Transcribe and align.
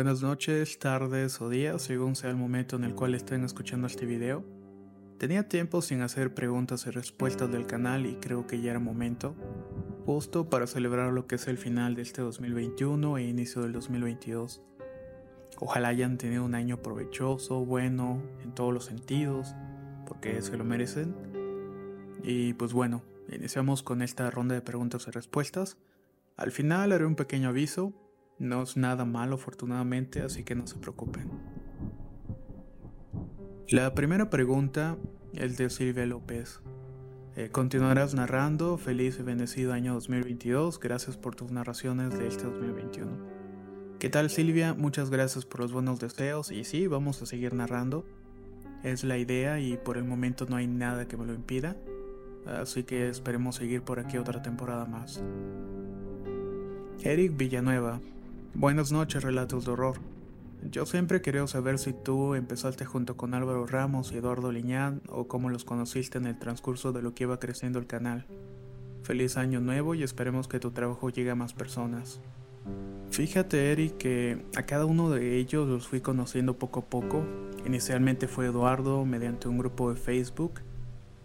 Buenas 0.00 0.22
noches, 0.22 0.78
tardes 0.78 1.42
o 1.42 1.50
días, 1.50 1.82
según 1.82 2.16
sea 2.16 2.30
el 2.30 2.36
momento 2.36 2.76
en 2.76 2.84
el 2.84 2.94
cual 2.94 3.14
estén 3.14 3.44
escuchando 3.44 3.86
este 3.86 4.06
video. 4.06 4.42
Tenía 5.18 5.46
tiempo 5.46 5.82
sin 5.82 6.00
hacer 6.00 6.32
preguntas 6.32 6.86
y 6.86 6.90
respuestas 6.90 7.52
del 7.52 7.66
canal 7.66 8.06
y 8.06 8.14
creo 8.14 8.46
que 8.46 8.62
ya 8.62 8.70
era 8.70 8.80
momento, 8.80 9.34
justo 10.06 10.48
para 10.48 10.66
celebrar 10.66 11.12
lo 11.12 11.26
que 11.26 11.34
es 11.34 11.46
el 11.48 11.58
final 11.58 11.96
de 11.96 12.00
este 12.00 12.22
2021 12.22 13.18
e 13.18 13.24
inicio 13.24 13.60
del 13.60 13.72
2022. 13.72 14.62
Ojalá 15.58 15.88
hayan 15.88 16.16
tenido 16.16 16.46
un 16.46 16.54
año 16.54 16.80
provechoso, 16.80 17.66
bueno, 17.66 18.22
en 18.42 18.54
todos 18.54 18.72
los 18.72 18.86
sentidos, 18.86 19.54
porque 20.06 20.40
se 20.40 20.56
lo 20.56 20.64
merecen. 20.64 21.14
Y 22.22 22.54
pues 22.54 22.72
bueno, 22.72 23.02
iniciamos 23.30 23.82
con 23.82 24.00
esta 24.00 24.30
ronda 24.30 24.54
de 24.54 24.62
preguntas 24.62 25.06
y 25.08 25.10
respuestas. 25.10 25.76
Al 26.38 26.52
final 26.52 26.92
haré 26.92 27.04
un 27.04 27.16
pequeño 27.16 27.50
aviso, 27.50 27.92
no 28.40 28.62
es 28.62 28.76
nada 28.76 29.04
malo 29.04 29.36
afortunadamente, 29.36 30.22
así 30.22 30.42
que 30.42 30.56
no 30.56 30.66
se 30.66 30.76
preocupen. 30.76 31.28
La 33.68 33.94
primera 33.94 34.30
pregunta 34.30 34.96
es 35.34 35.56
de 35.56 35.70
Silvia 35.70 36.06
López. 36.06 36.60
Eh, 37.36 37.50
continuarás 37.50 38.14
narrando, 38.14 38.76
feliz 38.78 39.18
y 39.20 39.22
bendecido 39.22 39.72
año 39.72 39.94
2022, 39.94 40.80
gracias 40.80 41.16
por 41.16 41.36
tus 41.36 41.52
narraciones 41.52 42.18
de 42.18 42.26
este 42.26 42.44
2021. 42.44 43.10
¿Qué 44.00 44.08
tal 44.08 44.30
Silvia? 44.30 44.74
Muchas 44.74 45.10
gracias 45.10 45.44
por 45.44 45.60
los 45.60 45.72
buenos 45.72 46.00
deseos 46.00 46.50
y 46.50 46.64
sí, 46.64 46.86
vamos 46.86 47.22
a 47.22 47.26
seguir 47.26 47.52
narrando. 47.54 48.06
Es 48.82 49.04
la 49.04 49.18
idea 49.18 49.60
y 49.60 49.76
por 49.76 49.98
el 49.98 50.04
momento 50.04 50.46
no 50.48 50.56
hay 50.56 50.66
nada 50.66 51.06
que 51.06 51.18
me 51.18 51.26
lo 51.26 51.34
impida, 51.34 51.76
así 52.46 52.82
que 52.84 53.08
esperemos 53.10 53.56
seguir 53.56 53.82
por 53.82 54.00
aquí 54.00 54.16
otra 54.16 54.40
temporada 54.40 54.86
más. 54.86 55.22
Eric 57.02 57.36
Villanueva, 57.36 58.00
Buenas 58.54 58.90
noches, 58.90 59.22
relatos 59.22 59.64
de 59.64 59.70
horror. 59.70 59.96
Yo 60.70 60.84
siempre 60.84 61.22
quería 61.22 61.46
saber 61.46 61.78
si 61.78 61.92
tú 61.92 62.34
empezaste 62.34 62.84
junto 62.84 63.16
con 63.16 63.32
Álvaro 63.32 63.64
Ramos 63.64 64.10
y 64.10 64.18
Eduardo 64.18 64.50
Liñán 64.50 65.02
o 65.08 65.28
cómo 65.28 65.50
los 65.50 65.64
conociste 65.64 66.18
en 66.18 66.26
el 66.26 66.38
transcurso 66.38 66.92
de 66.92 67.00
lo 67.00 67.14
que 67.14 67.24
iba 67.24 67.38
creciendo 67.38 67.78
el 67.78 67.86
canal. 67.86 68.26
Feliz 69.02 69.36
año 69.36 69.60
nuevo 69.60 69.94
y 69.94 70.02
esperemos 70.02 70.48
que 70.48 70.58
tu 70.58 70.72
trabajo 70.72 71.10
llegue 71.10 71.30
a 71.30 71.36
más 71.36 71.54
personas. 71.54 72.20
Fíjate, 73.10 73.70
Eric, 73.70 73.96
que 73.98 74.44
a 74.56 74.64
cada 74.64 74.84
uno 74.84 75.10
de 75.10 75.36
ellos 75.36 75.68
los 75.68 75.86
fui 75.86 76.00
conociendo 76.00 76.58
poco 76.58 76.80
a 76.80 76.86
poco. 76.86 77.24
Inicialmente 77.64 78.26
fue 78.26 78.46
Eduardo 78.46 79.04
mediante 79.04 79.48
un 79.48 79.58
grupo 79.58 79.90
de 79.90 79.96
Facebook 79.96 80.60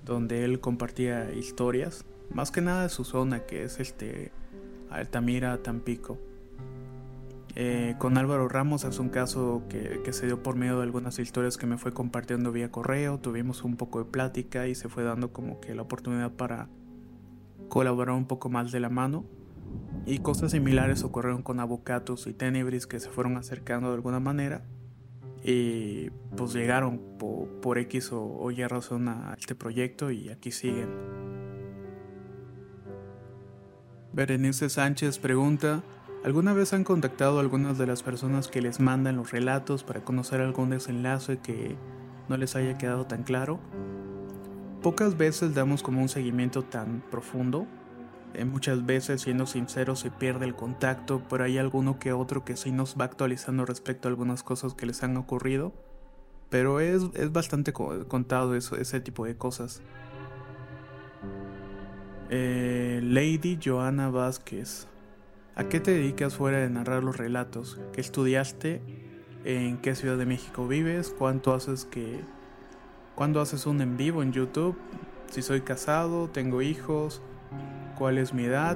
donde 0.05 0.45
él 0.45 0.59
compartía 0.59 1.33
historias, 1.33 2.05
más 2.31 2.51
que 2.51 2.61
nada 2.61 2.83
de 2.83 2.89
su 2.89 3.03
zona 3.03 3.45
que 3.45 3.63
es 3.63 3.79
este 3.79 4.31
Altamira, 4.91 5.57
Tampico. 5.63 6.19
Eh, 7.57 7.95
con 7.97 8.17
Álvaro 8.17 8.49
Ramos 8.49 8.83
es 8.83 8.99
un 8.99 9.07
caso 9.07 9.63
que, 9.69 10.11
se 10.11 10.25
dio 10.25 10.43
por 10.43 10.57
medio 10.57 10.77
de 10.77 10.83
algunas 10.83 11.19
historias 11.19 11.57
que 11.57 11.66
me 11.66 11.77
fue 11.77 11.93
compartiendo 11.93 12.51
vía 12.51 12.69
correo, 12.69 13.17
tuvimos 13.17 13.63
un 13.63 13.77
poco 13.77 13.99
de 13.99 14.11
plática 14.11 14.67
y 14.67 14.75
se 14.75 14.89
fue 14.89 15.03
dando 15.03 15.31
como 15.31 15.61
que 15.61 15.73
la 15.73 15.83
oportunidad 15.83 16.31
para 16.31 16.67
colaborar 17.69 18.15
un 18.15 18.25
poco 18.25 18.49
más 18.49 18.73
de 18.73 18.81
la 18.81 18.89
mano. 18.89 19.25
Y 20.05 20.19
cosas 20.19 20.51
similares 20.51 21.03
ocurrieron 21.03 21.41
con 21.41 21.59
Avocatus 21.59 22.27
y 22.27 22.33
Tenebris 22.33 22.88
que 22.88 22.99
se 22.99 23.09
fueron 23.09 23.38
acercando 23.38 23.88
de 23.88 23.95
alguna 23.95 24.19
manera 24.19 24.63
y 25.44 26.09
pues 26.35 26.53
llegaron 26.53 26.99
por, 27.17 27.47
por 27.61 27.77
X 27.77 28.11
o, 28.11 28.21
o 28.21 28.51
Y 28.51 28.65
razón 28.65 29.07
a 29.07 29.35
este 29.38 29.55
proyecto 29.55 30.11
y 30.11 30.29
aquí 30.29 30.51
siguen. 30.51 30.89
Berenice 34.11 34.69
Sánchez 34.69 35.19
pregunta 35.19 35.83
¿Alguna 36.25 36.53
vez 36.53 36.74
han 36.74 36.84
contactado 36.84 37.40
algunas 37.40 37.78
de 37.78 37.86
las 37.86 38.02
personas 38.02 38.47
que 38.47 38.59
les 38.59 38.80
mandan 38.80 39.16
los 39.16 39.30
relatos 39.30 39.84
para 39.84 40.03
conocer 40.03 40.41
algún 40.41 40.72
desenlace 40.72 41.38
que 41.38 41.75
no 42.28 42.36
les 42.36 42.56
haya 42.56 42.80
quedado 42.80 43.06
tan 43.06 43.22
claro? 43.22 43.59
Pocas 44.81 45.18
veces 45.18 45.53
damos 45.53 45.84
como 45.84 46.02
un 46.02 46.09
seguimiento 46.09 46.63
tan 46.63 47.03
profundo. 47.12 47.68
Eh, 48.34 48.44
muchas 48.44 48.88
veces, 48.88 49.22
siendo 49.22 49.46
sinceros, 49.46 50.00
se 50.00 50.09
pierde 50.09 50.46
el 50.46 50.56
contacto, 50.56 51.22
pero 51.30 51.44
hay 51.44 51.59
alguno 51.59 52.00
que 52.00 52.12
otro 52.12 52.44
que 52.44 52.57
sí 52.57 52.72
nos 52.72 52.96
va 53.00 53.06
actualizando 53.06 53.63
respecto 53.63 54.07
a 54.07 54.09
algunas 54.09 54.42
cosas 54.42 54.74
que 54.74 54.88
les 54.88 55.03
han 55.03 55.18
ocurrido. 55.18 55.74
Pero 56.50 56.80
es, 56.80 57.03
es 57.13 57.31
bastante 57.34 57.72
contado 57.72 58.56
eso, 58.56 58.78
ese 58.78 59.00
tipo 59.00 59.25
de 59.25 59.38
cosas. 59.38 59.84
Eh, 62.31 63.00
Lady 63.03 63.59
Joana 63.63 64.09
Vázquez. 64.09 64.88
¿A 65.57 65.69
qué 65.69 65.79
te 65.79 65.91
dedicas 65.91 66.35
fuera 66.35 66.57
de 66.57 66.69
narrar 66.69 67.01
los 67.01 67.16
relatos? 67.16 67.79
¿Qué 67.93 68.01
estudiaste? 68.01 68.81
¿En 69.45 69.77
qué 69.77 69.95
ciudad 69.95 70.17
de 70.17 70.25
México 70.25 70.67
vives? 70.67 71.16
¿Cuánto 71.17 71.53
haces 71.53 71.85
que 71.85 72.19
cuándo 73.16 73.39
haces 73.39 73.65
un 73.65 73.79
en 73.79 73.95
vivo 73.95 74.21
en 74.21 74.33
YouTube? 74.33 74.77
Si 75.31 75.41
soy 75.41 75.61
casado, 75.61 76.29
tengo 76.29 76.61
hijos, 76.61 77.21
cuál 77.97 78.17
es 78.17 78.33
mi 78.33 78.44
edad 78.44 78.75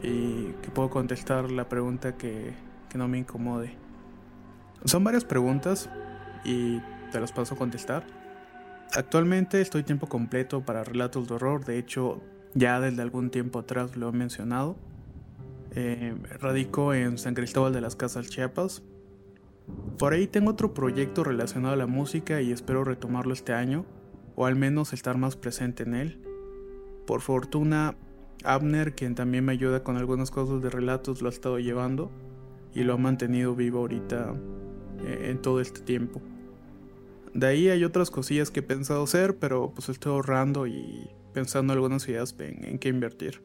y 0.00 0.52
que 0.62 0.70
puedo 0.72 0.90
contestar 0.90 1.50
la 1.50 1.68
pregunta 1.68 2.16
que, 2.16 2.54
que 2.88 2.96
no 2.96 3.08
me 3.08 3.18
incomode. 3.18 3.74
Son 4.84 5.02
varias 5.02 5.24
preguntas 5.24 5.90
y 6.44 6.78
te 7.10 7.18
las 7.18 7.32
paso 7.32 7.56
a 7.56 7.58
contestar. 7.58 8.04
Actualmente 8.94 9.60
estoy 9.60 9.82
tiempo 9.82 10.08
completo 10.08 10.60
para 10.60 10.84
relatos 10.84 11.26
de 11.26 11.34
horror, 11.34 11.64
de 11.64 11.78
hecho 11.78 12.22
ya 12.54 12.78
desde 12.78 13.02
algún 13.02 13.30
tiempo 13.30 13.58
atrás 13.58 13.96
lo 13.96 14.10
he 14.10 14.12
mencionado. 14.12 14.76
Eh, 15.72 16.14
radico 16.40 16.94
en 16.94 17.16
San 17.16 17.34
Cristóbal 17.34 17.72
de 17.72 17.80
las 17.80 17.94
Casas 17.94 18.28
Chiapas. 18.28 18.82
Por 19.98 20.12
ahí 20.12 20.26
tengo 20.26 20.50
otro 20.50 20.74
proyecto 20.74 21.22
relacionado 21.22 21.74
a 21.74 21.76
la 21.76 21.86
música 21.86 22.40
y 22.40 22.50
espero 22.50 22.82
retomarlo 22.82 23.32
este 23.32 23.52
año, 23.52 23.86
o 24.34 24.46
al 24.46 24.56
menos 24.56 24.92
estar 24.92 25.16
más 25.16 25.36
presente 25.36 25.84
en 25.84 25.94
él. 25.94 26.22
Por 27.06 27.20
fortuna, 27.20 27.94
Abner, 28.42 28.94
quien 28.94 29.14
también 29.14 29.44
me 29.44 29.52
ayuda 29.52 29.84
con 29.84 29.96
algunas 29.96 30.30
cosas 30.30 30.60
de 30.62 30.70
relatos, 30.70 31.22
lo 31.22 31.28
ha 31.28 31.32
estado 31.32 31.58
llevando 31.58 32.10
y 32.74 32.82
lo 32.82 32.94
ha 32.94 32.98
mantenido 32.98 33.54
vivo 33.54 33.80
ahorita 33.80 34.34
eh, 35.04 35.28
en 35.30 35.40
todo 35.40 35.60
este 35.60 35.82
tiempo. 35.82 36.20
De 37.32 37.46
ahí 37.46 37.68
hay 37.68 37.84
otras 37.84 38.10
cosillas 38.10 38.50
que 38.50 38.60
he 38.60 38.64
pensado 38.64 39.04
hacer, 39.04 39.36
pero 39.36 39.70
pues 39.72 39.88
estoy 39.88 40.12
ahorrando 40.12 40.66
y 40.66 41.08
pensando 41.32 41.72
algunas 41.72 42.08
ideas 42.08 42.34
en, 42.40 42.64
en 42.64 42.78
qué 42.80 42.88
invertir. 42.88 43.40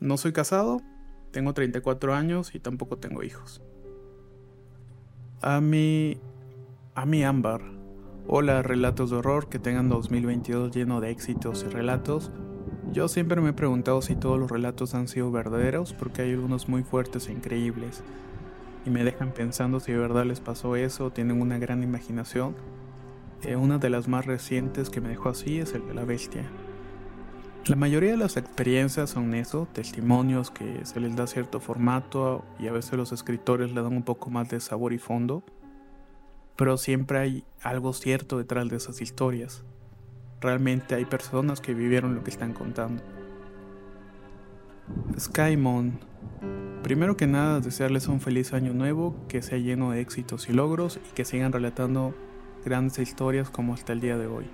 No 0.00 0.16
soy 0.16 0.32
casado, 0.32 0.82
tengo 1.36 1.52
34 1.52 2.14
años 2.14 2.54
y 2.54 2.60
tampoco 2.60 2.96
tengo 2.96 3.22
hijos. 3.22 3.60
A 5.42 5.60
mi... 5.60 6.16
A 6.94 7.04
mi 7.04 7.24
Ámbar. 7.24 7.60
Hola, 8.26 8.62
relatos 8.62 9.10
de 9.10 9.16
horror 9.16 9.50
que 9.50 9.58
tengan 9.58 9.90
2022 9.90 10.74
lleno 10.74 11.02
de 11.02 11.10
éxitos 11.10 11.62
y 11.62 11.68
relatos. 11.68 12.30
Yo 12.90 13.08
siempre 13.08 13.42
me 13.42 13.50
he 13.50 13.52
preguntado 13.52 14.00
si 14.00 14.16
todos 14.16 14.40
los 14.40 14.50
relatos 14.50 14.94
han 14.94 15.08
sido 15.08 15.30
verdaderos 15.30 15.92
porque 15.92 16.22
hay 16.22 16.30
algunos 16.30 16.70
muy 16.70 16.84
fuertes 16.84 17.28
e 17.28 17.32
increíbles. 17.32 18.02
Y 18.86 18.88
me 18.88 19.04
dejan 19.04 19.32
pensando 19.32 19.78
si 19.78 19.92
de 19.92 19.98
verdad 19.98 20.24
les 20.24 20.40
pasó 20.40 20.74
eso 20.74 21.04
o 21.04 21.12
tienen 21.12 21.42
una 21.42 21.58
gran 21.58 21.82
imaginación. 21.82 22.56
Eh, 23.42 23.56
una 23.56 23.76
de 23.76 23.90
las 23.90 24.08
más 24.08 24.24
recientes 24.24 24.88
que 24.88 25.02
me 25.02 25.10
dejó 25.10 25.28
así 25.28 25.58
es 25.58 25.74
el 25.74 25.86
de 25.86 25.92
la 25.92 26.06
bestia. 26.06 26.50
La 27.66 27.74
mayoría 27.74 28.12
de 28.12 28.16
las 28.16 28.36
experiencias 28.36 29.10
son 29.10 29.34
eso, 29.34 29.66
testimonios 29.72 30.52
que 30.52 30.84
se 30.84 31.00
les 31.00 31.16
da 31.16 31.26
cierto 31.26 31.58
formato 31.58 32.44
y 32.60 32.68
a 32.68 32.72
veces 32.72 32.92
los 32.92 33.10
escritores 33.10 33.72
le 33.72 33.82
dan 33.82 33.92
un 33.92 34.04
poco 34.04 34.30
más 34.30 34.48
de 34.48 34.60
sabor 34.60 34.92
y 34.92 34.98
fondo. 34.98 35.42
pero 36.54 36.76
siempre 36.76 37.18
hay 37.18 37.44
algo 37.60 37.92
cierto 37.92 38.38
detrás 38.38 38.68
de 38.68 38.76
esas 38.76 39.02
historias. 39.02 39.64
Realmente 40.40 40.94
hay 40.94 41.04
personas 41.04 41.60
que 41.60 41.74
vivieron 41.74 42.14
lo 42.14 42.22
que 42.22 42.30
están 42.30 42.52
contando. 42.52 43.02
Skymon. 45.18 45.98
Primero 46.84 47.16
que 47.16 47.26
nada, 47.26 47.60
desearles 47.60 48.06
un 48.06 48.20
feliz 48.20 48.52
año 48.52 48.72
nuevo, 48.72 49.16
que 49.28 49.42
sea 49.42 49.58
lleno 49.58 49.90
de 49.90 50.00
éxitos 50.00 50.48
y 50.48 50.52
logros 50.52 51.00
y 51.10 51.14
que 51.14 51.24
sigan 51.24 51.52
relatando 51.52 52.14
grandes 52.64 53.00
historias 53.00 53.50
como 53.50 53.74
hasta 53.74 53.92
el 53.92 54.00
día 54.00 54.16
de 54.16 54.28
hoy. 54.28 54.46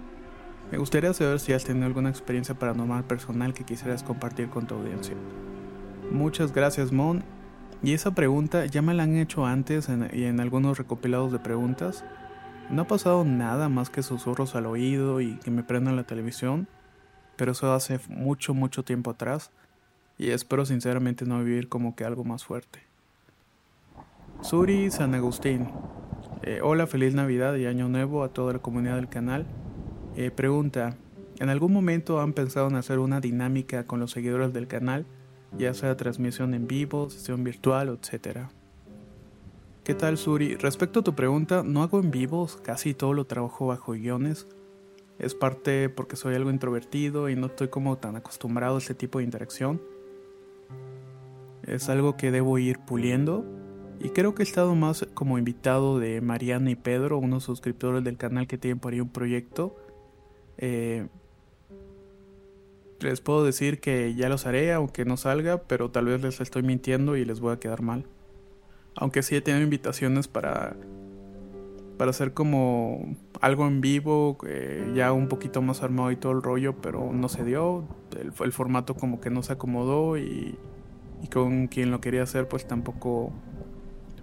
Me 0.72 0.78
gustaría 0.78 1.12
saber 1.12 1.38
si 1.38 1.52
has 1.52 1.64
tenido 1.64 1.84
alguna 1.84 2.08
experiencia 2.08 2.54
paranormal 2.54 3.04
personal 3.04 3.52
que 3.52 3.62
quisieras 3.62 4.02
compartir 4.02 4.48
con 4.48 4.66
tu 4.66 4.74
audiencia. 4.74 5.14
Muchas 6.10 6.50
gracias, 6.54 6.92
Mon. 6.92 7.22
Y 7.82 7.92
esa 7.92 8.14
pregunta 8.14 8.64
ya 8.64 8.80
me 8.80 8.94
la 8.94 9.02
han 9.02 9.16
hecho 9.16 9.44
antes 9.44 9.90
y 10.14 10.24
en 10.24 10.40
algunos 10.40 10.78
recopilados 10.78 11.30
de 11.30 11.38
preguntas. 11.38 12.06
No 12.70 12.82
ha 12.82 12.86
pasado 12.86 13.22
nada 13.22 13.68
más 13.68 13.90
que 13.90 14.02
susurros 14.02 14.54
al 14.54 14.64
oído 14.64 15.20
y 15.20 15.36
que 15.40 15.50
me 15.50 15.62
prendan 15.62 15.94
la 15.94 16.04
televisión, 16.04 16.66
pero 17.36 17.52
eso 17.52 17.70
hace 17.74 18.00
mucho, 18.08 18.54
mucho 18.54 18.82
tiempo 18.82 19.10
atrás 19.10 19.50
y 20.16 20.30
espero 20.30 20.64
sinceramente 20.64 21.26
no 21.26 21.44
vivir 21.44 21.68
como 21.68 21.94
que 21.94 22.06
algo 22.06 22.24
más 22.24 22.46
fuerte. 22.46 22.78
Suri 24.40 24.90
San 24.90 25.14
Agustín. 25.14 25.68
Eh, 26.44 26.60
hola, 26.62 26.86
feliz 26.86 27.14
Navidad 27.14 27.56
y 27.56 27.66
Año 27.66 27.90
Nuevo 27.90 28.24
a 28.24 28.30
toda 28.30 28.54
la 28.54 28.58
comunidad 28.60 28.96
del 28.96 29.10
canal. 29.10 29.44
Eh, 30.14 30.30
pregunta, 30.30 30.96
¿en 31.38 31.48
algún 31.48 31.72
momento 31.72 32.20
han 32.20 32.34
pensado 32.34 32.68
en 32.68 32.76
hacer 32.76 32.98
una 32.98 33.20
dinámica 33.20 33.86
con 33.86 33.98
los 33.98 34.10
seguidores 34.10 34.52
del 34.52 34.68
canal, 34.68 35.06
ya 35.56 35.72
sea 35.72 35.96
transmisión 35.96 36.52
en 36.52 36.66
vivo, 36.66 37.08
sesión 37.08 37.42
virtual, 37.44 37.98
etcétera? 38.00 38.50
¿Qué 39.84 39.94
tal, 39.94 40.18
Suri? 40.18 40.56
Respecto 40.56 41.00
a 41.00 41.02
tu 41.02 41.14
pregunta, 41.14 41.62
no 41.64 41.82
hago 41.82 41.98
en 41.98 42.10
vivos, 42.10 42.56
casi 42.62 42.92
todo 42.92 43.14
lo 43.14 43.24
trabajo 43.24 43.68
bajo 43.68 43.92
guiones. 43.92 44.46
Es 45.18 45.34
parte 45.34 45.88
porque 45.88 46.16
soy 46.16 46.34
algo 46.34 46.50
introvertido 46.50 47.30
y 47.30 47.36
no 47.36 47.46
estoy 47.46 47.68
como 47.68 47.96
tan 47.96 48.14
acostumbrado 48.14 48.76
a 48.76 48.78
este 48.78 48.94
tipo 48.94 49.18
de 49.18 49.24
interacción. 49.24 49.80
Es 51.66 51.88
algo 51.88 52.16
que 52.16 52.30
debo 52.30 52.58
ir 52.58 52.78
puliendo. 52.80 53.44
Y 53.98 54.10
creo 54.10 54.34
que 54.34 54.42
he 54.42 54.46
estado 54.46 54.74
más 54.74 55.06
como 55.14 55.38
invitado 55.38 55.98
de 55.98 56.20
Mariana 56.20 56.70
y 56.70 56.76
Pedro, 56.76 57.18
unos 57.18 57.44
suscriptores 57.44 58.04
del 58.04 58.18
canal 58.18 58.46
que 58.46 58.58
tienen 58.58 58.78
por 58.78 58.92
ahí 58.92 59.00
un 59.00 59.08
proyecto. 59.08 59.76
Eh, 60.62 61.08
les 63.00 63.20
puedo 63.20 63.44
decir 63.44 63.80
que 63.80 64.14
ya 64.14 64.28
los 64.28 64.46
haré, 64.46 64.72
aunque 64.72 65.04
no 65.04 65.16
salga, 65.16 65.58
pero 65.58 65.90
tal 65.90 66.04
vez 66.06 66.22
les 66.22 66.40
estoy 66.40 66.62
mintiendo 66.62 67.16
y 67.16 67.24
les 67.24 67.40
voy 67.40 67.52
a 67.52 67.58
quedar 67.58 67.82
mal. 67.82 68.06
Aunque 68.94 69.24
sí 69.24 69.34
he 69.34 69.40
tenido 69.40 69.64
invitaciones 69.64 70.28
para, 70.28 70.76
para 71.98 72.10
hacer 72.10 72.32
como 72.32 73.16
algo 73.40 73.66
en 73.66 73.80
vivo, 73.80 74.38
eh, 74.46 74.92
ya 74.94 75.12
un 75.12 75.26
poquito 75.26 75.62
más 75.62 75.82
armado 75.82 76.12
y 76.12 76.16
todo 76.16 76.30
el 76.30 76.42
rollo, 76.42 76.76
pero 76.80 77.12
no 77.12 77.28
se 77.28 77.44
dio. 77.44 77.82
El, 78.20 78.52
formato 78.52 78.94
como 78.94 79.20
que 79.20 79.30
no 79.30 79.42
se 79.42 79.54
acomodó 79.54 80.16
y 80.16 80.56
con 81.32 81.66
quien 81.66 81.90
lo 81.90 82.00
quería 82.00 82.22
hacer 82.22 82.46
pues 82.46 82.68
tampoco 82.68 83.32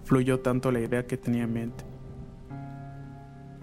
fluyó 0.04 0.40
tanto 0.40 0.72
la 0.72 0.80
idea 0.80 1.06
que 1.06 1.18
tenía 1.18 1.44
en 1.44 1.52
mente. 1.52 1.89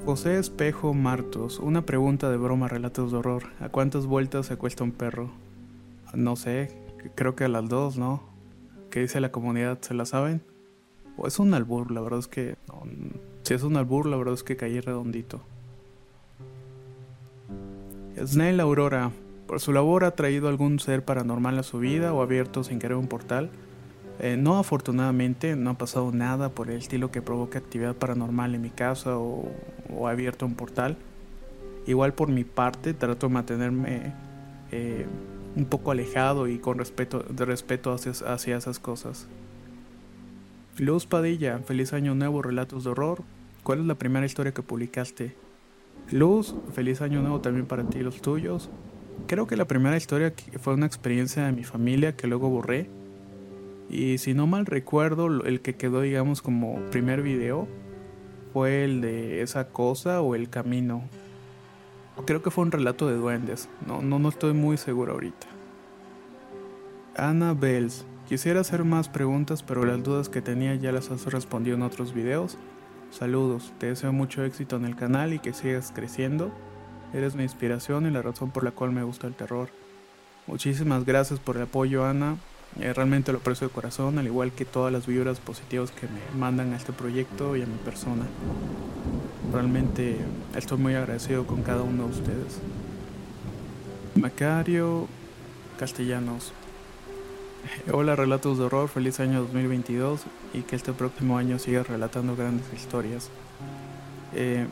José 0.08 0.40
Espejo 0.40 0.94
Martos, 0.94 1.60
una 1.60 1.82
pregunta 1.82 2.30
de 2.30 2.38
broma, 2.38 2.70
relatos 2.70 3.12
de 3.12 3.18
horror. 3.18 3.44
¿A 3.60 3.68
cuántas 3.68 4.06
vueltas 4.06 4.46
se 4.46 4.56
cuesta 4.56 4.86
un 4.86 4.94
perro? 4.94 5.32
No 6.14 6.38
sé, 6.38 6.72
creo 7.16 7.36
que 7.36 7.44
a 7.44 7.50
las 7.50 7.68
dos, 7.68 7.98
¿no? 7.98 8.24
¿Qué 8.90 9.02
dice 9.02 9.20
la 9.20 9.34
comunidad? 9.34 9.80
¿Se 9.82 9.94
la 9.94 10.06
saben? 10.06 10.42
O 11.18 11.28
es 11.28 11.40
un 11.40 11.54
albur, 11.54 11.92
la 11.92 12.00
verdad 12.00 12.20
es 12.20 12.30
que. 12.30 12.56
si 13.44 13.54
es 13.54 13.64
un 13.64 13.76
albur, 13.76 14.06
la 14.06 14.16
verdad 14.16 14.36
es 14.36 14.44
que 14.44 14.56
caí 14.56 14.80
redondito. 14.80 15.42
Snell 18.18 18.62
Aurora. 18.62 19.12
Por 19.46 19.60
su 19.60 19.74
labor 19.74 20.06
ha 20.06 20.12
traído 20.12 20.48
algún 20.48 20.80
ser 20.80 21.04
paranormal 21.04 21.60
a 21.60 21.64
su 21.64 21.80
vida 21.80 22.14
o 22.14 22.22
abierto 22.22 22.64
sin 22.64 22.80
querer 22.80 22.96
un 22.96 23.10
portal. 23.10 23.50
Eh, 24.20 24.36
no, 24.38 24.58
afortunadamente, 24.58 25.56
no 25.56 25.72
ha 25.72 25.78
pasado 25.78 26.12
nada 26.12 26.50
por 26.50 26.70
el 26.70 26.78
estilo 26.78 27.12
que 27.12 27.22
provoque 27.22 27.58
actividad 27.58 27.96
paranormal 27.96 28.56
en 28.56 28.62
mi 28.62 28.70
casa 28.70 29.18
o, 29.18 29.52
o 29.96 30.08
abierto 30.08 30.46
un 30.46 30.56
portal. 30.56 30.98
Igual 31.86 32.14
por 32.14 32.30
mi 32.30 32.44
parte, 32.44 32.94
trato 32.94 33.28
de 33.28 33.34
mantenerme 33.34 34.14
eh, 34.72 35.06
un 35.56 35.66
poco 35.66 35.92
alejado 35.92 36.48
y 36.48 36.58
con 36.60 36.78
respeto, 36.78 37.20
de 37.20 37.46
respeto 37.46 37.92
hacia, 37.92 38.12
hacia 38.34 38.58
esas 38.58 38.80
cosas. 38.80 39.28
Luz 40.78 41.06
Padilla, 41.06 41.60
feliz 41.60 41.94
año 41.94 42.14
nuevo, 42.14 42.42
relatos 42.42 42.84
de 42.84 42.92
horror. 42.92 43.24
¿Cuál 43.64 43.80
es 43.80 43.86
la 43.86 43.96
primera 43.96 44.26
historia 44.26 44.54
que 44.54 44.62
publicaste? 44.62 45.36
Luz, 46.12 46.56
feliz 46.74 47.02
año 47.02 47.22
nuevo 47.22 47.42
también 47.42 47.66
para 47.66 47.84
ti 47.84 48.00
y 48.00 48.04
los 48.04 48.22
tuyos. 48.22 48.70
Creo 49.26 49.48
que 49.48 49.58
la 49.58 49.66
primera 49.66 49.98
historia 49.98 50.34
fue 50.60 50.74
una 50.74 50.86
experiencia 50.86 51.46
de 51.46 51.52
mi 51.52 51.64
familia 51.64 52.16
que 52.16 52.28
luego 52.28 52.50
borré. 52.50 52.90
Y 53.90 54.18
si 54.18 54.34
no 54.34 54.48
mal 54.48 54.66
recuerdo, 54.66 55.28
el 55.46 55.62
que 55.62 55.76
quedó, 55.76 56.02
digamos, 56.02 56.42
como 56.42 56.80
primer 56.92 57.22
video 57.22 57.68
fue 58.54 58.84
el 58.84 59.02
de 59.02 59.42
esa 59.42 59.70
cosa 59.70 60.22
o 60.22 60.36
el 60.36 60.50
camino. 60.50 61.04
Creo 62.26 62.42
que 62.42 62.52
fue 62.52 62.64
un 62.64 62.72
relato 62.72 63.08
de 63.08 63.16
duendes. 63.16 63.70
No, 63.86 64.02
no, 64.02 64.20
no 64.20 64.30
estoy 64.30 64.54
muy 64.54 64.78
seguro 64.78 65.14
ahorita. 65.14 65.48
Ana 67.16 67.54
Bells, 67.54 68.06
Quisiera 68.28 68.60
hacer 68.60 68.84
más 68.84 69.08
preguntas, 69.08 69.64
pero 69.64 69.86
las 69.86 70.04
dudas 70.04 70.28
que 70.28 70.42
tenía 70.42 70.76
ya 70.76 70.92
las 70.92 71.10
has 71.12 71.26
respondido 71.28 71.78
en 71.78 71.82
otros 71.82 72.14
videos. 72.14 72.58
Saludos, 73.10 73.72
te 73.78 73.86
deseo 73.86 74.12
mucho 74.12 74.44
éxito 74.44 74.76
en 74.76 74.84
el 74.84 74.98
canal 74.98 75.34
y 75.34 75.40
que 75.40 75.54
sigas 75.54 75.94
creciendo. 75.96 76.52
Eres 77.14 77.36
mi 77.36 77.44
inspiración 77.44 78.06
y 78.06 78.12
la 78.12 78.22
razón 78.22 78.52
por 78.52 78.66
la 78.66 78.72
cual 78.72 78.92
me 78.92 79.04
gusta 79.04 79.28
el 79.28 79.34
terror. 79.34 79.70
Muchísimas 80.46 81.06
gracias 81.06 81.40
por 81.40 81.56
el 81.56 81.64
apoyo, 81.64 82.06
Ana. 82.06 82.36
Eh, 82.80 82.94
realmente 82.94 83.32
lo 83.32 83.40
aprecio 83.40 83.68
de 83.68 83.74
corazón, 83.74 84.20
al 84.20 84.28
igual 84.28 84.52
que 84.52 84.64
todas 84.64 84.94
las 84.94 85.08
vibras 85.08 85.40
positivas 85.40 85.92
que 85.92 86.08
me 86.08 86.40
mandan 86.40 86.74
a 86.74 86.78
este 86.78 86.94
proyecto 86.94 87.56
y 87.56 87.64
a 87.64 87.66
mi 87.66 87.78
persona. 87.78 88.26
Realmente 89.52 90.18
estoy 90.56 90.78
muy 90.78 90.94
agradecido 90.94 91.48
con 91.48 91.64
cada 91.64 91.82
uno 91.82 92.04
de 92.04 92.10
ustedes. 92.10 92.60
Macario 94.16 95.08
Castellanos. 95.80 96.54
Hola 97.92 98.16
relatos 98.16 98.58
de 98.58 98.66
horror, 98.66 98.88
feliz 98.90 99.20
año 99.20 99.42
2022 99.42 100.22
y 100.54 100.62
que 100.62 100.76
este 100.76 100.94
próximo 100.94 101.38
año 101.38 101.58
siga 101.58 101.84
relatando 101.84 102.36
grandes 102.36 102.66
historias. 102.74 103.30
Eh, 104.34 104.68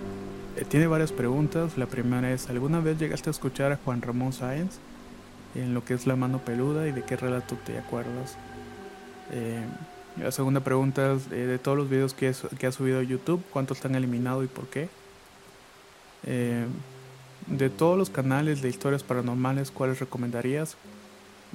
eh, 0.57 0.65
tiene 0.69 0.87
varias 0.87 1.11
preguntas. 1.11 1.77
La 1.77 1.87
primera 1.87 2.31
es, 2.31 2.49
¿alguna 2.49 2.79
vez 2.79 2.99
llegaste 2.99 3.29
a 3.29 3.31
escuchar 3.31 3.71
a 3.71 3.77
Juan 3.77 4.01
Ramón 4.01 4.31
Sáenz 4.31 4.79
en 5.55 5.73
lo 5.73 5.83
que 5.83 5.93
es 5.93 6.07
La 6.07 6.15
mano 6.15 6.39
peluda 6.39 6.87
y 6.87 6.91
de 6.91 7.03
qué 7.03 7.15
relato 7.15 7.55
te 7.65 7.77
acuerdas? 7.77 8.37
Eh, 9.31 9.63
la 10.21 10.31
segunda 10.31 10.61
pregunta 10.61 11.13
es, 11.13 11.29
de 11.29 11.57
todos 11.59 11.77
los 11.77 11.89
videos 11.89 12.13
que, 12.13 12.33
que 12.57 12.67
ha 12.67 12.71
subido 12.71 12.99
a 12.99 13.03
YouTube, 13.03 13.43
¿cuántos 13.51 13.77
están 13.77 13.95
eliminados 13.95 14.43
y 14.45 14.47
por 14.47 14.67
qué? 14.67 14.89
de 17.47 17.69
todos 17.69 17.97
los 17.97 18.09
canales 18.09 18.63
de 18.63 18.69
historias 18.69 19.03
paranormales, 19.03 19.69
¿cuáles 19.69 19.99
recomendarías? 19.99 20.75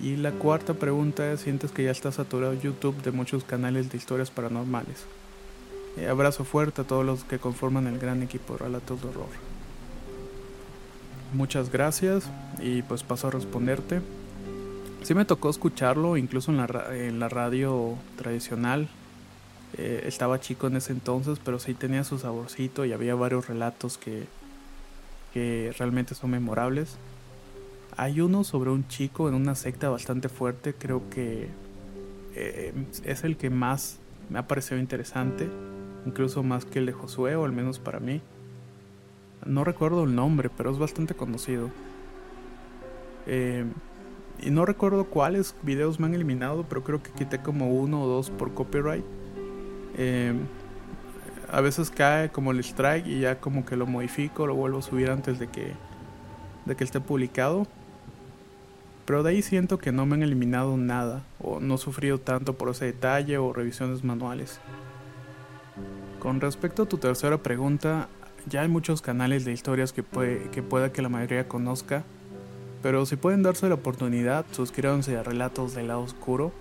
Y 0.02 0.16
la 0.16 0.32
cuarta 0.32 0.74
pregunta 0.74 1.30
es, 1.32 1.40
¿sientes 1.40 1.72
que 1.72 1.84
ya 1.84 1.90
está 1.90 2.12
saturado 2.12 2.54
YouTube 2.54 3.02
de 3.02 3.10
muchos 3.10 3.44
canales 3.44 3.90
de 3.90 3.98
historias 3.98 4.30
paranormales? 4.30 5.04
Eh, 5.98 6.08
abrazo 6.08 6.44
fuerte 6.44 6.82
a 6.82 6.84
todos 6.84 7.04
los 7.04 7.24
que 7.24 7.38
conforman 7.38 7.86
el 7.86 7.98
gran 7.98 8.22
equipo 8.22 8.54
de 8.54 8.60
Relatos 8.60 9.02
de 9.02 9.08
Horror. 9.08 9.59
Muchas 11.32 11.70
gracias 11.70 12.28
y 12.60 12.82
pues 12.82 13.04
paso 13.04 13.28
a 13.28 13.30
responderte. 13.30 14.00
Sí 15.02 15.14
me 15.14 15.24
tocó 15.24 15.48
escucharlo, 15.48 16.16
incluso 16.16 16.50
en 16.50 17.18
la, 17.20 17.28
radio 17.28 17.96
tradicional. 18.16 18.88
Eh, 19.78 20.02
estaba 20.06 20.40
chico 20.40 20.66
en 20.66 20.76
ese 20.76 20.92
entonces, 20.92 21.38
pero 21.42 21.58
sí 21.58 21.74
tenía 21.74 22.04
su 22.04 22.18
saborcito 22.18 22.84
y 22.84 22.92
había 22.92 23.14
varios 23.14 23.48
relatos 23.48 23.96
que, 23.96 24.24
que 25.32 25.72
realmente 25.78 26.14
son 26.14 26.30
memorables. 26.30 26.96
Hay 27.96 28.20
uno 28.20 28.42
sobre 28.44 28.70
un 28.70 28.86
chico 28.88 29.28
en 29.28 29.34
una 29.34 29.54
secta 29.54 29.88
bastante 29.88 30.28
fuerte, 30.28 30.74
creo 30.74 31.08
que 31.10 31.48
eh, 32.34 32.72
es 33.04 33.24
el 33.24 33.36
que 33.36 33.50
más 33.50 33.98
me 34.28 34.38
ha 34.38 34.46
parecido 34.46 34.80
interesante, 34.80 35.48
incluso 36.06 36.42
más 36.42 36.64
que 36.64 36.80
el 36.80 36.86
de 36.86 36.92
Josué, 36.92 37.36
o 37.36 37.44
al 37.44 37.52
menos 37.52 37.78
para 37.78 38.00
mí. 38.00 38.20
No 39.46 39.64
recuerdo 39.64 40.04
el 40.04 40.14
nombre, 40.14 40.50
pero 40.54 40.70
es 40.70 40.78
bastante 40.78 41.14
conocido. 41.14 41.70
Eh, 43.26 43.64
y 44.42 44.50
no 44.50 44.64
recuerdo 44.64 45.04
cuáles 45.04 45.54
videos 45.62 46.00
me 46.00 46.06
han 46.06 46.14
eliminado, 46.14 46.64
pero 46.68 46.82
creo 46.82 47.02
que 47.02 47.10
quité 47.10 47.40
como 47.40 47.72
uno 47.72 48.02
o 48.02 48.06
dos 48.06 48.30
por 48.30 48.54
copyright. 48.54 49.04
Eh, 49.96 50.34
a 51.50 51.60
veces 51.60 51.90
cae 51.90 52.30
como 52.30 52.52
el 52.52 52.60
strike 52.60 53.06
y 53.06 53.20
ya 53.20 53.40
como 53.40 53.64
que 53.64 53.76
lo 53.76 53.86
modifico, 53.86 54.46
lo 54.46 54.54
vuelvo 54.54 54.78
a 54.78 54.82
subir 54.82 55.10
antes 55.10 55.38
de 55.38 55.48
que, 55.48 55.72
de 56.64 56.76
que 56.76 56.84
esté 56.84 57.00
publicado. 57.00 57.66
Pero 59.04 59.22
de 59.22 59.30
ahí 59.30 59.42
siento 59.42 59.78
que 59.78 59.90
no 59.90 60.06
me 60.06 60.14
han 60.14 60.22
eliminado 60.22 60.76
nada 60.76 61.24
o 61.40 61.60
no 61.60 61.74
he 61.74 61.78
sufrido 61.78 62.18
tanto 62.18 62.54
por 62.54 62.68
ese 62.68 62.84
detalle 62.84 63.38
o 63.38 63.52
revisiones 63.52 64.04
manuales. 64.04 64.60
Con 66.20 66.40
respecto 66.40 66.82
a 66.84 66.86
tu 66.86 66.98
tercera 66.98 67.38
pregunta, 67.38 68.08
ya 68.48 68.62
hay 68.62 68.68
muchos 68.68 69.02
canales 69.02 69.44
de 69.44 69.52
historias 69.52 69.92
que, 69.92 70.02
puede, 70.02 70.50
que 70.50 70.62
pueda 70.62 70.92
que 70.92 71.02
la 71.02 71.08
mayoría 71.08 71.48
conozca, 71.48 72.04
pero 72.82 73.04
si 73.06 73.16
pueden 73.16 73.42
darse 73.42 73.68
la 73.68 73.74
oportunidad, 73.74 74.46
suscríbanse 74.52 75.16
a 75.16 75.22
Relatos 75.22 75.74
del 75.74 75.88
Lado 75.88 76.00
Oscuro. 76.00 76.52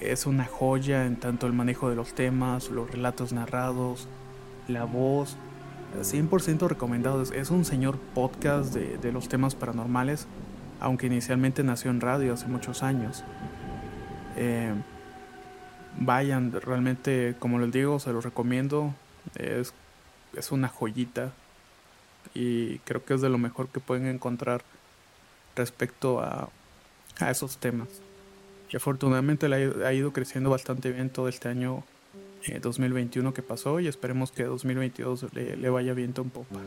Es 0.00 0.26
una 0.26 0.44
joya 0.44 1.06
en 1.06 1.16
tanto 1.16 1.46
el 1.46 1.52
manejo 1.52 1.88
de 1.88 1.96
los 1.96 2.14
temas, 2.14 2.70
los 2.70 2.90
relatos 2.90 3.32
narrados, 3.32 4.08
la 4.66 4.84
voz. 4.84 5.36
100% 6.00 6.66
recomendado. 6.66 7.22
Es 7.22 7.50
un 7.50 7.64
señor 7.64 7.98
podcast 8.14 8.74
de, 8.74 8.98
de 8.98 9.12
los 9.12 9.28
temas 9.28 9.54
paranormales, 9.54 10.26
aunque 10.80 11.06
inicialmente 11.06 11.62
nació 11.62 11.92
en 11.92 12.00
radio 12.00 12.34
hace 12.34 12.48
muchos 12.48 12.82
años. 12.82 13.22
Eh, 14.36 14.74
vayan, 15.98 16.52
realmente, 16.52 17.36
como 17.38 17.58
les 17.58 17.72
digo, 17.72 17.98
se 17.98 18.12
los 18.12 18.24
recomiendo. 18.24 18.92
Es, 19.36 19.72
es 20.36 20.52
una 20.52 20.68
joyita 20.68 21.32
y 22.34 22.78
creo 22.80 23.04
que 23.04 23.14
es 23.14 23.20
de 23.20 23.28
lo 23.28 23.38
mejor 23.38 23.68
que 23.68 23.80
pueden 23.80 24.06
encontrar 24.06 24.62
respecto 25.56 26.20
a, 26.20 26.48
a 27.18 27.30
esos 27.30 27.58
temas. 27.58 27.88
Y 28.70 28.76
afortunadamente 28.76 29.46
ha 29.46 29.92
ido 29.92 30.12
creciendo 30.12 30.50
bastante 30.50 30.90
bien 30.90 31.10
todo 31.10 31.28
este 31.28 31.48
año 31.48 31.84
2021 32.60 33.28
eh, 33.28 33.32
que 33.32 33.42
pasó 33.42 33.80
y 33.80 33.86
esperemos 33.86 34.32
que 34.32 34.44
2022 34.44 35.32
le, 35.32 35.56
le 35.56 35.70
vaya 35.70 35.94
viento 35.94 36.22
en 36.22 36.30
popa. 36.30 36.60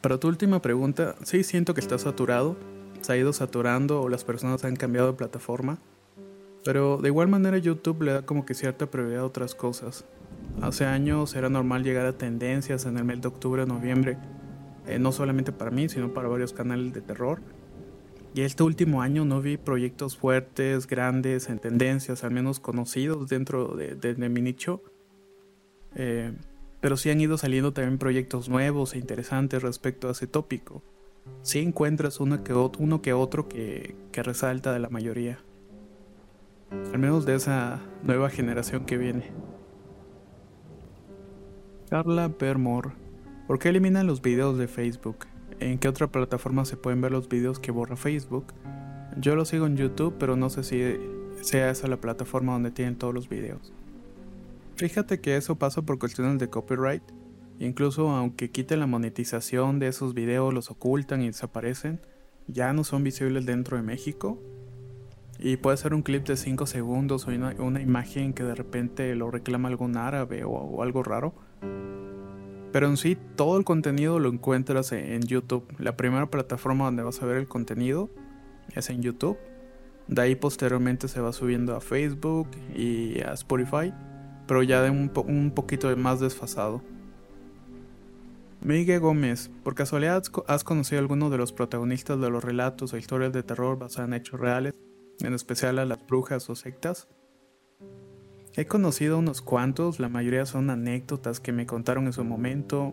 Para 0.00 0.18
tu 0.18 0.28
última 0.28 0.62
pregunta, 0.62 1.16
sí 1.24 1.42
siento 1.42 1.74
que 1.74 1.80
está 1.80 1.98
saturado, 1.98 2.56
se 3.00 3.12
ha 3.12 3.16
ido 3.16 3.32
saturando 3.32 4.00
o 4.00 4.08
las 4.08 4.24
personas 4.24 4.64
han 4.64 4.76
cambiado 4.76 5.08
de 5.08 5.18
plataforma, 5.18 5.78
pero 6.64 6.98
de 6.98 7.08
igual 7.08 7.28
manera 7.28 7.58
YouTube 7.58 8.02
le 8.02 8.12
da 8.12 8.22
como 8.22 8.46
que 8.46 8.54
cierta 8.54 8.86
prioridad 8.86 9.20
a 9.20 9.26
otras 9.26 9.54
cosas. 9.54 10.04
Hace 10.62 10.86
años 10.86 11.36
era 11.36 11.48
normal 11.48 11.84
llegar 11.84 12.06
a 12.06 12.18
tendencias 12.18 12.84
en 12.86 12.98
el 12.98 13.04
mes 13.04 13.20
de 13.20 13.28
octubre 13.28 13.64
noviembre, 13.64 14.18
eh, 14.86 14.98
no 14.98 15.12
solamente 15.12 15.52
para 15.52 15.70
mí, 15.70 15.88
sino 15.88 16.12
para 16.12 16.28
varios 16.28 16.52
canales 16.52 16.92
de 16.92 17.00
terror. 17.00 17.40
Y 18.34 18.42
este 18.42 18.62
último 18.62 19.00
año 19.02 19.24
no 19.24 19.40
vi 19.40 19.56
proyectos 19.56 20.16
fuertes, 20.16 20.86
grandes, 20.86 21.48
en 21.48 21.58
tendencias, 21.58 22.24
al 22.24 22.32
menos 22.32 22.60
conocidos 22.60 23.28
dentro 23.28 23.76
de, 23.76 24.14
mi 24.16 24.42
nicho. 24.42 24.82
Eh, 25.94 26.32
pero 26.80 26.96
sí 26.96 27.10
han 27.10 27.20
ido 27.20 27.38
saliendo 27.38 27.72
también 27.72 27.98
proyectos 27.98 28.48
nuevos 28.48 28.94
e 28.94 28.98
interesantes 28.98 29.62
respecto 29.62 30.08
a 30.08 30.12
ese 30.12 30.26
tópico. 30.26 30.82
Sí 31.42 31.60
encuentras 31.60 32.20
uno 32.20 32.42
que, 32.44 32.52
uno 32.52 33.02
que 33.02 33.12
otro 33.12 33.48
que, 33.48 33.96
que 34.12 34.22
resalta 34.22 34.72
de 34.72 34.78
la 34.78 34.88
mayoría. 34.88 35.38
Al 36.70 36.98
menos 36.98 37.26
de 37.26 37.34
esa 37.34 37.80
nueva 38.02 38.28
generación 38.28 38.84
que 38.84 38.98
viene. 38.98 39.32
Carla 41.88 42.28
Bermore. 42.28 42.90
¿Por 43.46 43.58
qué 43.58 43.70
eliminan 43.70 44.06
los 44.06 44.20
videos 44.20 44.58
de 44.58 44.68
Facebook? 44.68 45.26
¿En 45.58 45.78
qué 45.78 45.88
otra 45.88 46.08
plataforma 46.08 46.66
se 46.66 46.76
pueden 46.76 47.00
ver 47.00 47.12
los 47.12 47.30
videos 47.30 47.58
que 47.58 47.70
borra 47.70 47.96
Facebook? 47.96 48.52
Yo 49.16 49.34
lo 49.34 49.46
sigo 49.46 49.66
en 49.66 49.76
YouTube, 49.78 50.14
pero 50.18 50.36
no 50.36 50.50
sé 50.50 50.64
si 50.64 50.82
sea 51.40 51.70
esa 51.70 51.88
la 51.88 51.96
plataforma 51.96 52.52
donde 52.52 52.70
tienen 52.70 52.96
todos 52.96 53.14
los 53.14 53.30
videos. 53.30 53.72
Fíjate 54.76 55.20
que 55.20 55.36
eso 55.36 55.56
pasa 55.56 55.80
por 55.80 55.98
cuestiones 55.98 56.38
de 56.38 56.50
copyright. 56.50 57.02
Incluso 57.58 58.10
aunque 58.10 58.50
quiten 58.50 58.80
la 58.80 58.86
monetización 58.86 59.78
de 59.78 59.88
esos 59.88 60.12
videos, 60.12 60.52
los 60.52 60.70
ocultan 60.70 61.22
y 61.22 61.28
desaparecen, 61.28 62.00
ya 62.48 62.72
no 62.74 62.84
son 62.84 63.02
visibles 63.02 63.46
dentro 63.46 63.78
de 63.78 63.82
México. 63.82 64.38
Y 65.38 65.56
puede 65.56 65.78
ser 65.78 65.94
un 65.94 66.02
clip 66.02 66.26
de 66.26 66.36
5 66.36 66.66
segundos 66.66 67.26
o 67.26 67.30
una, 67.30 67.80
imagen 67.80 68.34
que 68.34 68.42
de 68.42 68.54
repente 68.54 69.14
lo 69.14 69.30
reclama 69.30 69.68
algún 69.68 69.96
árabe 69.96 70.44
o 70.44 70.82
algo 70.82 71.02
raro 71.02 71.47
pero 72.72 72.86
en 72.86 72.96
sí, 72.96 73.16
todo 73.36 73.58
el 73.58 73.64
contenido 73.64 74.18
lo 74.18 74.28
encuentras 74.28 74.92
en 74.92 75.22
YouTube. 75.22 75.64
La 75.78 75.96
primera 75.96 76.30
plataforma 76.30 76.84
donde 76.84 77.02
vas 77.02 77.22
a 77.22 77.26
ver 77.26 77.38
el 77.38 77.48
contenido 77.48 78.10
es 78.74 78.90
en 78.90 79.02
YouTube. 79.02 79.38
De 80.06 80.22
ahí 80.22 80.34
posteriormente 80.34 81.08
se 81.08 81.20
va 81.20 81.32
subiendo 81.32 81.76
a 81.76 81.80
Facebook 81.80 82.48
y 82.74 83.20
a 83.20 83.32
Spotify, 83.34 83.92
pero 84.46 84.62
ya 84.62 84.82
de 84.82 84.90
un, 84.90 85.50
poquito 85.54 85.94
más 85.96 86.20
desfasado. 86.20 86.82
Miguel 88.60 89.00
Gómez, 89.00 89.50
¿por 89.62 89.74
casualidad 89.74 90.22
has 90.46 90.64
conocido 90.64 90.98
a 90.98 91.02
alguno 91.02 91.30
de 91.30 91.38
los 91.38 91.52
protagonistas 91.52 92.20
de 92.20 92.30
los 92.30 92.42
relatos 92.42 92.92
o 92.92 92.96
historias 92.96 93.32
de 93.32 93.42
terror 93.42 93.78
basadas 93.78 94.08
en 94.08 94.14
hechos 94.14 94.40
reales, 94.40 94.74
en 95.20 95.34
especial 95.34 95.78
a 95.78 95.84
las 95.84 96.04
brujas 96.06 96.48
o 96.50 96.56
sectas? 96.56 97.06
He 98.58 98.66
conocido 98.66 99.20
unos 99.20 99.40
cuantos, 99.40 100.00
la 100.00 100.08
mayoría 100.08 100.44
son 100.44 100.68
anécdotas 100.68 101.38
que 101.38 101.52
me 101.52 101.64
contaron 101.64 102.06
en 102.06 102.12
su 102.12 102.24
momento, 102.24 102.92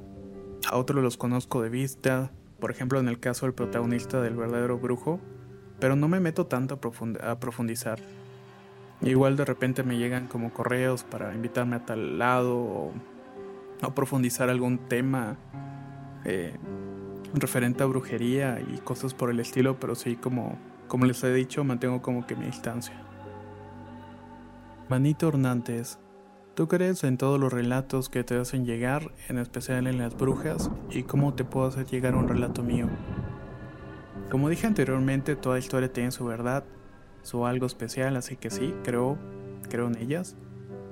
a 0.71 0.77
otros 0.77 1.03
los 1.03 1.17
conozco 1.17 1.63
de 1.63 1.69
vista, 1.69 2.31
por 2.59 2.69
ejemplo 2.69 2.99
en 2.99 3.07
el 3.07 3.19
caso 3.19 3.47
del 3.47 3.55
protagonista 3.55 4.21
del 4.21 4.35
verdadero 4.35 4.77
brujo, 4.77 5.19
pero 5.79 5.95
no 5.95 6.07
me 6.07 6.19
meto 6.19 6.45
tanto 6.45 6.79
a, 7.19 7.39
profundizar. 7.39 7.97
Igual 9.01 9.37
de 9.37 9.45
repente 9.45 9.81
me 9.81 9.97
llegan 9.97 10.27
como 10.27 10.53
correos 10.53 11.03
para 11.03 11.33
invitarme 11.33 11.77
a 11.77 11.85
tal 11.87 12.19
lado 12.19 12.57
o, 12.57 12.93
a 13.81 13.95
profundizar 13.95 14.51
algún 14.51 14.77
tema 14.77 15.35
eh, 16.25 16.53
referente 17.33 17.81
a 17.81 17.87
brujería 17.87 18.59
y 18.59 18.77
cosas 18.81 19.15
por 19.15 19.31
el 19.31 19.39
estilo, 19.39 19.79
pero 19.79 19.95
sí 19.95 20.15
como, 20.15 20.59
como 20.87 21.05
les 21.05 21.23
he 21.23 21.33
dicho 21.33 21.63
mantengo 21.63 22.03
como 22.03 22.27
que 22.27 22.35
mi 22.35 22.45
distancia. 22.45 23.04
Manito 24.87 25.29
Hernández, 25.29 25.97
¿tú 26.53 26.67
crees 26.67 27.03
en 27.03 27.17
todos 27.17 27.39
los 27.39 27.51
relatos 27.51 28.07
que 28.07 28.23
te 28.23 28.37
hacen 28.37 28.67
llegar, 28.67 29.11
en 29.29 29.39
especial 29.39 29.87
en 29.87 29.97
las 29.97 30.15
brujas, 30.15 30.69
y 30.91 31.01
cómo 31.01 31.33
te 31.33 31.43
puedo 31.43 31.65
hacer 31.65 31.87
llegar 31.87 32.13
un 32.13 32.27
relato 32.27 32.61
mío? 32.61 32.87
Como 34.29 34.47
dije 34.47 34.67
anteriormente, 34.67 35.35
toda 35.35 35.57
historia 35.57 35.91
tiene 35.91 36.11
su 36.11 36.25
verdad, 36.25 36.65
su 37.23 37.47
algo 37.47 37.65
especial, 37.65 38.15
así 38.15 38.35
que 38.35 38.51
sí, 38.51 38.75
creo, 38.83 39.17
creo 39.69 39.87
en 39.87 39.97
ellas. 39.97 40.37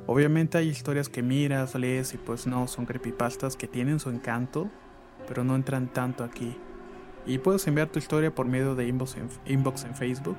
Obviamente 0.08 0.58
hay 0.58 0.70
historias 0.70 1.08
que 1.08 1.22
miras, 1.22 1.76
lees 1.76 2.16
y 2.16 2.18
pues 2.18 2.48
no, 2.48 2.68
son 2.68 2.88
creepypastas 2.88 3.56
que 3.56 3.68
tienen 3.68 4.00
su 4.00 4.10
encanto, 4.10 4.72
pero 5.28 5.44
no 5.44 5.56
entran 5.56 5.88
tanto 5.88 6.24
aquí. 6.24 6.58
Y 7.28 7.38
puedes 7.38 7.68
enviar 7.68 7.90
tu 7.90 8.00
historia 8.00 8.34
por 8.34 8.48
medio 8.48 8.74
de 8.74 8.88
inbox 8.88 9.18
en, 9.18 9.30
inbox 9.46 9.84
en 9.84 9.94
Facebook 9.94 10.36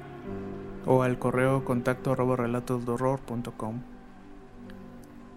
o 0.87 1.03
al 1.03 1.19
correo 1.19 1.65
contacto. 1.65 2.15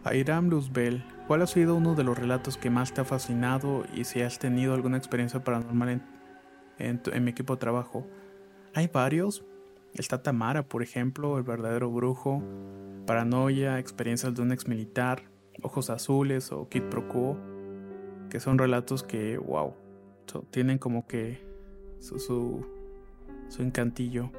Airam 0.03 0.49
Luzbel, 0.49 1.03
¿cuál 1.27 1.41
ha 1.41 1.47
sido 1.47 1.75
uno 1.75 1.95
de 1.95 2.03
los 2.03 2.17
relatos 2.17 2.57
que 2.57 2.69
más 2.69 2.93
te 2.93 3.01
ha 3.01 3.05
fascinado 3.05 3.83
y 3.93 4.05
si 4.05 4.21
has 4.21 4.39
tenido 4.39 4.73
alguna 4.73 4.97
experiencia 4.97 5.43
paranormal 5.43 6.01
en, 6.79 7.01
en, 7.11 7.23
mi 7.23 7.31
equipo 7.31 7.55
de 7.55 7.59
trabajo? 7.59 8.07
Hay 8.73 8.87
varios. 8.87 9.43
Está 9.93 10.21
Tamara, 10.21 10.63
por 10.63 10.83
ejemplo, 10.83 11.37
el 11.37 11.43
verdadero 11.43 11.89
brujo, 11.89 12.43
Paranoia, 13.05 13.79
experiencias 13.79 14.35
de 14.35 14.41
un 14.41 14.51
ex 14.51 14.67
militar, 14.67 15.23
Ojos 15.61 15.89
Azules 15.89 16.51
o 16.51 16.69
Kid 16.69 16.83
Pro 16.83 17.07
Quo, 17.07 17.37
que 18.29 18.39
son 18.39 18.57
relatos 18.57 19.03
que, 19.03 19.37
wow, 19.37 19.73
tienen 20.51 20.77
como 20.77 21.07
que 21.07 21.41
su, 21.99 22.19
su 22.19 23.61
encantillo. 23.63 24.29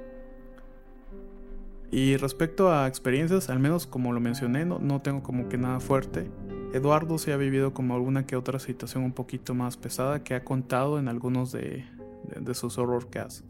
Y 1.90 2.16
respecto 2.16 2.70
a 2.70 2.86
experiencias, 2.86 3.48
al 3.48 3.60
menos 3.60 3.86
como 3.86 4.12
lo 4.12 4.20
mencioné, 4.20 4.64
no, 4.64 4.78
no 4.78 5.00
tengo 5.00 5.22
como 5.22 5.48
que 5.48 5.56
nada 5.56 5.80
fuerte. 5.80 6.30
Eduardo 6.74 7.16
se 7.16 7.32
ha 7.32 7.36
vivido 7.38 7.72
como 7.72 7.94
alguna 7.94 8.26
que 8.26 8.36
otra 8.36 8.58
situación 8.58 9.04
un 9.04 9.12
poquito 9.12 9.54
más 9.54 9.78
pesada 9.78 10.22
que 10.22 10.34
ha 10.34 10.44
contado 10.44 10.98
en 10.98 11.08
algunos 11.08 11.50
de, 11.50 11.86
de, 12.38 12.54
sus 12.54 12.76
horrorcasts. 12.76 13.42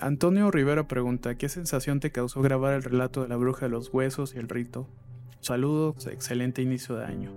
Antonio 0.00 0.50
Rivera 0.50 0.86
pregunta, 0.86 1.36
¿qué 1.38 1.48
sensación 1.48 2.00
te 2.00 2.12
causó 2.12 2.42
grabar 2.42 2.74
el 2.74 2.82
relato 2.82 3.22
de 3.22 3.28
la 3.28 3.36
bruja 3.36 3.66
de 3.66 3.70
los 3.70 3.94
huesos 3.94 4.34
y 4.34 4.38
el 4.38 4.48
rito? 4.48 4.86
Saludos, 5.40 6.06
excelente 6.06 6.60
inicio 6.60 6.96
de 6.96 7.06
año. 7.06 7.32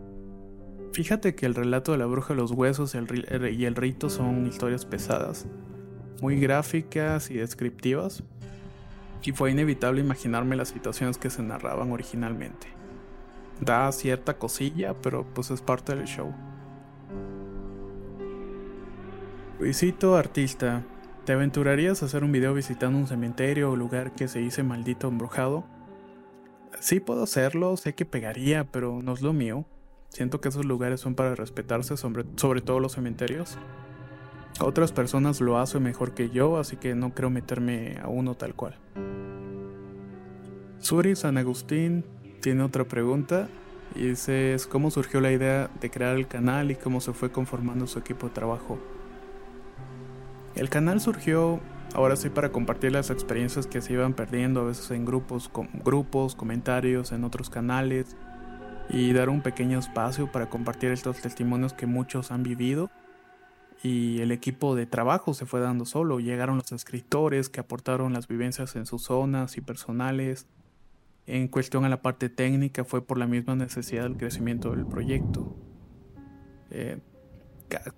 Fíjate 0.91 1.36
que 1.36 1.45
el 1.45 1.55
relato 1.55 1.93
de 1.93 2.00
la 2.00 2.05
bruja 2.05 2.33
de 2.33 2.41
los 2.41 2.51
huesos 2.51 2.95
y 2.95 3.65
el 3.65 3.75
rito 3.75 4.09
son 4.09 4.47
historias 4.47 4.86
pesadas, 4.86 5.45
muy 6.21 6.39
gráficas 6.39 7.29
y 7.29 7.36
descriptivas, 7.36 8.24
y 9.24 9.31
fue 9.31 9.51
inevitable 9.51 10.01
imaginarme 10.01 10.55
las 10.55 10.69
situaciones 10.69 11.17
que 11.17 11.29
se 11.29 11.43
narraban 11.43 11.91
originalmente. 11.91 12.67
Da 13.59 13.91
cierta 13.91 14.38
cosilla, 14.38 14.93
pero 15.01 15.25
pues 15.33 15.51
es 15.51 15.62
parte 15.62 15.95
del 15.95 16.05
show. 16.05 16.33
Luisito 19.59 20.15
Artista, 20.15 20.83
¿te 21.25 21.33
aventurarías 21.33 22.03
a 22.03 22.05
hacer 22.05 22.24
un 22.24 22.31
video 22.31 22.53
visitando 22.53 23.00
un 23.00 23.07
cementerio 23.07 23.71
o 23.71 23.75
lugar 23.75 24.13
que 24.13 24.27
se 24.27 24.39
dice 24.39 24.62
maldito 24.62 25.07
embrujado? 25.07 25.65
Sí 26.79 27.00
puedo 27.00 27.24
hacerlo, 27.24 27.75
sé 27.75 27.95
que 27.95 28.05
pegaría, 28.05 28.65
pero 28.71 29.01
no 29.01 29.13
es 29.13 29.21
lo 29.21 29.33
mío. 29.33 29.65
Siento 30.09 30.41
que 30.41 30.50
esos 30.50 30.65
lugares 30.65 31.01
son 31.01 31.15
para 31.15 31.33
respetarse, 31.36 31.97
sobre, 31.97 32.25
sobre 32.36 32.62
todo 32.62 32.79
los 32.79 32.93
cementerios. 32.93 33.57
Otras 34.60 34.92
personas 34.92 35.40
lo 35.40 35.60
hacen 35.60 35.84
mejor 35.84 36.14
que 36.14 36.30
yo, 36.30 36.58
así 36.58 36.78
que 36.78 36.96
no 36.96 37.14
creo 37.14 37.30
meterme 37.30 38.00
a 38.02 38.08
uno 38.08 38.36
tal 38.36 38.56
cual. 38.56 38.76
Suri 40.80 41.16
San 41.16 41.38
Agustín, 41.38 42.04
tiene 42.42 42.64
otra 42.64 42.86
pregunta 42.86 43.50
y 43.96 44.08
dice 44.08 44.56
cómo 44.70 44.90
surgió 44.90 45.22
la 45.22 45.32
idea 45.32 45.70
de 45.80 45.90
crear 45.92 46.16
el 46.16 46.28
canal 46.28 46.72
y 46.72 46.76
cómo 46.76 47.02
se 47.02 47.14
fue 47.14 47.32
conformando 47.32 47.88
su 47.88 48.00
equipo 48.00 48.28
de 48.28 48.34
trabajo. 48.34 48.80
El 50.56 50.70
canal 50.70 51.02
surgió 51.02 51.60
ahora 51.94 52.16
sí 52.16 52.30
para 52.30 52.52
compartir 52.52 52.92
las 52.92 53.12
experiencias 53.12 53.68
que 53.68 53.82
se 53.82 53.94
iban 53.94 54.14
perdiendo 54.14 54.62
a 54.62 54.66
veces 54.66 54.90
en 54.92 55.06
grupos, 55.06 55.52
grupos, 55.84 56.36
comentarios, 56.36 57.12
en 57.12 57.24
otros 57.24 57.50
canales 57.50 58.16
y 58.90 59.14
dar 59.14 59.30
un 59.30 59.42
pequeño 59.42 59.78
espacio 59.78 60.32
para 60.32 60.50
compartir 60.50 60.92
estos 60.92 61.22
testimonios 61.22 61.74
que 61.74 61.86
muchos 61.86 62.32
han 62.32 62.42
vivido 62.42 62.90
y 63.88 64.20
el 64.22 64.32
equipo 64.32 64.75
de 64.75 64.86
trabajo 64.86 65.34
se 65.34 65.46
fue 65.46 65.62
dando 65.62 65.86
solo. 65.86 66.20
Llegaron 66.20 66.58
los 66.58 66.72
escritores 66.74 67.48
que 67.48 67.62
aportaron 67.62 68.12
las 68.12 68.27
vivencias 68.27 68.75
en 68.75 68.86
sus 68.86 69.03
zonas 69.03 69.58
y 69.58 69.62
personales. 69.62 70.46
En 71.25 71.48
cuestión 71.48 71.86
a 71.86 71.89
la 71.89 72.01
parte 72.01 72.29
técnica 72.29 72.84
fue 72.84 73.06
por 73.06 73.17
la 73.17 73.27
misma 73.27 73.56
necesidad 73.56 74.03
del 74.03 74.17
crecimiento 74.17 74.72
del 74.72 74.86
proyecto. 74.86 75.56
Eh, 76.70 77.00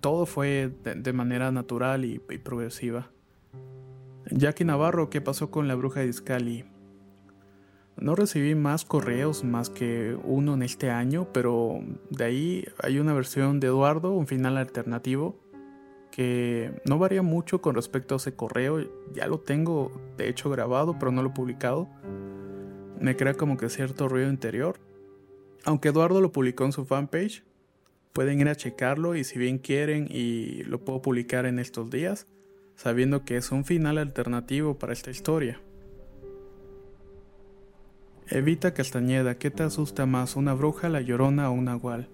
todo 0.00 0.26
fue 0.26 0.72
de, 0.84 1.12
manera 1.12 1.50
natural 1.50 2.04
y, 2.04 2.20
y, 2.30 2.38
progresiva. 2.38 3.10
Jackie 4.30 4.64
Navarro, 4.64 5.10
¿qué 5.10 5.20
pasó 5.20 5.50
con 5.50 5.66
la 5.66 5.74
bruja 5.74 6.00
de 6.00 6.06
Iscali? 6.06 6.64
No 7.96 8.14
recibí 8.14 8.54
más 8.54 8.84
correos 8.84 9.42
más 9.44 9.70
que 9.70 10.16
uno 10.24 10.54
en 10.54 10.62
este 10.62 10.90
año, 10.90 11.28
pero 11.32 11.80
de 12.10 12.24
ahí 12.24 12.64
hay 12.82 12.98
una 12.98 13.12
versión 13.12 13.58
de 13.58 13.66
Eduardo, 13.66 14.12
un 14.12 14.26
final 14.26 14.56
alternativo, 14.56 15.39
que 16.20 16.78
no 16.84 16.98
varía 16.98 17.22
mucho 17.22 17.62
con 17.62 17.74
respecto 17.74 18.12
a 18.14 18.18
ese 18.18 18.34
correo. 18.34 18.86
Ya 19.14 19.26
lo 19.26 19.40
tengo 19.40 19.90
de 20.18 20.28
hecho 20.28 20.50
grabado, 20.50 20.98
pero 20.98 21.12
no 21.12 21.22
lo 21.22 21.30
he 21.30 21.32
publicado. 21.32 21.88
Me 23.00 23.16
crea 23.16 23.32
como 23.32 23.56
que 23.56 23.70
cierto 23.70 24.06
ruido 24.06 24.28
interior. 24.28 24.78
Aunque 25.64 25.88
Eduardo 25.88 26.20
lo 26.20 26.30
publicó 26.30 26.66
en 26.66 26.72
su 26.72 26.84
fanpage, 26.84 27.42
pueden 28.12 28.38
ir 28.38 28.50
a 28.50 28.54
checarlo 28.54 29.16
y 29.16 29.24
si 29.24 29.38
bien 29.38 29.56
quieren 29.56 30.08
y 30.10 30.62
lo 30.64 30.84
puedo 30.84 31.00
publicar 31.00 31.46
en 31.46 31.58
estos 31.58 31.88
días, 31.90 32.26
sabiendo 32.76 33.24
que 33.24 33.38
es 33.38 33.50
un 33.50 33.64
final 33.64 33.96
alternativo 33.96 34.78
para 34.78 34.92
esta 34.92 35.10
historia. 35.10 35.58
Evita 38.28 38.74
Castañeda, 38.74 39.38
¿qué 39.38 39.50
te 39.50 39.62
asusta 39.62 40.04
más, 40.04 40.36
una 40.36 40.52
bruja, 40.52 40.90
la 40.90 41.00
llorona 41.00 41.48
o 41.48 41.54
un 41.54 41.64
nahual? 41.64 42.10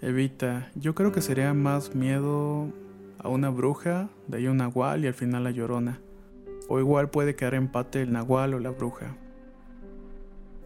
Evita, 0.00 0.70
yo 0.74 0.94
creo 0.94 1.12
que 1.12 1.20
sería 1.20 1.52
más 1.52 1.94
miedo 1.94 2.72
a 3.18 3.28
una 3.28 3.50
bruja, 3.50 4.08
de 4.28 4.38
ahí 4.38 4.46
un 4.46 4.58
nahual 4.58 5.04
y 5.04 5.08
al 5.08 5.14
final 5.14 5.44
la 5.44 5.50
llorona. 5.50 6.00
O 6.68 6.78
igual 6.80 7.10
puede 7.10 7.34
quedar 7.34 7.54
empate 7.54 8.02
el 8.02 8.12
nahual 8.12 8.54
o 8.54 8.60
la 8.60 8.70
bruja. 8.70 9.16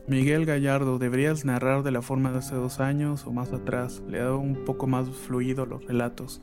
Miguel 0.06 0.44
Gallardo, 0.44 0.98
deberías 0.98 1.44
narrar 1.44 1.82
de 1.82 1.92
la 1.92 2.02
forma 2.02 2.32
de 2.32 2.38
hace 2.38 2.54
dos 2.54 2.80
años 2.80 3.26
o 3.26 3.32
más 3.32 3.52
atrás, 3.52 4.02
le 4.08 4.18
da 4.18 4.34
un 4.34 4.64
poco 4.64 4.86
más 4.86 5.08
fluido 5.08 5.66
los 5.66 5.84
relatos. 5.84 6.40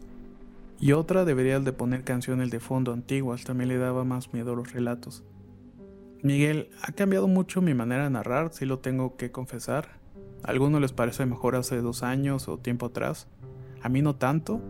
Y 0.79 0.91
otra 0.91 1.25
deberías 1.25 1.65
de 1.65 1.73
poner 1.73 2.03
canciones 2.03 2.51
de 2.51 2.59
fondo 2.59 2.93
antiguas, 2.93 3.43
también 3.43 3.69
le 3.69 3.77
daba 3.77 4.03
más 4.03 4.31
miedo 4.33 4.55
los 4.55 4.71
relatos. 4.71 5.23
Miguel, 6.21 6.69
ha 6.81 6.91
cambiado 6.91 7.27
mucho 7.27 7.61
mi 7.61 7.73
manera 7.73 8.05
de 8.05 8.09
narrar, 8.09 8.53
si 8.53 8.65
lo 8.65 8.79
tengo 8.79 9.17
que 9.17 9.31
confesar. 9.31 9.99
A 10.43 10.51
algunos 10.51 10.79
les 10.79 10.93
parece 10.93 11.25
mejor 11.25 11.55
hace 11.55 11.81
dos 11.81 12.03
años 12.03 12.47
o 12.47 12.57
tiempo 12.57 12.85
atrás. 12.85 13.27
A 13.81 13.89
mí 13.89 14.01
no 14.01 14.15
tanto, 14.15 14.61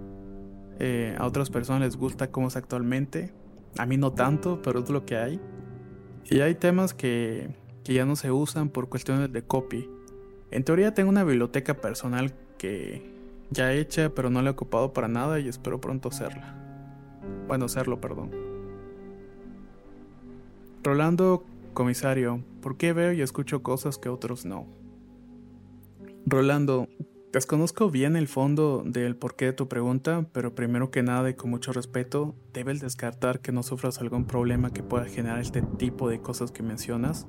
eh, 0.80 1.16
a 1.18 1.26
otras 1.26 1.50
personas 1.50 1.82
les 1.82 1.98
gusta 1.98 2.32
cómo 2.32 2.48
es 2.48 2.56
actualmente. 2.56 3.34
A 3.78 3.86
mí 3.86 3.98
no 3.98 4.14
tanto, 4.14 4.62
pero 4.62 4.80
es 4.80 4.90
lo 4.90 5.06
que 5.06 5.18
hay. 5.18 5.40
Y 6.26 6.42
hay 6.42 6.56
temas 6.56 6.94
que, 6.94 7.50
que 7.84 7.94
ya 7.94 8.06
no 8.06 8.16
se 8.16 8.32
usan 8.32 8.70
por 8.70 8.90
cuestiones 8.90 9.32
de 9.32 9.44
copy. 9.44 9.90
En 10.52 10.64
teoría 10.64 10.94
tengo 10.94 11.10
una 11.10 11.24
biblioteca 11.24 11.76
personal 11.76 12.34
que 12.58 13.18
ya 13.50 13.74
hecha, 13.74 14.10
pero 14.10 14.30
no 14.30 14.42
la 14.42 14.50
he 14.50 14.54
ocupado 14.54 14.94
para 14.94 15.08
nada 15.08 15.40
y 15.40 15.48
espero 15.48 15.80
pronto 15.80 16.10
hacerla. 16.10 16.56
Bueno, 17.48 17.66
hacerlo, 17.66 18.00
perdón. 18.02 18.32
Rolando, 20.84 21.46
comisario, 21.74 22.44
¿por 22.62 22.78
qué 22.78 22.94
veo 22.94 23.14
y 23.14 23.22
escucho 23.22 23.64
cosas 23.64 23.98
que 23.98 24.10
otros 24.10 24.46
no? 24.46 24.68
Rolando, 26.26 26.88
Desconozco 27.34 27.90
bien 27.90 28.16
el 28.16 28.30
fondo 28.30 28.84
del 28.86 29.18
porqué 29.18 29.46
de 29.46 29.54
tu 29.54 29.68
pregunta, 29.68 30.26
pero 30.32 30.56
primero 30.56 30.92
que 30.92 31.04
nada 31.04 31.30
y 31.30 31.34
con 31.34 31.50
mucho 31.50 31.74
respeto, 31.74 32.36
debes 32.54 32.80
descartar 32.80 33.42
que 33.42 33.52
no 33.52 33.64
sufras 33.64 34.00
algún 34.00 34.26
problema 34.26 34.72
que 34.72 34.82
pueda 34.82 35.06
generar 35.06 35.40
este 35.40 35.62
tipo 35.62 36.08
de 36.08 36.22
cosas 36.22 36.52
que 36.52 36.64
mencionas. 36.64 37.28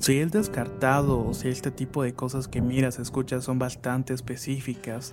Si 0.00 0.20
el 0.20 0.30
descartado 0.30 1.22
o 1.22 1.34
si 1.34 1.48
este 1.48 1.70
tipo 1.70 2.02
de 2.02 2.14
cosas 2.14 2.48
que 2.48 2.62
miras, 2.62 2.98
escuchas 2.98 3.44
son 3.44 3.58
bastante 3.58 4.14
específicas, 4.14 5.12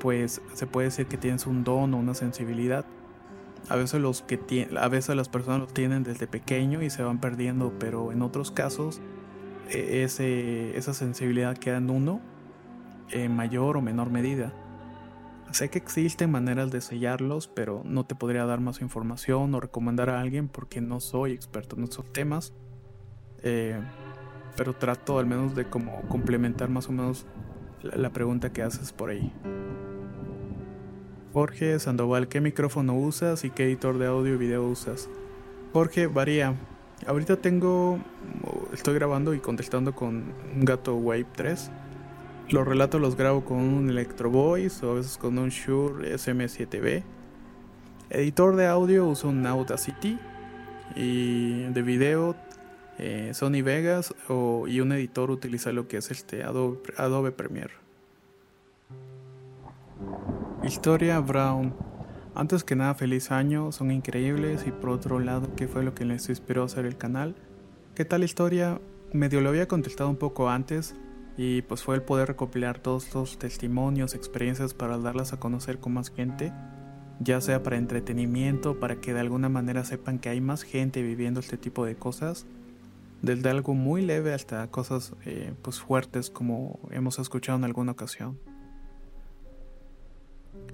pues 0.00 0.40
se 0.54 0.66
puede 0.66 0.88
decir 0.88 1.06
que 1.06 1.18
tienes 1.18 1.46
un 1.46 1.64
don 1.64 1.92
o 1.92 1.98
una 1.98 2.14
sensibilidad. 2.14 2.86
A 3.68 3.76
veces, 3.76 4.00
los 4.00 4.22
que 4.22 4.68
a 4.80 4.88
veces 4.88 5.14
las 5.14 5.28
personas 5.28 5.60
lo 5.60 5.66
tienen 5.66 6.04
desde 6.04 6.26
pequeño 6.26 6.82
y 6.82 6.88
se 6.88 7.02
van 7.02 7.20
perdiendo, 7.20 7.74
pero 7.78 8.12
en 8.12 8.22
otros 8.22 8.50
casos 8.50 9.02
e-, 9.68 10.04
ese, 10.04 10.76
esa 10.76 10.94
sensibilidad 10.94 11.56
queda 11.58 11.76
en 11.76 11.90
uno 11.90 12.31
en 13.10 13.34
mayor 13.34 13.76
o 13.76 13.82
menor 13.82 14.10
medida. 14.10 14.52
Sé 15.52 15.68
que 15.68 15.78
existen 15.78 16.30
maneras 16.30 16.70
de 16.70 16.80
sellarlos, 16.80 17.46
pero 17.46 17.82
no 17.84 18.06
te 18.06 18.14
podría 18.14 18.46
dar 18.46 18.60
más 18.60 18.80
información 18.80 19.54
o 19.54 19.60
recomendar 19.60 20.08
a 20.08 20.18
alguien 20.18 20.48
porque 20.48 20.80
no 20.80 20.98
soy 20.98 21.32
experto 21.32 21.76
en 21.76 21.84
estos 21.84 22.10
temas. 22.10 22.54
Eh, 23.42 23.78
pero 24.56 24.72
trato 24.74 25.18
al 25.18 25.26
menos 25.26 25.54
de 25.54 25.66
como 25.66 26.00
complementar 26.08 26.70
más 26.70 26.88
o 26.88 26.92
menos 26.92 27.26
la, 27.82 28.10
pregunta 28.10 28.52
que 28.52 28.62
haces 28.62 28.92
por 28.92 29.10
ahí. 29.10 29.30
Jorge 31.34 31.78
Sandoval, 31.78 32.28
¿qué 32.28 32.40
micrófono 32.40 32.94
usas 32.94 33.44
y 33.44 33.50
qué 33.50 33.64
editor 33.64 33.98
de 33.98 34.06
audio 34.06 34.34
y 34.34 34.36
video 34.38 34.66
usas? 34.66 35.10
Jorge, 35.74 36.06
varía. 36.06 36.54
Ahorita 37.06 37.36
tengo, 37.36 37.98
estoy 38.72 38.94
grabando 38.94 39.34
y 39.34 39.40
contestando 39.40 39.94
con 39.94 40.32
un 40.54 40.64
gato 40.64 40.94
Wave 40.94 41.26
3 41.34 41.70
los 42.52 42.68
relatos 42.68 43.00
los 43.00 43.16
grabo 43.16 43.44
con 43.44 43.56
un 43.58 43.88
Electro 43.88 44.30
Voice 44.30 44.84
o 44.84 44.90
a 44.90 44.94
veces 44.94 45.16
con 45.16 45.38
un 45.38 45.48
Shure 45.48 46.14
SM7B. 46.14 47.02
Editor 48.10 48.56
de 48.56 48.66
audio 48.66 49.06
uso 49.06 49.28
un 49.28 49.46
Audacity 49.46 50.18
y 50.94 51.62
de 51.62 51.82
video 51.82 52.36
eh, 52.98 53.30
Sony 53.32 53.62
Vegas 53.64 54.14
o, 54.28 54.68
y 54.68 54.80
un 54.80 54.92
editor 54.92 55.30
utiliza 55.30 55.72
lo 55.72 55.88
que 55.88 55.96
es 55.96 56.10
este 56.10 56.42
Adobe, 56.42 56.78
Adobe 56.98 57.32
Premiere. 57.32 57.72
Historia 60.62 61.20
Brown. 61.20 61.74
Antes 62.34 62.64
que 62.64 62.76
nada, 62.76 62.94
feliz 62.94 63.30
año, 63.30 63.72
son 63.72 63.90
increíbles 63.90 64.66
y 64.66 64.72
por 64.72 64.90
otro 64.90 65.20
lado, 65.20 65.48
¿qué 65.56 65.68
fue 65.68 65.82
lo 65.82 65.94
que 65.94 66.04
les 66.04 66.28
inspiró 66.28 66.62
a 66.62 66.66
hacer 66.66 66.84
el 66.84 66.98
canal? 66.98 67.34
¿Qué 67.94 68.04
tal 68.04 68.24
historia? 68.24 68.78
Medio 69.12 69.40
lo 69.40 69.48
había 69.48 69.68
contestado 69.68 70.08
un 70.08 70.16
poco 70.16 70.48
antes, 70.48 70.94
y 71.44 71.62
pues 71.62 71.82
fue 71.82 71.96
el 71.96 72.02
poder 72.02 72.28
recopilar 72.28 72.78
todos 72.78 73.12
los 73.16 73.36
testimonios, 73.36 74.14
experiencias 74.14 74.74
para 74.74 74.96
darlas 74.96 75.32
a 75.32 75.40
conocer 75.40 75.80
con 75.80 75.94
más 75.94 76.08
gente, 76.08 76.52
ya 77.18 77.40
sea 77.40 77.64
para 77.64 77.78
entretenimiento, 77.78 78.78
para 78.78 79.00
que 79.00 79.12
de 79.12 79.18
alguna 79.18 79.48
manera 79.48 79.84
sepan 79.84 80.20
que 80.20 80.28
hay 80.28 80.40
más 80.40 80.62
gente 80.62 81.02
viviendo 81.02 81.40
este 81.40 81.56
tipo 81.56 81.84
de 81.84 81.96
cosas, 81.96 82.46
desde 83.22 83.50
algo 83.50 83.74
muy 83.74 84.02
leve 84.02 84.32
hasta 84.32 84.64
cosas 84.70 85.14
eh, 85.24 85.52
pues 85.62 85.80
fuertes 85.80 86.30
como 86.30 86.78
hemos 86.92 87.18
escuchado 87.18 87.58
en 87.58 87.64
alguna 87.64 87.90
ocasión. 87.90 88.38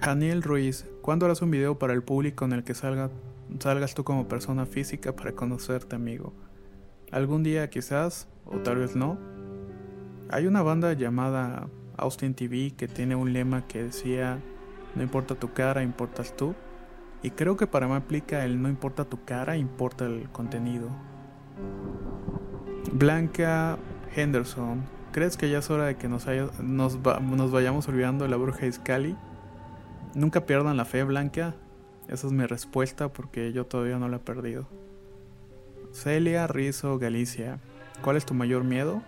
Daniel 0.03 0.43
Ruiz, 0.43 0.85
¿cuándo 1.01 1.25
harás 1.25 1.41
un 1.41 1.51
video 1.51 1.79
para 1.79 1.95
el 1.95 2.03
público 2.03 2.45
en 2.45 2.53
el 2.53 2.63
que 2.63 2.75
salga, 2.75 3.09
salgas 3.59 3.95
tú 3.95 4.05
como 4.05 4.29
persona 4.29 4.67
física 4.67 5.17
para 5.17 5.33
conocerte 5.33 5.97
amigo? 5.97 6.35
¿Algún 7.11 7.43
día 7.43 7.71
quizás, 7.71 8.29
o 8.45 8.59
tal 8.59 8.77
vez 8.77 8.95
no? 8.95 9.38
Hay 10.31 10.47
una 10.47 10.63
banda 10.63 10.93
llamada 10.93 11.69
Austin 11.97 12.35
TV 12.35 12.73
que 12.77 12.87
tiene 12.87 13.15
un 13.17 13.33
lema 13.33 13.67
que 13.67 13.85
decía 13.85 14.39
no 14.95 15.03
importa 15.03 15.35
tu 15.35 15.53
cara, 15.53 15.83
importas 15.83 16.37
tú. 16.37 16.55
Y 17.23 17.31
creo 17.31 17.57
que 17.57 17.67
para 17.67 17.89
mí 17.89 17.95
aplica 17.95 18.45
el 18.45 18.61
no 18.61 18.69
importa 18.69 19.05
tu 19.05 19.25
cara, 19.25 19.57
importa 19.57 20.07
el 20.07 20.29
contenido. 20.31 20.91
Blanca 22.93 23.79
Henderson, 24.15 24.85
¿crees 25.13 25.37
que 25.37 25.51
ya 25.51 25.59
es 25.59 25.71
hora 25.71 25.87
de 25.87 25.97
que 25.97 26.09
nos, 26.09 26.27
vayamos 27.03 27.89
olvidando 27.89 28.25
de 28.25 28.31
la 28.31 28.37
bruja 28.37 28.67
Iscali? 28.67 29.17
Nunca 30.15 30.47
pierdan 30.47 30.77
la 30.77 30.85
fe, 30.85 31.05
Blanca. 31.05 31.55
Esa 32.09 32.27
es 32.27 32.33
mi 32.33 32.47
respuesta 32.47 33.09
porque 33.09 33.53
yo 33.53 33.67
todavía 33.67 33.99
no 33.99 34.09
la 34.09 34.17
he 34.17 34.21
perdido. 34.21 34.69
Celia 35.93 36.47
Rizo 36.47 36.99
Galicia, 36.99 37.61
¿cuál 38.03 38.17
es 38.17 38.27
tu 38.27 38.35
mayor 38.35 38.65
miedo? 38.65 39.03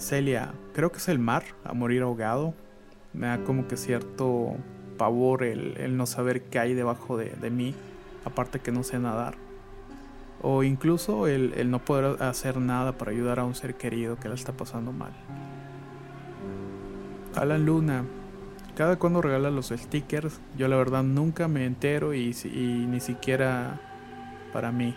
Celia, 0.00 0.52
creo 0.74 0.90
que 0.90 0.98
es 0.98 1.08
el 1.08 1.18
mar, 1.18 1.44
a 1.64 1.74
morir 1.74 2.02
ahogado. 2.02 2.54
Me 3.12 3.26
da 3.26 3.44
como 3.44 3.68
que 3.68 3.76
cierto 3.76 4.54
pavor 4.96 5.44
el, 5.44 5.96
no 5.96 6.06
saber 6.06 6.42
qué 6.42 6.58
hay 6.58 6.74
debajo 6.74 7.16
de, 7.16 7.50
mí, 7.50 7.74
aparte 8.24 8.60
que 8.60 8.72
no 8.72 8.82
sé 8.82 8.98
nadar. 8.98 9.34
O 10.42 10.62
incluso 10.62 11.26
el, 11.26 11.52
el 11.56 11.70
no 11.70 11.84
poder 11.84 12.22
hacer 12.22 12.56
nada 12.56 12.92
para 12.92 13.10
ayudar 13.10 13.38
a 13.38 13.44
un 13.44 13.54
ser 13.54 13.74
querido 13.74 14.16
que 14.16 14.28
la 14.28 14.34
está 14.34 14.52
pasando 14.52 14.90
mal. 14.92 15.12
Alan 17.34 17.64
Luna, 17.64 18.04
cada 18.76 18.96
cuando 18.96 19.20
regala 19.20 19.50
los 19.50 19.68
stickers, 19.68 20.40
yo 20.56 20.66
la 20.66 20.76
verdad 20.76 21.02
nunca 21.02 21.48
me 21.48 21.66
entero 21.66 22.14
y, 22.14 22.34
y, 22.44 22.86
ni 22.88 23.00
siquiera 23.00 23.78
para 24.52 24.72
mí. 24.72 24.94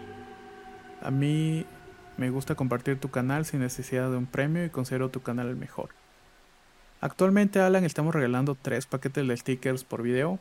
A 1.02 1.12
mí 1.12 1.66
me 2.18 2.30
gusta 2.30 2.56
compartir 2.56 3.00
tu 3.00 3.10
canal 3.10 3.46
sin 3.46 3.62
necesidad 3.62 4.10
de 4.10 4.18
un 4.18 4.26
premio 4.26 4.66
y 4.66 4.70
considero 4.70 5.10
tu 5.10 5.22
canal 5.22 5.48
el 5.48 5.56
mejor. 5.56 5.90
Actualmente 7.02 7.60
Alan 7.60 7.84
estamos 7.84 8.16
regalando 8.16 8.56
tres 8.56 8.86
paquetes 8.86 9.28
de 9.28 9.36
stickers 9.36 9.84
por 9.84 10.04
video, 10.04 10.40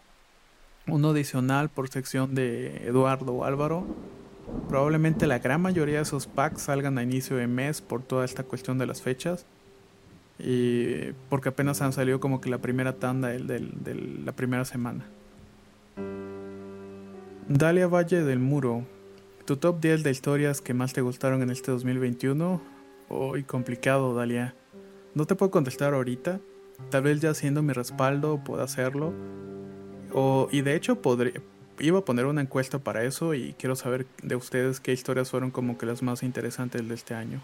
uno 0.86 1.10
adicional 1.10 1.68
por 1.68 1.88
sección 1.88 2.34
de 2.34 2.86
Eduardo 2.86 3.32
o 3.32 3.44
Álvaro. 3.44 3.86
Probablemente 4.68 5.26
la 5.26 5.38
gran 5.38 5.60
mayoría 5.60 5.96
de 5.96 6.02
esos 6.02 6.26
packs 6.26 6.62
salgan 6.62 6.98
a 6.98 7.02
inicio 7.02 7.36
de 7.36 7.46
mes 7.46 7.80
por 7.80 8.02
toda 8.02 8.24
esta 8.24 8.42
cuestión 8.42 8.78
de 8.78 8.86
las 8.86 9.02
fechas. 9.02 9.46
Y 10.38 11.12
porque 11.28 11.50
apenas 11.50 11.82
han 11.82 11.92
salido 11.92 12.20
como 12.20 12.40
que 12.40 12.50
la 12.50 12.58
primera 12.58 12.94
tanda 12.94 13.28
de, 13.28 13.60
la 14.24 14.32
primera 14.32 14.64
semana. 14.64 15.04
Dalia 17.48 17.86
Valle 17.86 18.22
del 18.22 18.38
Muro. 18.38 18.84
¿Tu 19.44 19.56
top 19.56 19.80
10 19.80 20.04
de 20.04 20.10
historias 20.12 20.60
que 20.60 20.72
más 20.72 20.92
te 20.92 21.00
gustaron 21.00 21.42
en 21.42 21.50
este 21.50 21.72
2021? 21.72 22.62
Hoy 23.08 23.42
complicado, 23.42 24.14
Dalia. 24.14 24.54
No 25.14 25.26
te 25.26 25.34
puedo 25.34 25.50
contestar 25.50 25.94
ahorita. 25.94 26.38
Tal 26.90 27.02
vez 27.02 27.20
ya 27.20 27.34
siendo 27.34 27.60
mi 27.60 27.72
respaldo 27.72 28.38
pueda 28.44 28.62
hacerlo. 28.62 29.12
O, 30.12 30.48
y 30.52 30.60
de 30.60 30.76
hecho 30.76 31.02
podría, 31.02 31.32
iba 31.80 31.98
a 31.98 32.04
poner 32.04 32.26
una 32.26 32.40
encuesta 32.40 32.78
para 32.78 33.02
eso 33.02 33.34
y 33.34 33.54
quiero 33.58 33.74
saber 33.74 34.06
de 34.22 34.36
ustedes 34.36 34.78
qué 34.78 34.92
historias 34.92 35.30
fueron 35.30 35.50
como 35.50 35.76
que 35.76 35.86
las 35.86 36.02
más 36.02 36.22
interesantes 36.22 36.88
de 36.88 36.94
este 36.94 37.14
año. 37.14 37.40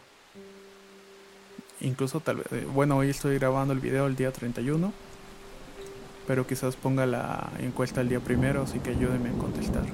Incluso 1.81 2.21
tal 2.21 2.37
vez, 2.37 2.47
bueno, 2.73 2.97
hoy 2.97 3.11
estoy 3.11 3.39
grabando 3.39 3.75
el 3.75 3.81
video 3.81 4.07
el 4.07 4.15
día 4.15 4.31
31, 4.31 4.93
pero 6.29 6.47
quizás 6.47 6.77
ponga 6.77 7.07
la 7.07 7.51
encuesta 7.59 8.01
el 8.03 8.09
día 8.09 8.21
primero, 8.21 8.63
así 8.63 8.79
que 8.79 8.91
ayúdenme 8.91 9.31
a 9.31 9.33
contestar. 9.33 9.85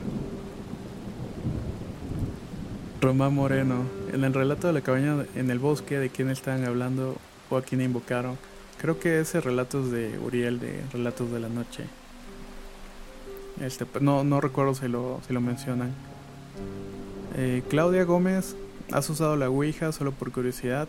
Román 3.04 3.34
Moreno, 3.34 3.84
en 4.14 4.24
el 4.24 4.32
relato 4.32 4.66
de 4.66 4.72
la 4.72 4.80
cabaña 4.80 5.26
en 5.34 5.50
el 5.50 5.58
bosque, 5.58 5.98
¿de 5.98 6.08
quién 6.08 6.30
están 6.30 6.64
hablando 6.64 7.18
o 7.50 7.58
a 7.58 7.62
quién 7.62 7.82
invocaron? 7.82 8.38
Creo 8.80 8.98
que 8.98 9.20
ese 9.20 9.42
relato 9.42 9.84
es 9.84 9.90
de 9.90 10.18
Uriel, 10.18 10.58
de 10.58 10.80
Relatos 10.90 11.30
de 11.30 11.38
la 11.38 11.50
Noche. 11.50 11.84
Este, 13.60 13.84
no, 14.00 14.24
no 14.24 14.40
recuerdo 14.40 14.74
si 14.74 14.88
lo, 14.88 15.20
si 15.26 15.34
lo 15.34 15.42
mencionan. 15.42 15.92
Eh, 17.36 17.62
Claudia 17.68 18.04
Gómez, 18.04 18.56
¿has 18.90 19.10
usado 19.10 19.36
la 19.36 19.50
Ouija 19.50 19.92
solo 19.92 20.12
por 20.12 20.32
curiosidad? 20.32 20.88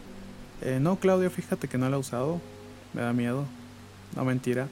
Eh, 0.62 0.80
no, 0.82 0.95
Claudia, 0.95 1.30
fíjate 1.30 1.67
que 1.67 1.78
no 1.78 1.89
la 1.89 1.97
he 1.97 1.99
usado. 1.99 2.39
Me 2.93 3.01
da 3.01 3.12
miedo. 3.12 3.43
No, 4.15 4.23
mentira. 4.23 4.69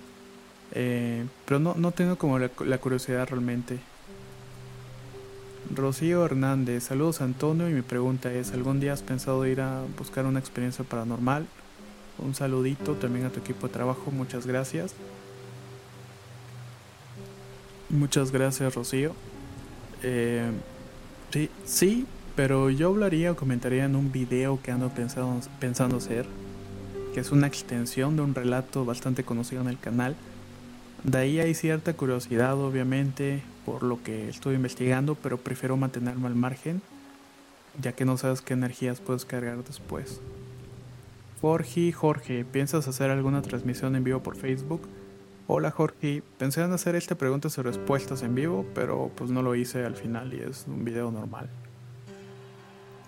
Eh, 0.72 1.26
pero 1.46 1.60
no, 1.60 1.76
no 1.76 1.92
tengo 1.92 2.16
como 2.16 2.40
la, 2.40 2.50
la, 2.66 2.78
curiosidad 2.78 3.28
realmente. 3.28 3.80
Rocío 5.72 6.26
Hernández, 6.26 6.84
saludos 6.84 7.22
Antonio 7.22 7.70
y 7.70 7.74
mi 7.74 7.82
pregunta 7.82 8.32
es, 8.32 8.52
¿algún 8.52 8.80
día 8.80 8.94
has 8.94 9.02
pensado 9.02 9.46
ir 9.48 9.62
a 9.62 9.84
buscar 9.98 10.26
una 10.26 10.40
experiencia 10.40 10.84
paranormal? 10.84 11.48
Un 12.20 12.36
saludito 12.36 12.94
también 12.94 13.26
a 13.26 13.30
tu 13.30 13.40
equipo 13.40 13.68
de 13.68 13.74
trabajo, 13.74 14.12
muchas 14.12 14.46
gracias. 14.46 14.94
Muchas 17.90 18.32
gracias, 18.32 18.76
Rocío. 18.76 19.14
Eh, 20.04 20.52
sí, 21.32 21.50
sí, 21.66 22.06
pero 22.36 22.70
yo 22.70 22.90
hablaría 22.90 23.32
o 23.32 23.36
comentaría 23.36 23.86
en 23.86 23.96
un 23.96 24.12
video 24.12 24.60
que 24.62 24.72
ando 24.72 24.90
pensando, 24.90 25.40
pensando 25.60 25.98
hacer, 25.98 26.26
que 27.14 27.20
es 27.20 27.32
una 27.32 27.48
extensión 27.48 28.16
de 28.16 28.22
un 28.22 28.36
relato 28.36 28.86
bastante 28.86 29.24
conocido 29.24 29.62
en 29.62 29.70
el 29.70 29.80
canal. 29.80 30.16
De 31.04 31.18
ahí 31.18 31.40
hay 31.40 31.54
cierta 31.54 31.94
curiosidad, 31.94 32.60
obviamente, 32.60 33.42
por 33.66 33.84
lo 33.84 34.02
que 34.04 34.30
estoy 34.30 34.56
investigando, 34.56 35.16
pero 35.16 35.38
prefiero 35.38 35.78
mantenerme 35.78 36.28
al 36.28 36.36
margen, 36.36 36.82
ya 37.82 37.94
que 37.94 38.06
no 38.06 38.18
sabes 38.18 38.42
qué 38.42 38.54
energías 38.54 39.00
puedes 39.00 39.26
cargar 39.26 39.64
después. 39.64 40.22
Jorge, 41.42 41.92
Jorge, 41.92 42.46
¿piensas 42.46 42.88
hacer 42.88 43.10
alguna 43.10 43.42
transmisión 43.42 43.96
en 43.96 44.04
vivo 44.04 44.22
por 44.22 44.38
Facebook? 44.38 44.88
Hola 45.46 45.72
Jorge, 45.72 46.24
pensé 46.38 46.62
en 46.62 46.72
hacer 46.72 46.96
esta 46.96 47.16
preguntas 47.16 47.58
y 47.58 47.62
respuestas 47.62 48.24
en 48.24 48.34
vivo, 48.34 48.66
pero 48.74 49.12
pues 49.14 49.30
no 49.30 49.42
lo 49.42 49.56
hice 49.56 49.84
al 49.84 49.98
final 49.98 50.34
y 50.34 50.40
es 50.40 50.66
un 50.68 50.86
video 50.86 51.12
normal. 51.12 51.50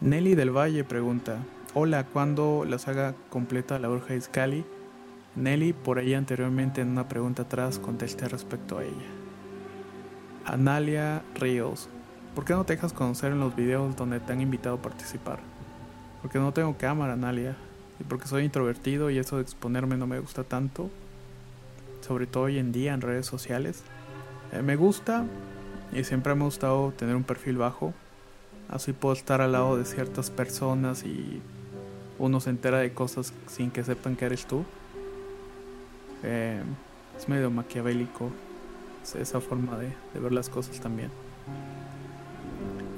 Nelly 0.02 0.36
del 0.36 0.50
Valle 0.50 0.84
pregunta, 0.84 1.38
hola, 1.74 2.04
¿cuándo 2.04 2.66
la 2.68 2.78
saga 2.78 3.16
completa 3.30 3.80
La 3.80 3.88
Bruja 3.88 4.16
Iscali? 4.16 4.66
Nelly, 5.38 5.72
por 5.72 5.98
ahí 5.98 6.14
anteriormente 6.14 6.82
en 6.82 6.90
una 6.90 7.08
pregunta 7.08 7.44
atrás 7.44 7.80
contesté 7.80 8.28
respecto 8.28 8.78
a 8.78 8.84
ella. 8.84 9.15
Analia 10.46 11.24
Ríos, 11.36 11.90
¿por 12.36 12.46
qué 12.46 12.54
no 12.54 12.66
te 12.66 12.76
dejas 12.76 12.94
conocer 12.94 13.32
en 13.32 13.40
los 13.40 13.56
videos 13.56 13.96
donde 13.96 14.20
te 14.20 14.32
han 14.32 14.42
invitado 14.42 14.76
a 14.76 14.82
participar? 14.82 15.40
Porque 16.22 16.40
no 16.40 16.54
tengo 16.54 16.78
cámara, 16.78 17.14
Analia, 17.14 17.56
y 18.00 18.04
porque 18.04 18.28
soy 18.28 18.44
introvertido 18.44 19.10
y 19.10 19.18
eso 19.18 19.38
de 19.38 19.42
exponerme 19.42 19.98
no 19.98 20.08
me 20.08 20.20
gusta 20.20 20.44
tanto 20.44 20.90
sobre 22.06 22.28
todo 22.28 22.44
hoy 22.44 22.60
en 22.60 22.72
día 22.72 22.94
en 22.94 23.02
redes 23.02 23.26
sociales. 23.26 23.82
Eh, 24.52 24.62
me 24.62 24.76
gusta 24.76 25.26
y 25.92 26.04
siempre 26.04 26.36
me 26.36 26.42
ha 26.42 26.46
gustado 26.46 26.92
tener 26.92 27.16
un 27.16 27.24
perfil 27.24 27.58
bajo. 27.58 27.94
Así 28.70 28.94
puedo 28.94 29.14
estar 29.14 29.42
al 29.42 29.52
lado 29.52 29.78
de 29.78 29.86
ciertas 29.86 30.30
personas 30.30 31.04
y 31.04 31.42
uno 32.20 32.40
se 32.40 32.50
entera 32.50 32.80
de 32.80 32.94
cosas 32.94 33.34
sin 33.48 33.72
que 33.72 33.84
sepan 33.84 34.16
que 34.16 34.26
eres 34.26 34.46
tú. 34.46 34.64
Eh, 36.24 36.62
es 37.18 37.30
medio 37.30 37.50
maquiavélico 37.52 38.32
esa 39.14 39.40
forma 39.42 39.78
de, 39.78 39.92
ver 40.20 40.32
las 40.32 40.50
cosas 40.50 40.80
también. 40.80 41.12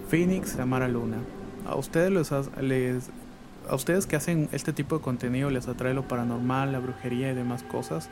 Phoenix 0.09 0.57
Amara 0.57 0.87
Luna. 0.87 1.17
A 1.65 1.75
ustedes 1.75 2.11
les, 2.11 2.31
a 2.31 3.75
ustedes 3.75 4.05
que 4.05 4.15
hacen 4.15 4.47
este 4.53 4.71
tipo 4.71 4.97
de 4.97 5.03
contenido 5.03 5.49
les 5.49 5.67
atrae 5.67 5.93
lo 5.93 6.07
paranormal, 6.07 6.71
la 6.71 6.79
brujería 6.79 7.31
y 7.31 7.35
demás 7.35 7.63
cosas 7.63 8.09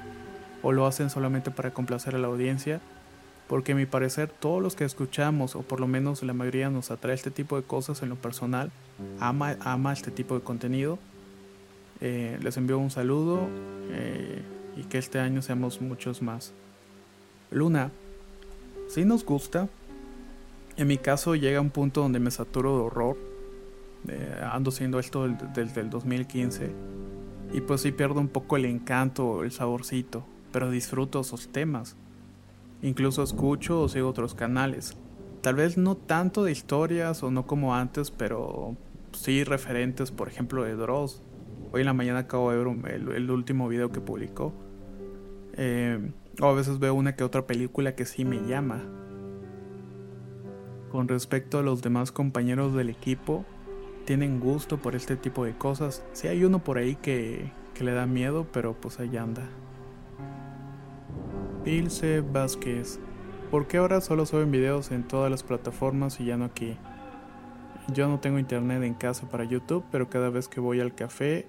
o 0.66 0.72
lo 0.72 0.88
hacen 0.88 1.12
solamente 1.12 1.52
para 1.52 1.76
complacer 1.76 2.16
a 2.16 2.18
la 2.18 2.26
audiencia, 2.26 2.82
porque 3.48 3.74
a 3.74 3.76
mi 3.76 3.86
parecer 3.86 4.30
todos 4.30 4.64
los 4.64 4.76
que 4.76 4.84
escuchamos, 4.84 5.56
o 5.56 5.62
por 5.62 5.80
lo 5.80 5.86
menos 5.86 6.24
la 6.24 6.34
mayoría 6.34 6.72
nos 6.72 6.90
atrae 6.90 7.14
este 7.14 7.30
tipo 7.30 7.56
de 7.56 7.62
cosas 7.62 8.02
en 8.02 8.10
lo 8.10 8.16
personal, 8.16 8.72
ama, 9.20 9.58
ama 9.60 9.94
este 9.94 10.10
tipo 10.10 10.34
de 10.34 10.42
contenido. 10.42 10.98
Eh, 12.02 12.40
les 12.42 12.58
envío 12.58 12.80
un 12.80 12.90
saludo 12.90 13.48
eh, 13.92 14.42
y 14.76 14.86
que 14.86 14.98
este 14.98 15.20
año 15.20 15.44
seamos 15.44 15.82
muchos 15.82 16.24
más. 16.24 16.52
Luna, 17.56 17.90
si 18.90 19.04
nos 19.04 19.26
gusta. 19.26 19.68
En 20.78 20.88
mi 20.88 20.98
caso 20.98 21.36
llega 21.36 21.62
un 21.62 21.72
punto 21.72 22.02
donde 22.02 22.20
me 22.20 22.30
saturo 22.30 22.76
de 22.78 22.84
horror. 22.84 23.18
Ando 24.52 24.70
haciendo 24.70 25.00
esto 25.00 25.28
desde 25.28 25.82
el 25.82 25.90
2015. 25.90 26.72
Y 27.54 27.62
pues 27.62 27.82
sí 27.82 27.92
pierdo 27.92 28.20
un 28.20 28.28
poco 28.28 28.58
el 28.58 28.66
encanto, 28.66 29.44
el 29.44 29.52
saborcito 29.52 30.26
pero 30.56 30.72
disfruto 30.72 31.20
esos 31.20 31.50
temas. 31.50 31.98
Incluso 32.82 33.22
escucho 33.24 33.82
o 33.82 33.90
sigo 33.90 34.08
otros 34.08 34.36
canales. 34.36 34.96
Tal 35.42 35.56
vez 35.56 35.78
no 35.78 35.98
tanto 35.98 36.46
de 36.46 36.54
historias 36.54 37.24
o 37.24 37.30
no 37.30 37.46
como 37.46 37.76
antes, 37.76 38.10
pero 38.10 38.78
sí 39.12 39.44
referentes, 39.44 40.12
por 40.12 40.30
ejemplo, 40.30 40.64
de 40.64 40.76
Dross. 40.76 41.22
Hoy 41.74 41.82
en 41.82 41.88
la 41.88 41.94
mañana 41.94 42.20
acabo 42.20 42.52
de 42.52 42.58
ver 42.58 43.16
el, 43.18 43.30
último 43.32 43.68
video 43.68 43.92
que 43.92 44.00
publicó. 44.00 44.54
Eh, 45.58 46.00
o 46.42 46.46
a 46.46 46.54
veces 46.54 46.80
veo 46.80 46.94
una 46.94 47.16
que 47.16 47.24
otra 47.24 47.48
película 47.48 47.96
que 47.96 48.06
sí 48.06 48.26
me 48.26 48.46
llama. 48.48 48.84
Con 50.90 51.08
respecto 51.08 51.60
a 51.60 51.64
los 51.64 51.82
demás 51.82 52.12
compañeros 52.12 52.74
del 52.74 52.90
equipo, 52.90 53.46
tienen 54.06 54.40
gusto 54.40 54.78
por 54.78 54.96
este 54.96 55.16
tipo 55.16 55.46
de 55.46 55.58
cosas. 55.58 56.04
Sí 56.14 56.28
hay 56.28 56.44
uno 56.44 56.64
por 56.64 56.78
ahí 56.78 56.96
que, 56.96 57.52
que 57.74 57.84
le 57.84 57.94
da 57.94 58.06
miedo, 58.06 58.48
pero 58.52 58.74
pues 58.80 59.00
ahí 59.00 59.18
anda. 59.18 59.50
Ilse 61.66 62.22
Vázquez. 62.22 63.00
¿Por 63.52 63.68
qué 63.68 63.78
ahora 63.78 64.02
solo 64.02 64.26
suben 64.26 64.52
videos 64.52 64.92
en 64.92 65.04
todas 65.04 65.32
las 65.32 65.44
plataformas 65.44 66.20
y 66.20 66.26
ya 66.26 66.38
no 66.38 66.46
aquí? 66.46 66.78
Yo 67.94 68.08
no 68.08 68.20
tengo 68.20 68.40
internet 68.40 68.84
en 68.84 68.94
casa 68.96 69.30
para 69.30 69.44
YouTube, 69.44 69.86
pero 69.92 70.10
cada 70.10 70.30
vez 70.30 70.48
que 70.48 70.60
voy 70.60 70.80
al 70.80 70.96
café, 70.96 71.48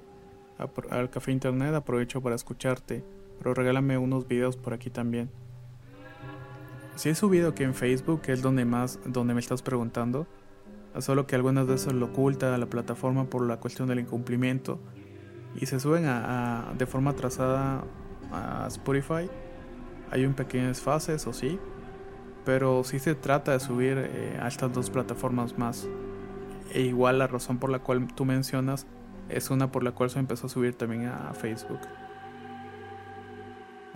al 0.91 1.11
café 1.11 1.33
internet 1.33 1.75
aprovecho 1.75 2.21
para 2.21 2.35
escucharte, 2.35 3.05
pero 3.39 3.55
regálame 3.55 3.99
unos 3.99 4.27
videos 4.29 4.57
por 4.57 4.75
aquí 4.75 4.91
también. 4.91 5.31
Si 6.97 7.09
he 7.11 7.15
subido 7.15 7.51
aquí 7.51 7.63
en 7.63 7.75
Facebook, 7.75 8.23
que 8.23 8.33
es 8.33 8.43
donde 8.43 8.65
más, 8.65 8.99
donde 9.05 9.35
me 9.35 9.41
estás 9.41 9.63
preguntando, 9.63 10.27
solo 10.99 11.27
que 11.27 11.37
algunas 11.37 11.67
veces 11.67 11.93
lo 11.93 12.07
oculta 12.07 12.57
la 12.57 12.67
plataforma 12.67 13.25
por 13.25 13.47
la 13.47 13.59
cuestión 13.59 13.89
del 13.89 14.01
incumplimiento 14.01 14.79
y 15.55 15.67
se 15.67 15.79
suben 15.79 16.07
a, 16.07 16.73
de 16.77 16.87
forma 16.87 17.11
atrasada 17.11 17.85
a 18.33 18.67
Spotify 18.69 19.29
hay 20.11 20.25
un 20.25 20.35
pequeño 20.35 20.69
desfase, 20.69 21.15
eso 21.15 21.33
sí, 21.33 21.59
pero 22.45 22.85
sí 22.85 22.99
se 22.99 23.15
trata 23.15 23.53
de 23.53 23.61
subir 23.61 23.99
eh, 23.99 24.39
a 24.41 24.49
estas 24.49 24.73
dos 24.73 24.91
plataformas 24.91 25.59
más. 25.59 25.89
E 26.73 26.83
igual 26.83 27.19
la 27.19 27.27
razón 27.27 27.59
por 27.59 27.71
la 27.71 27.81
cual 27.81 28.07
tú 28.15 28.25
mencionas 28.25 28.87
es 29.29 29.51
una 29.51 29.73
por 29.73 29.83
la 29.83 29.93
cual 29.93 30.11
se 30.11 30.19
empezó 30.19 30.47
a 30.47 30.51
subir 30.51 30.75
también 30.75 31.07
a 31.07 31.33
Facebook. 31.35 31.81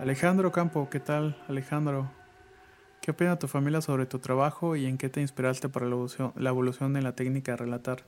Alejandro 0.01 0.51
Campo, 0.51 0.89
¿qué 0.89 0.99
tal 0.99 1.37
Alejandro? 1.47 2.09
¿Qué 3.03 3.11
opina 3.11 3.37
tu 3.37 3.47
familia 3.47 3.81
sobre 3.81 4.07
tu 4.07 4.17
trabajo 4.17 4.75
y 4.75 4.87
en 4.87 4.97
qué 4.97 5.09
te 5.09 5.21
inspiraste 5.21 5.69
para 5.69 5.85
la 5.85 5.91
evolución, 5.91 6.33
la 6.35 6.49
evolución 6.49 6.97
en 6.97 7.03
la 7.03 7.13
técnica 7.13 7.51
de 7.51 7.57
relatar? 7.57 8.07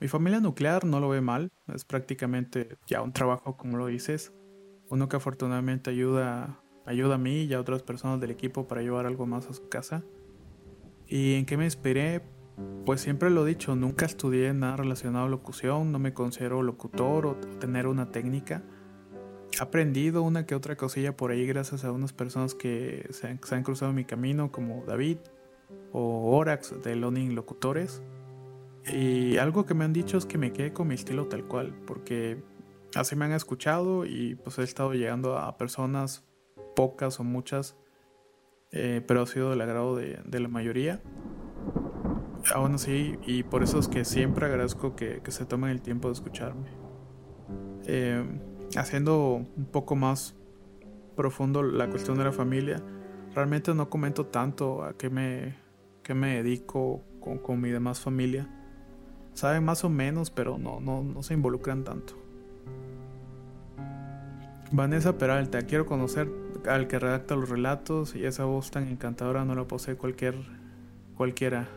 Mi 0.00 0.08
familia 0.08 0.40
nuclear 0.40 0.84
no 0.84 0.98
lo 0.98 1.08
ve 1.08 1.20
mal, 1.20 1.52
es 1.72 1.84
prácticamente 1.84 2.76
ya 2.88 3.02
un 3.02 3.12
trabajo 3.12 3.56
como 3.56 3.78
lo 3.78 3.86
dices, 3.86 4.32
uno 4.88 5.08
que 5.08 5.14
afortunadamente 5.14 5.90
ayuda, 5.90 6.60
ayuda 6.86 7.14
a 7.14 7.18
mí 7.18 7.44
y 7.44 7.54
a 7.54 7.60
otras 7.60 7.84
personas 7.84 8.20
del 8.20 8.32
equipo 8.32 8.66
para 8.66 8.82
llevar 8.82 9.06
algo 9.06 9.24
más 9.24 9.48
a 9.48 9.54
su 9.54 9.68
casa. 9.68 10.02
¿Y 11.06 11.34
en 11.34 11.46
qué 11.46 11.56
me 11.56 11.66
inspiré? 11.66 12.22
Pues 12.84 13.00
siempre 13.00 13.30
lo 13.30 13.46
he 13.46 13.50
dicho, 13.50 13.76
nunca 13.76 14.06
estudié 14.06 14.52
nada 14.54 14.78
relacionado 14.78 15.26
a 15.26 15.28
locución, 15.28 15.92
no 15.92 16.00
me 16.00 16.14
considero 16.14 16.64
locutor 16.64 17.26
o 17.26 17.36
tener 17.36 17.86
una 17.86 18.10
técnica. 18.10 18.64
Aprendido 19.60 20.22
una 20.22 20.46
que 20.46 20.54
otra 20.54 20.76
cosilla 20.76 21.16
por 21.16 21.30
ahí 21.30 21.46
gracias 21.46 21.84
a 21.84 21.92
unas 21.92 22.12
personas 22.12 22.54
que 22.54 23.06
se 23.10 23.26
han, 23.26 23.62
cruzado 23.62 23.90
en 23.90 23.96
mi 23.96 24.04
camino, 24.04 24.50
como 24.50 24.84
David 24.86 25.18
o 25.92 26.36
Orax 26.36 26.82
de 26.82 26.96
Loning 26.96 27.34
Locutores. 27.34 28.02
Y 28.86 29.36
algo 29.36 29.66
que 29.66 29.74
me 29.74 29.84
han 29.84 29.92
dicho 29.92 30.16
es 30.16 30.26
que 30.26 30.38
me 30.38 30.52
quede 30.52 30.72
con 30.72 30.88
mi 30.88 30.94
estilo 30.94 31.26
tal 31.26 31.44
cual, 31.44 31.74
porque 31.86 32.42
así 32.94 33.14
me 33.14 33.26
han 33.26 33.32
escuchado 33.32 34.06
y 34.06 34.36
pues 34.36 34.58
he 34.58 34.62
estado 34.62 34.94
llegando 34.94 35.38
a 35.38 35.56
personas, 35.58 36.24
pocas 36.74 37.20
o 37.20 37.24
muchas, 37.24 37.76
eh, 38.70 39.02
pero 39.06 39.22
ha 39.22 39.26
sido 39.26 39.50
del 39.50 39.60
agrado 39.60 39.96
de, 39.96 40.40
la 40.40 40.48
mayoría. 40.48 41.00
Aún 42.54 42.74
así, 42.74 43.18
y 43.24 43.42
por 43.44 43.62
eso 43.62 43.78
es 43.78 43.86
que 43.86 44.04
siempre 44.04 44.46
agradezco 44.46 44.96
que, 44.96 45.20
se 45.28 45.44
tomen 45.44 45.70
el 45.70 45.82
tiempo 45.82 46.08
de 46.08 46.14
escucharme. 46.14 46.70
Eh, 47.86 48.24
haciendo 48.76 49.34
un 49.56 49.66
poco 49.70 49.96
más 49.96 50.34
profundo 51.16 51.62
la 51.62 51.88
cuestión 51.88 52.18
de 52.18 52.24
la 52.24 52.32
familia, 52.32 52.82
realmente 53.34 53.74
no 53.74 53.90
comento 53.90 54.26
tanto 54.26 54.84
a 54.84 54.94
qué 54.94 55.10
me, 55.10 55.54
qué 56.02 56.14
me 56.14 56.42
dedico 56.42 57.02
con, 57.20 57.38
con 57.38 57.60
mi 57.60 57.70
demás 57.70 58.00
familia. 58.00 58.48
Saben 59.34 59.64
más 59.64 59.84
o 59.84 59.88
menos, 59.88 60.30
pero 60.30 60.58
no, 60.58 60.80
no, 60.80 61.02
no 61.02 61.22
se 61.22 61.34
involucran 61.34 61.84
tanto. 61.84 62.14
Vanessa 64.70 65.18
Peralta, 65.18 65.62
quiero 65.62 65.84
conocer 65.84 66.30
al 66.66 66.86
que 66.88 66.98
redacta 66.98 67.36
los 67.36 67.48
relatos 67.48 68.14
y 68.14 68.24
esa 68.24 68.44
voz 68.44 68.70
tan 68.70 68.88
encantadora 68.88 69.44
no 69.44 69.54
la 69.54 69.64
posee 69.64 69.96
cualquier 69.96 70.34
cualquiera. 71.14 71.68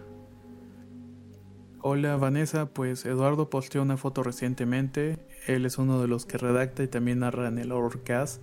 Hola 1.88 2.18
Vanessa, 2.18 2.66
pues 2.66 3.06
Eduardo 3.06 3.52
posteó 3.52 3.84
una 3.84 3.96
foto 3.96 4.24
recientemente. 4.24 5.20
Él 5.46 5.68
es 5.68 5.78
uno 5.78 6.02
de 6.02 6.08
los 6.08 6.26
que 6.26 6.40
redacta 6.40 6.82
y 6.82 6.88
también 6.88 7.20
narra 7.20 7.48
en 7.48 7.60
el 7.60 7.72
Horrorcast. 7.72 8.42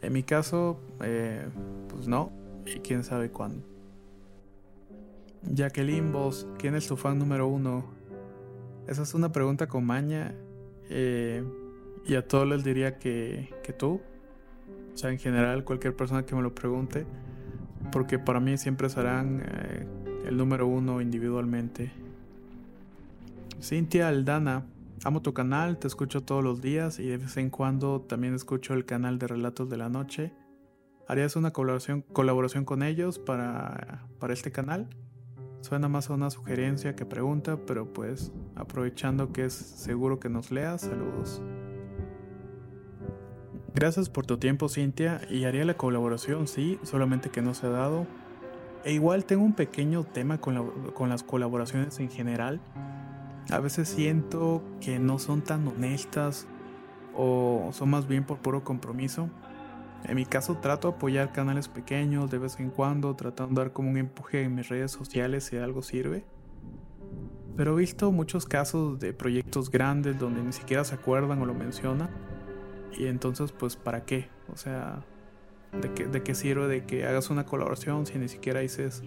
En 0.00 0.12
mi 0.12 0.22
caso, 0.22 0.78
eh, 1.02 1.44
pues 1.88 2.06
no, 2.06 2.30
y 2.64 2.78
quién 2.78 3.02
sabe 3.02 3.30
cuándo. 3.32 3.66
Jacqueline 5.42 6.12
Vos, 6.12 6.46
¿quién 6.56 6.76
es 6.76 6.86
tu 6.86 6.96
fan 6.96 7.18
número 7.18 7.48
uno? 7.48 7.84
Esa 8.86 9.02
es 9.02 9.12
una 9.12 9.32
pregunta 9.32 9.66
con 9.66 9.84
maña. 9.84 10.36
Eh, 10.88 11.42
y 12.06 12.14
a 12.14 12.28
todos 12.28 12.46
les 12.46 12.62
diría 12.62 12.96
que, 13.00 13.52
que 13.64 13.72
tú. 13.72 14.00
O 14.94 14.96
sea, 14.96 15.10
en 15.10 15.18
general, 15.18 15.64
cualquier 15.64 15.96
persona 15.96 16.24
que 16.24 16.36
me 16.36 16.42
lo 16.42 16.54
pregunte. 16.54 17.06
Porque 17.90 18.20
para 18.20 18.38
mí 18.38 18.56
siempre 18.56 18.88
serán 18.88 19.42
eh, 19.44 19.84
el 20.28 20.36
número 20.36 20.68
uno 20.68 21.00
individualmente. 21.00 21.90
Cintia 23.60 24.06
Aldana, 24.06 24.66
amo 25.02 25.20
tu 25.20 25.34
canal, 25.34 25.78
te 25.78 25.88
escucho 25.88 26.22
todos 26.22 26.44
los 26.44 26.62
días 26.62 27.00
y 27.00 27.08
de 27.08 27.16
vez 27.16 27.36
en 27.38 27.50
cuando 27.50 28.00
también 28.00 28.34
escucho 28.34 28.72
el 28.72 28.84
canal 28.84 29.18
de 29.18 29.26
Relatos 29.26 29.68
de 29.68 29.76
la 29.76 29.88
Noche. 29.88 30.32
¿Harías 31.08 31.34
una 31.34 31.50
colaboración, 31.50 32.02
colaboración 32.02 32.64
con 32.64 32.84
ellos 32.84 33.18
para, 33.18 34.06
para 34.20 34.32
este 34.32 34.52
canal? 34.52 34.88
Suena 35.60 35.88
más 35.88 36.08
a 36.08 36.14
una 36.14 36.30
sugerencia 36.30 36.94
que 36.94 37.04
pregunta, 37.04 37.58
pero 37.66 37.92
pues 37.92 38.32
aprovechando 38.54 39.32
que 39.32 39.46
es 39.46 39.54
seguro 39.54 40.20
que 40.20 40.28
nos 40.28 40.52
leas, 40.52 40.82
saludos. 40.82 41.42
Gracias 43.74 44.08
por 44.08 44.24
tu 44.24 44.38
tiempo, 44.38 44.68
Cintia, 44.68 45.20
y 45.28 45.46
haría 45.46 45.64
la 45.64 45.76
colaboración, 45.76 46.46
sí, 46.46 46.78
solamente 46.84 47.30
que 47.30 47.42
no 47.42 47.54
se 47.54 47.66
ha 47.66 47.70
dado. 47.70 48.06
E 48.84 48.92
igual 48.92 49.24
tengo 49.24 49.42
un 49.42 49.54
pequeño 49.54 50.04
tema 50.04 50.38
con, 50.40 50.92
con 50.92 51.08
las 51.08 51.24
colaboraciones 51.24 51.98
en 51.98 52.08
general 52.08 52.60
a 53.50 53.60
veces 53.60 53.88
siento 53.88 54.62
que 54.80 54.98
no 54.98 55.18
son 55.18 55.42
tan 55.42 55.66
honestas 55.66 56.46
o 57.14 57.70
son 57.72 57.90
más 57.90 58.06
bien 58.06 58.24
por 58.24 58.38
puro 58.38 58.62
compromiso. 58.62 59.30
En 60.04 60.16
mi 60.16 60.26
caso 60.26 60.58
trato 60.58 60.88
de 60.88 60.94
apoyar 60.96 61.32
canales 61.32 61.68
pequeños 61.68 62.30
de 62.30 62.38
vez 62.38 62.60
en 62.60 62.70
cuando, 62.70 63.16
tratando 63.16 63.60
de 63.60 63.66
dar 63.66 63.72
como 63.72 63.90
un 63.90 63.96
empuje 63.96 64.42
en 64.42 64.54
mis 64.54 64.68
redes 64.68 64.92
sociales 64.92 65.44
si 65.44 65.56
algo 65.56 65.82
sirve. 65.82 66.24
Pero 67.56 67.72
he 67.72 67.80
visto 67.80 68.12
muchos 68.12 68.46
casos 68.46 69.00
de 69.00 69.12
proyectos 69.12 69.70
grandes 69.70 70.18
donde 70.18 70.42
ni 70.42 70.52
siquiera 70.52 70.84
se 70.84 70.94
acuerdan 70.94 71.42
o 71.42 71.46
lo 71.46 71.54
mencionan. 71.54 72.10
Y 72.96 73.06
entonces, 73.06 73.50
pues, 73.50 73.74
¿para 73.74 74.04
qué? 74.04 74.28
O 74.52 74.56
sea, 74.56 75.04
¿de 75.80 75.92
qué, 75.92 76.06
de 76.06 76.22
qué 76.22 76.34
sirve 76.34 76.68
de 76.68 76.84
que 76.84 77.04
hagas 77.06 77.30
una 77.30 77.46
colaboración 77.46 78.06
si 78.06 78.18
ni 78.18 78.28
siquiera 78.28 78.60
dices 78.60 79.02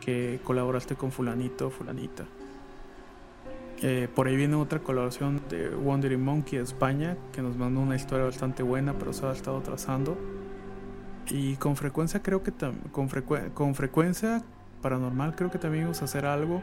que 0.00 0.40
colaboraste 0.42 0.96
con 0.96 1.12
fulanito 1.12 1.68
o 1.68 1.70
fulanita? 1.70 2.26
Eh, 3.82 4.08
por 4.14 4.28
ahí 4.28 4.36
viene 4.36 4.56
otra 4.56 4.80
colaboración 4.80 5.40
de 5.48 5.74
Wandering 5.74 6.22
Monkey 6.22 6.58
de 6.58 6.64
España, 6.64 7.16
que 7.32 7.40
nos 7.40 7.56
mandó 7.56 7.80
una 7.80 7.96
historia 7.96 8.26
bastante 8.26 8.62
buena, 8.62 8.98
pero 8.98 9.12
se 9.12 9.24
ha 9.24 9.32
estado 9.32 9.60
trazando. 9.62 10.18
Y 11.30 11.56
con 11.56 11.76
frecuencia 11.76 12.22
creo 12.22 12.42
que 12.42 12.52
con, 12.52 13.08
con 13.54 13.74
frecuencia 13.74 14.42
paranormal 14.82 15.34
creo 15.34 15.50
que 15.50 15.58
también 15.58 15.84
vamos 15.84 16.02
a 16.02 16.04
hacer 16.04 16.26
algo. 16.26 16.62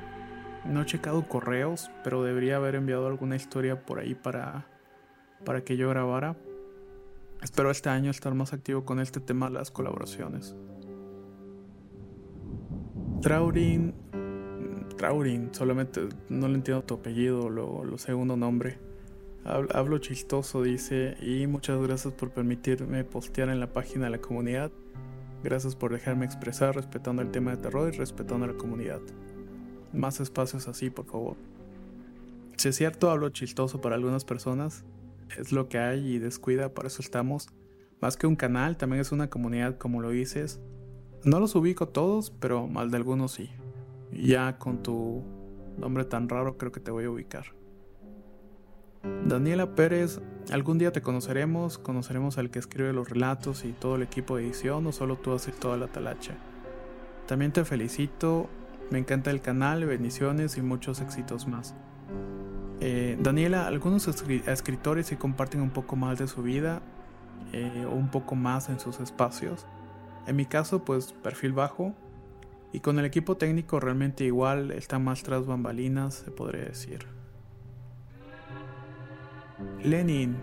No 0.66 0.82
he 0.82 0.86
checado 0.86 1.28
correos, 1.28 1.90
pero 2.04 2.24
debería 2.24 2.58
haber 2.58 2.76
enviado 2.76 3.08
alguna 3.08 3.36
historia 3.36 3.86
por 3.86 4.00
ahí 4.00 4.14
para, 4.14 4.66
para 5.44 5.62
que 5.62 5.78
yo 5.78 5.90
grabara. 5.90 6.36
Espero 7.42 7.72
este 7.72 7.90
año 7.90 8.12
estar 8.12 8.34
más 8.34 8.54
activo 8.54 8.84
con 8.86 9.00
este 9.00 9.20
tema 9.20 9.48
de 9.48 9.54
las 9.54 9.72
colaboraciones. 9.72 10.56
Traurin 13.22 13.94
Traurin, 14.98 15.54
solamente 15.54 16.10
no 16.30 16.48
le 16.48 16.56
entiendo 16.56 16.84
tu 16.84 16.96
apellido, 16.96 17.50
lo, 17.50 17.84
lo 17.84 17.98
segundo 17.98 18.36
nombre. 18.36 18.78
Hablo, 19.46 20.00
chistoso, 20.00 20.62
dice, 20.62 21.16
y 21.22 21.48
muchas 21.48 21.82
gracias 21.82 22.14
por 22.14 22.32
permitirme 22.32 23.06
postear 23.06 23.48
en 23.48 23.62
la 23.62 23.72
página 23.72 24.06
de 24.06 24.12
la 24.12 24.18
comunidad. 24.18 24.72
Gracias 25.42 25.74
por 25.74 25.94
dejarme 25.94 26.26
expresar 26.26 26.76
respetando 26.76 27.22
el 27.22 27.32
tema 27.32 27.52
de 27.52 27.62
terror 27.62 27.94
y 27.94 27.98
respetando 27.98 28.44
a 28.44 28.50
la 28.50 28.58
comunidad. 28.58 29.00
Más 29.94 30.20
espacios 30.20 30.68
así, 30.68 30.90
por 30.90 31.06
favor. 31.06 31.38
Si 32.58 32.68
es 32.68 32.76
cierto, 32.76 33.10
hablo 33.10 33.30
chistoso 33.30 33.80
para 33.80 33.96
algunas 33.96 34.26
personas, 34.26 34.84
es 35.38 35.54
lo 35.54 35.70
que 35.70 35.78
hay 35.78 36.16
y 36.16 36.20
descuida, 36.20 36.74
para 36.74 36.90
eso 36.90 37.02
estamos. 37.02 37.48
Más 38.02 38.18
que 38.18 38.28
un 38.28 38.36
canal, 38.36 38.76
también 38.76 39.00
es 39.00 39.14
una 39.14 39.30
comunidad, 39.30 39.78
como 39.78 40.02
lo 40.02 40.10
dices. 40.10 40.60
No 41.24 41.40
los 41.40 41.56
ubico 41.56 41.88
todos, 41.88 42.32
pero 42.32 42.68
mal 42.68 42.92
de 42.92 42.98
algunos 42.98 43.32
sí. 43.32 43.50
Ya 44.12 44.58
con 44.58 44.84
tu 44.84 45.24
nombre 45.78 46.06
tan 46.06 46.30
raro 46.30 46.58
creo 46.58 46.72
que 46.72 46.80
te 46.80 46.91
voy 46.91 47.06
a 47.06 47.10
ubicar. 47.10 47.46
Daniela 49.26 49.76
Pérez, 49.76 50.20
algún 50.52 50.78
día 50.78 50.91
te 50.91 51.02
conoceremos, 51.02 51.78
conoceremos 51.78 52.38
al 52.38 52.50
que 52.50 52.60
escribe 52.60 52.93
los 52.93 53.10
relatos 53.10 53.63
y 53.63 53.72
todo 53.72 53.96
el 53.96 54.04
equipo 54.04 54.38
de 54.38 54.46
edición 54.46 54.86
o 54.88 54.91
solo 54.91 55.17
tú 55.17 55.34
haces 55.34 55.56
toda 55.56 55.78
la 55.78 55.88
talacha. 55.88 56.36
También 57.28 57.52
te 57.52 57.63
felicito, 57.65 58.50
me 58.89 59.00
encanta 59.00 59.32
el 59.32 59.41
canal, 59.41 59.86
bendiciones 59.86 60.58
y 60.58 60.62
muchos 60.62 61.02
éxitos 61.02 61.48
más. 61.48 61.76
Eh, 62.80 63.17
Daniela, 63.20 63.67
algunos 63.67 64.08
escritores 64.08 65.08
se 65.08 65.17
comparten 65.17 65.62
un 65.62 65.72
poco 65.72 65.96
más 65.96 66.20
de 66.20 66.28
su 66.28 66.43
vida 66.43 66.82
eh, 67.54 67.86
o 67.89 67.93
un 67.93 68.10
poco 68.10 68.36
más 68.36 68.70
en 68.70 68.80
sus 68.80 69.00
espacios. 69.00 69.65
En 70.26 70.36
mi 70.36 70.46
caso, 70.46 70.84
pues 70.86 71.13
perfil 71.13 71.54
bajo, 71.54 71.93
y 72.74 72.80
con 72.80 73.00
el 73.00 73.06
equipo 73.06 73.38
técnico 73.38 73.80
realmente 73.80 74.26
igual, 74.26 74.72
está 74.72 75.00
más 75.00 75.24
tras 75.24 75.46
bambalinas, 75.46 76.16
se 76.26 76.32
podría 76.32 76.66
decir. 76.66 77.06
Lenin, 79.84 80.36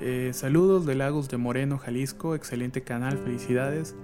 eh, 0.00 0.30
saludos 0.32 0.86
de 0.86 0.94
Lagos 0.94 1.28
de 1.28 1.36
Moreno, 1.36 1.78
Jalisco, 1.78 2.34
excelente 2.34 2.82
canal, 2.82 3.18
felicidades. 3.18 3.94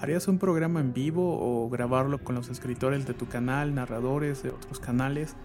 ¿Harías 0.00 0.28
un 0.28 0.38
programa 0.38 0.80
en 0.80 0.92
vivo 0.92 1.38
o 1.40 1.68
grabarlo 1.68 2.18
con 2.18 2.34
los 2.34 2.48
escritores 2.48 3.06
de 3.06 3.14
tu 3.14 3.28
canal, 3.28 3.74
narradores 3.74 4.42
de 4.42 4.50
otros 4.50 4.80
canales? 4.80 5.36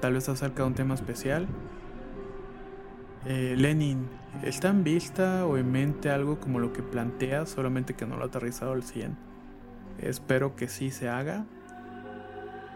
Tal 0.00 0.14
vez 0.14 0.28
acerca 0.28 0.62
de 0.62 0.68
un 0.68 0.74
tema 0.74 0.94
especial. 0.94 1.46
Eh, 3.24 3.54
Lenin, 3.56 4.08
¿está 4.42 4.68
en 4.68 4.82
vista 4.82 5.46
o 5.46 5.56
en 5.56 5.70
mente 5.70 6.10
algo 6.10 6.40
como 6.40 6.58
lo 6.58 6.72
que 6.72 6.82
planteas, 6.82 7.50
solamente 7.50 7.94
que 7.94 8.06
no 8.06 8.16
lo 8.16 8.24
ha 8.24 8.26
aterrizado 8.26 8.72
al 8.72 8.82
100? 8.82 9.31
Espero 9.98 10.56
que 10.56 10.68
sí 10.68 10.90
se 10.90 11.08
haga. 11.08 11.46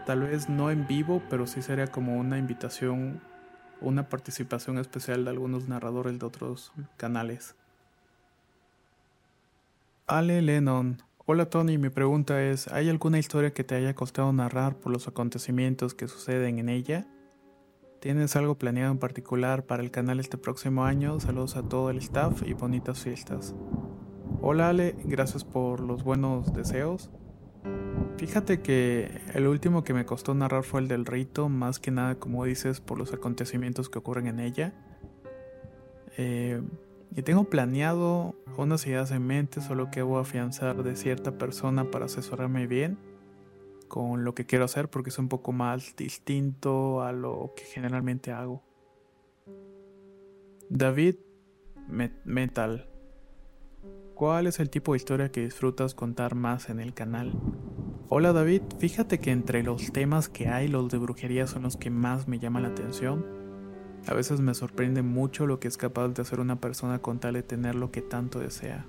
tal 0.05 0.21
vez 0.21 0.47
no 0.47 0.71
en 0.71 0.87
vivo, 0.87 1.21
pero 1.29 1.47
sí 1.47 1.61
sería 1.61 1.87
como 1.87 2.17
una 2.17 2.37
invitación, 2.37 3.21
una 3.81 4.07
participación 4.07 4.77
especial 4.77 5.25
de 5.25 5.31
algunos 5.31 5.67
narradores 5.67 6.17
de 6.17 6.25
otros 6.25 6.71
canales. 6.95 7.55
Ale 10.07 10.41
Lennon. 10.41 11.01
Hola 11.25 11.49
Tony, 11.49 11.77
mi 11.77 11.89
pregunta 11.89 12.41
es, 12.41 12.69
¿hay 12.69 12.87
alguna 12.87 13.19
historia 13.19 13.53
que 13.53 13.65
te 13.65 13.75
haya 13.75 13.93
costado 13.93 14.31
narrar 14.31 14.77
por 14.77 14.93
los 14.93 15.09
acontecimientos 15.09 15.93
que 15.93 16.07
suceden 16.07 16.59
en 16.59 16.69
ella? 16.69 17.05
¿Tienes 17.99 18.37
algo 18.37 18.55
planeado 18.55 18.93
en 18.93 18.99
particular 18.99 19.65
para 19.65 19.83
el 19.83 19.91
canal 19.91 20.21
este 20.21 20.37
próximo 20.37 20.85
año? 20.85 21.19
Saludos 21.19 21.57
a 21.57 21.63
todo 21.63 21.89
el 21.89 21.97
staff 21.97 22.43
y 22.45 22.53
bonitas 22.53 23.03
fiestas. 23.03 23.53
Hola 24.39 24.69
Ale, 24.69 24.95
gracias 25.03 25.43
por 25.43 25.79
los 25.79 26.03
buenos 26.03 26.53
deseos. 26.53 27.09
Fíjate 28.17 28.61
que 28.61 29.09
el 29.33 29.47
último 29.47 29.83
que 29.83 29.93
me 29.93 30.05
costó 30.05 30.35
narrar 30.35 30.63
fue 30.63 30.81
el 30.81 30.87
del 30.87 31.05
rito, 31.05 31.49
más 31.49 31.79
que 31.79 31.89
nada 31.89 32.15
como 32.15 32.45
dices 32.45 32.79
por 32.79 32.99
los 32.99 33.13
acontecimientos 33.13 33.89
que 33.89 33.97
ocurren 33.97 34.27
en 34.27 34.39
ella. 34.39 34.73
Eh, 36.17 36.61
y 37.15 37.23
tengo 37.23 37.45
planeado 37.45 38.35
unas 38.57 38.85
ideas 38.85 39.11
en 39.11 39.25
mente, 39.25 39.59
solo 39.59 39.89
que 39.89 40.03
voy 40.03 40.17
a 40.17 40.21
afianzar 40.21 40.83
de 40.83 40.95
cierta 40.95 41.37
persona 41.37 41.89
para 41.89 42.05
asesorarme 42.05 42.67
bien 42.67 42.97
con 43.87 44.23
lo 44.23 44.35
que 44.35 44.45
quiero 44.45 44.65
hacer 44.65 44.89
porque 44.89 45.09
es 45.09 45.17
un 45.17 45.29
poco 45.29 45.51
más 45.51 45.95
distinto 45.95 47.01
a 47.01 47.11
lo 47.11 47.53
que 47.55 47.63
generalmente 47.63 48.31
hago. 48.31 48.61
David 50.69 51.15
Metal. 52.25 52.96
¿Cuál 54.17 54.47
es 54.47 54.59
el 54.59 54.71
tipo 54.71 54.93
de 54.93 54.97
historia 54.97 55.31
que 55.31 55.43
disfrutas 55.43 55.93
contar 55.93 56.33
más 56.33 56.69
en 56.69 56.79
el 56.79 56.95
canal? 56.95 57.33
Hola 58.09 58.33
David, 58.33 58.63
fíjate 58.79 59.19
que 59.19 59.29
entre 59.29 59.61
los 59.61 59.91
temas 59.91 60.27
que 60.27 60.47
hay, 60.47 60.67
los 60.67 60.89
de 60.89 60.97
brujería 60.97 61.45
son 61.45 61.61
los 61.61 61.77
que 61.77 61.91
más 61.91 62.27
me 62.27 62.39
llaman 62.39 62.63
la 62.63 62.69
atención. 62.69 63.23
A 64.07 64.15
veces 64.15 64.39
me 64.39 64.55
sorprende 64.55 65.03
mucho 65.03 65.45
lo 65.45 65.59
que 65.59 65.67
es 65.67 65.77
capaz 65.77 66.07
de 66.07 66.23
hacer 66.23 66.39
una 66.39 66.59
persona 66.59 66.97
con 66.97 67.19
tal 67.19 67.35
de 67.35 67.43
tener 67.43 67.75
lo 67.75 67.91
que 67.91 68.01
tanto 68.01 68.39
desea. 68.39 68.87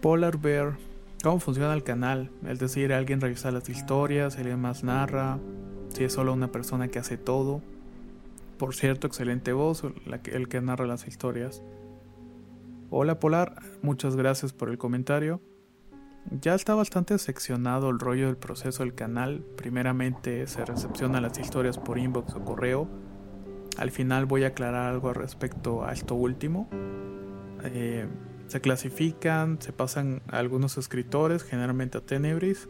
Polar 0.00 0.38
Bear 0.38 0.76
cómo 1.24 1.40
funciona 1.40 1.74
el 1.74 1.82
canal, 1.82 2.30
es 2.46 2.60
decir, 2.60 2.92
alguien 2.92 3.20
revisa 3.20 3.50
las 3.50 3.68
historias, 3.68 4.38
alguien 4.38 4.60
más 4.60 4.84
narra, 4.84 5.40
si 5.88 6.04
es 6.04 6.12
solo 6.12 6.32
una 6.32 6.52
persona 6.52 6.86
que 6.86 7.00
hace 7.00 7.16
todo. 7.16 7.60
Por 8.56 8.76
cierto, 8.76 9.08
excelente 9.08 9.52
voz, 9.52 9.82
el 10.26 10.48
que 10.48 10.60
narra 10.60 10.86
las 10.86 11.08
historias. 11.08 11.60
Hola 12.94 13.18
Polar, 13.18 13.54
muchas 13.80 14.16
gracias 14.16 14.52
por 14.52 14.68
el 14.68 14.76
comentario. 14.76 15.40
Ya 16.42 16.54
está 16.54 16.74
bastante 16.74 17.16
seccionado 17.16 17.88
el 17.88 17.98
rollo 17.98 18.26
del 18.26 18.36
proceso 18.36 18.82
del 18.82 18.94
canal. 18.94 19.42
Primeramente 19.56 20.46
se 20.46 20.62
recepciona 20.66 21.18
las 21.22 21.38
historias 21.38 21.78
por 21.78 21.96
inbox 21.96 22.34
o 22.34 22.44
correo. 22.44 22.86
Al 23.78 23.92
final 23.92 24.26
voy 24.26 24.44
a 24.44 24.48
aclarar 24.48 24.92
algo 24.92 25.14
respecto 25.14 25.86
a 25.86 25.94
esto 25.94 26.14
último. 26.14 26.68
Eh, 27.64 28.06
se 28.48 28.60
clasifican, 28.60 29.56
se 29.62 29.72
pasan 29.72 30.20
a 30.28 30.36
algunos 30.36 30.76
escritores, 30.76 31.44
generalmente 31.44 31.96
a 31.96 32.02
Tenebris. 32.02 32.68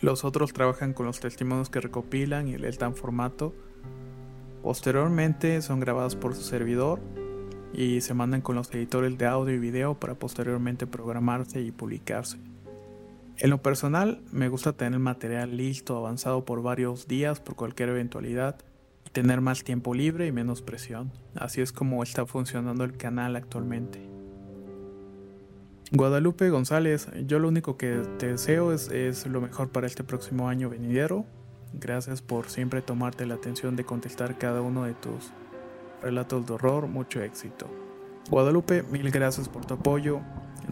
Los 0.00 0.24
otros 0.24 0.52
trabajan 0.52 0.94
con 0.94 1.06
los 1.06 1.20
testimonios 1.20 1.70
que 1.70 1.80
recopilan 1.80 2.48
y 2.48 2.58
les 2.58 2.76
dan 2.76 2.96
formato. 2.96 3.54
Posteriormente 4.64 5.62
son 5.62 5.78
grabados 5.78 6.16
por 6.16 6.34
su 6.34 6.42
servidor 6.42 6.98
y 7.72 8.00
se 8.00 8.14
mandan 8.14 8.40
con 8.40 8.56
los 8.56 8.72
editores 8.74 9.16
de 9.18 9.26
audio 9.26 9.54
y 9.54 9.58
video 9.58 9.94
para 9.94 10.14
posteriormente 10.14 10.86
programarse 10.86 11.60
y 11.60 11.70
publicarse. 11.70 12.38
En 13.38 13.50
lo 13.50 13.62
personal, 13.62 14.20
me 14.30 14.48
gusta 14.48 14.74
tener 14.74 14.98
material 14.98 15.56
listo, 15.56 15.96
avanzado 15.96 16.44
por 16.44 16.62
varios 16.62 17.08
días 17.08 17.40
por 17.40 17.56
cualquier 17.56 17.88
eventualidad, 17.88 18.56
y 19.06 19.10
tener 19.10 19.40
más 19.40 19.64
tiempo 19.64 19.94
libre 19.94 20.26
y 20.26 20.32
menos 20.32 20.62
presión. 20.62 21.10
Así 21.34 21.60
es 21.60 21.72
como 21.72 22.02
está 22.02 22.26
funcionando 22.26 22.84
el 22.84 22.96
canal 22.96 23.36
actualmente. 23.36 24.00
Guadalupe 25.90 26.48
González, 26.48 27.08
yo 27.26 27.38
lo 27.38 27.48
único 27.48 27.76
que 27.76 28.02
te 28.18 28.28
deseo 28.28 28.72
es, 28.72 29.26
lo 29.26 29.40
mejor 29.40 29.68
para 29.68 29.86
este 29.86 30.04
próximo 30.04 30.48
año 30.48 30.70
venidero. 30.70 31.26
Gracias 31.74 32.22
por 32.22 32.48
siempre 32.48 32.80
tomarte 32.80 33.26
la 33.26 33.34
atención 33.34 33.76
de 33.76 33.84
contestar 33.84 34.38
cada 34.38 34.62
uno 34.62 34.84
de 34.84 34.94
tus 34.94 35.32
relatos 36.02 36.46
de 36.46 36.52
horror. 36.52 36.88
Mucho 36.88 37.22
éxito. 37.22 37.66
Guadalupe, 38.30 38.82
mil 38.84 39.10
gracias 39.10 39.48
por 39.48 39.64
tu 39.64 39.74
apoyo. 39.74 40.20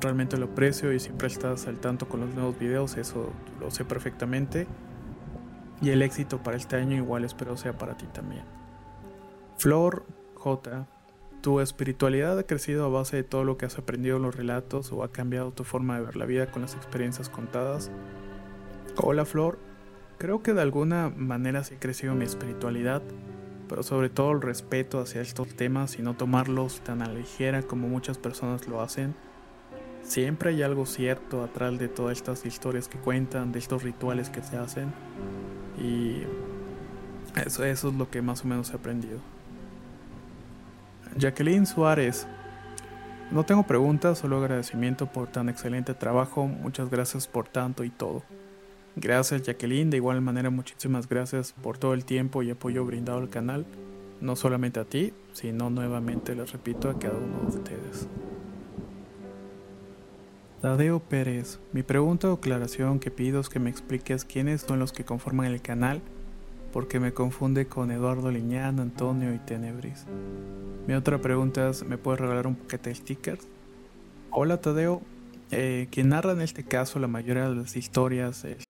Realmente 0.01 0.37
lo 0.37 0.47
aprecio 0.47 0.93
y 0.93 1.01
siempre 1.01 1.29
estás 1.29 1.67
al 1.67 1.79
tanto 1.79 2.09
con 2.09 2.21
los 2.21 2.35
nuevos 2.35 2.59
videos, 2.59 2.97
eso 2.97 3.31
lo 3.59 3.71
sé 3.71 3.85
perfectamente. 3.85 4.67
Y 5.83 5.91
el 5.91 6.03
éxito 6.03 6.43
para 6.43 6.57
este 6.57 6.77
año 6.77 6.97
igual 6.97 7.25
espero 7.25 7.57
sea 7.57 7.77
para 7.77 7.97
ti 7.97 8.07
también. 8.13 8.45
Flor 9.57 10.05
J. 10.35 10.87
¿Tu 11.41 11.61
espiritualidad 11.61 12.39
ha 12.39 12.43
crecido 12.43 12.85
a 12.85 12.89
base 12.89 13.17
de 13.17 13.25
todo 13.25 13.45
lo 13.45 13.57
que 13.57 13.65
has 13.65 13.79
aprendido 13.79 14.19
en 14.19 14.23
los 14.23 14.37
relatos 14.37 14.93
o 14.93 15.03
ha 15.03 15.11
cambiado 15.11 15.53
tu 15.53 15.65
forma 15.65 15.97
de 15.97 16.05
ver 16.05 16.17
la 16.17 16.27
vida 16.27 16.51
con 16.51 16.63
las 16.63 16.75
experiencias 16.75 17.31
contadas? 17.31 17.91
Hola 18.97 19.25
Flor, 19.25 19.59
creo 20.19 20.43
que 20.43 20.53
de 20.53 20.61
alguna 20.61 21.09
manera 21.09 21.65
sí 21.65 21.75
ha 21.77 21.81
crecido 21.81 22.15
mi 22.15 22.27
espiritualidad, 22.27 23.03
pero 23.71 23.85
sobre 23.85 24.09
todo 24.09 24.33
el 24.33 24.43
respeto 24.43 24.99
hacia 24.99 25.21
estos 25.21 25.55
temas 25.55 25.97
y 25.97 26.03
no 26.03 26.15
tomarlos 26.15 26.81
tan 26.81 27.03
a 27.03 27.09
ligera 27.09 27.63
como 27.63 27.89
muchas 27.89 28.19
personas 28.19 28.67
lo 28.67 28.83
hacen. 28.83 29.15
Siempre 30.03 30.51
hay 30.51 30.63
algo 30.65 30.87
cierto 30.87 31.45
atrás 31.45 31.79
de 31.79 31.87
todas 31.87 32.17
estas 32.17 32.45
historias 32.45 32.89
que 32.89 32.99
cuentan, 32.99 33.53
de 33.53 33.61
estos 33.61 33.85
rituales 33.85 34.29
que 34.29 34.43
se 34.43 34.57
hacen 34.57 34.93
y 35.79 36.25
eso, 37.47 37.65
eso 37.65 37.89
es 37.91 37.95
lo 37.95 38.11
que 38.11 38.23
más 38.23 38.45
o 38.45 38.49
menos 38.49 38.73
he 38.73 38.75
aprendido. 38.75 39.21
Jacqueline 41.17 41.65
Suárez. 41.65 42.27
No 43.31 43.45
tengo 43.45 43.63
preguntas, 43.63 44.19
solo 44.19 44.39
agradecimiento 44.39 45.07
por 45.07 45.29
tan 45.29 45.49
excelente 45.49 45.95
trabajo. 45.95 46.49
Muchas 46.49 46.91
gracias 46.91 47.29
por 47.29 47.47
tanto 47.47 47.85
y 47.85 47.91
todo. 47.91 48.25
Gracias 48.97 49.43
Jacqueline, 49.43 49.89
de 49.91 49.99
igual 49.99 50.21
manera 50.21 50.51
muchísimas 50.51 51.09
gracias 51.09 51.53
por 51.53 51.79
todo 51.79 51.95
el 51.95 52.05
tiempo 52.05 52.43
y 52.43 52.51
apoyo 52.51 52.85
brindado 52.85 53.19
al 53.19 53.31
canal. 53.31 53.65
No 54.21 54.37
solamente 54.37 54.81
a 54.81 54.85
ti, 54.85 55.15
sino 55.33 55.71
nuevamente 55.71 56.35
les 56.35 56.53
repito 56.53 56.91
a 56.91 56.99
cada 56.99 57.17
uno 57.17 57.41
de 57.41 57.47
ustedes. 57.47 58.09
Tadeo 60.61 61.01
Pérez, 61.01 61.59
mi 61.73 61.83
pregunta 61.83 62.29
o 62.29 62.35
aclaración 62.35 63.01
que 63.01 63.11
pido 63.11 63.41
es 63.41 63.49
que 63.49 63.61
me 63.61 63.71
expliques 63.71 64.27
quiénes 64.27 64.61
son 64.61 64.79
los 64.79 64.93
que 64.93 65.05
conforman 65.05 65.47
el 65.47 65.63
canal, 65.63 66.03
porque 66.71 67.01
me 67.01 67.15
confunde 67.15 67.67
con 67.67 67.91
Eduardo 67.91 68.31
Liñán, 68.31 68.79
Antonio 68.79 69.33
y 69.33 69.39
Tenebris. 69.39 70.05
Mi 70.87 70.93
otra 70.93 71.19
pregunta 71.19 71.71
es, 71.71 71.83
¿me 71.85 71.97
puedes 71.97 72.21
regalar 72.21 72.47
un 72.47 72.57
paquete 72.57 72.91
de 72.91 72.97
stickers? 72.97 73.49
Hola 74.31 74.61
Tadeo, 74.61 75.01
eh, 75.51 75.89
quien 75.91 76.11
narra 76.11 76.33
en 76.33 76.43
este 76.43 76.63
caso 76.63 76.99
la 76.99 77.09
mayoría 77.09 77.49
de 77.49 77.57
las 77.57 77.77
historias 77.77 78.45
es 78.45 78.70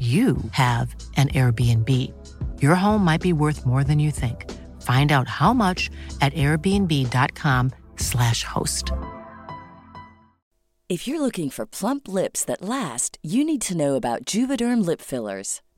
you 0.00 0.38
have 0.52 0.96
an 1.18 1.28
Airbnb. 1.28 1.90
Your 2.62 2.74
home 2.74 3.04
might 3.04 3.20
be 3.20 3.34
worth 3.34 3.66
more 3.66 3.84
than 3.84 3.98
you 3.98 4.10
think. 4.10 4.50
Find 4.80 5.12
out 5.12 5.28
how 5.28 5.52
much 5.52 5.90
at 6.22 6.32
airbnb.com/slash 6.32 8.44
host. 8.44 8.92
If 10.88 11.06
you're 11.06 11.20
looking 11.20 11.50
for 11.50 11.66
plump 11.66 12.08
lips 12.08 12.46
that 12.46 12.62
last, 12.62 13.18
you 13.22 13.44
need 13.44 13.60
to 13.62 13.76
know 13.76 13.94
about 13.94 14.24
Juvederm 14.24 14.84
lip 14.84 15.00
fillers. 15.00 15.60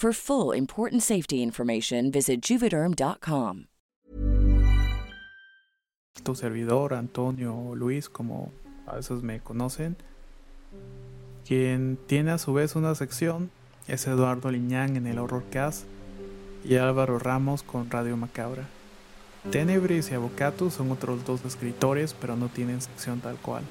For 0.00 0.14
full 0.14 0.56
important 0.56 1.02
safety 1.02 1.42
information, 1.42 2.10
visit 2.10 2.40
juvederm.com. 2.40 3.66
Tu 6.22 6.34
servidor, 6.34 6.94
Antonio 6.94 7.74
Luis, 7.74 8.08
como 8.08 8.50
a 8.86 8.96
veces 8.96 9.22
me 9.22 9.40
conocen, 9.40 9.98
quien 11.46 11.98
tiene 12.06 12.30
a 12.30 12.38
su 12.38 12.54
vez 12.54 12.76
una 12.76 12.94
sección 12.94 13.50
es 13.88 14.06
Eduardo 14.06 14.50
Liñán 14.50 14.96
en 14.96 15.06
el 15.06 15.18
Horrorcast 15.18 15.84
y 16.64 16.76
Álvaro 16.76 17.18
Ramos 17.18 17.62
con 17.62 17.90
Radio 17.90 18.16
Macabra. 18.16 18.64
Tenebris 19.50 20.10
y 20.10 20.14
Avocatus 20.14 20.72
son 20.72 20.92
otros 20.92 21.26
dos 21.26 21.44
escritores, 21.44 22.14
pero 22.18 22.36
no 22.36 22.48
tienen 22.48 22.80
sección 22.80 23.20
tal 23.20 23.36
cual. 23.36 23.64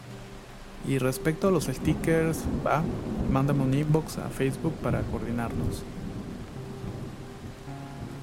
Y 0.88 1.00
respecto 1.00 1.48
a 1.48 1.52
los 1.52 1.64
stickers, 1.64 2.44
va, 2.64 2.84
mándame 3.32 3.64
un 3.64 3.74
inbox 3.74 4.20
a 4.20 4.30
Facebook 4.30 4.76
para 4.84 5.02
coordinarnos. 5.02 5.84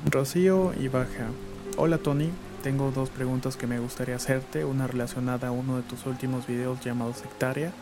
Rocío 0.09 0.73
y 0.79 0.87
Baja. 0.87 1.31
Hola 1.77 1.99
Tony, 1.99 2.31
tengo 2.63 2.93
dos 2.93 3.11
preguntas 3.11 3.57
que 3.57 3.67
me 3.67 3.81
gustaría 3.81 4.15
hacerte, 4.15 4.65
una 4.65 4.87
relacionada 4.87 5.49
a 5.49 5.51
uno 5.51 5.77
de 5.77 5.83
tus 5.83 6.07
últimos 6.07 6.47
videos 6.47 6.81
llamado 6.81 7.13
Sectaria. 7.13 7.73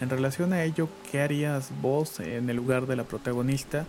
En 0.00 0.08
relación 0.08 0.54
a 0.54 0.64
ello, 0.64 0.88
¿qué 1.10 1.20
harías 1.20 1.70
vos 1.82 2.18
en 2.20 2.48
el 2.48 2.56
lugar 2.56 2.86
de 2.86 2.96
la 2.96 3.04
protagonista? 3.04 3.84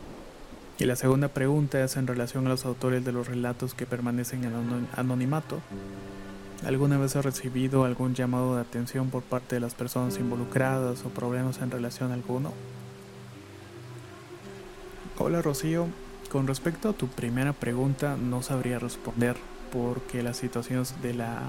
Y 0.79 0.85
la 0.85 0.97
segunda 0.97 1.29
pregunta 1.29 1.81
es 1.81 1.95
en 1.95 2.07
relación 2.07 2.45
a 2.45 2.49
los 2.49 2.65
autores 2.65 3.05
de 3.05 3.13
los 3.13 3.27
relatos 3.27 3.73
que 3.73 3.85
permanecen 3.85 4.43
en 4.43 4.87
anonimato. 4.97 5.61
¿Alguna 6.65 6.97
vez 6.97 7.15
has 7.15 7.23
recibido 7.23 7.85
algún 7.85 8.15
llamado 8.15 8.55
de 8.55 8.61
atención 8.61 9.09
por 9.09 9.23
parte 9.23 9.55
de 9.55 9.61
las 9.61 9.75
personas 9.75 10.17
involucradas 10.17 11.05
o 11.05 11.09
problemas 11.09 11.61
en 11.61 11.71
relación 11.71 12.11
a 12.11 12.15
alguno? 12.15 12.51
Hola 15.17 15.41
Rocío, 15.41 15.87
con 16.31 16.47
respecto 16.47 16.87
a 16.87 16.93
tu 16.93 17.09
primera 17.09 17.51
pregunta 17.51 18.15
no 18.15 18.41
sabría 18.41 18.79
responder 18.79 19.35
porque 19.73 20.23
las 20.23 20.37
situaciones 20.37 21.01
de 21.01 21.13
la 21.13 21.41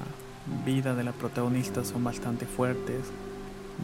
vida 0.67 0.97
de 0.97 1.05
la 1.05 1.13
protagonista 1.13 1.85
son 1.85 2.03
bastante 2.03 2.47
fuertes, 2.47 3.05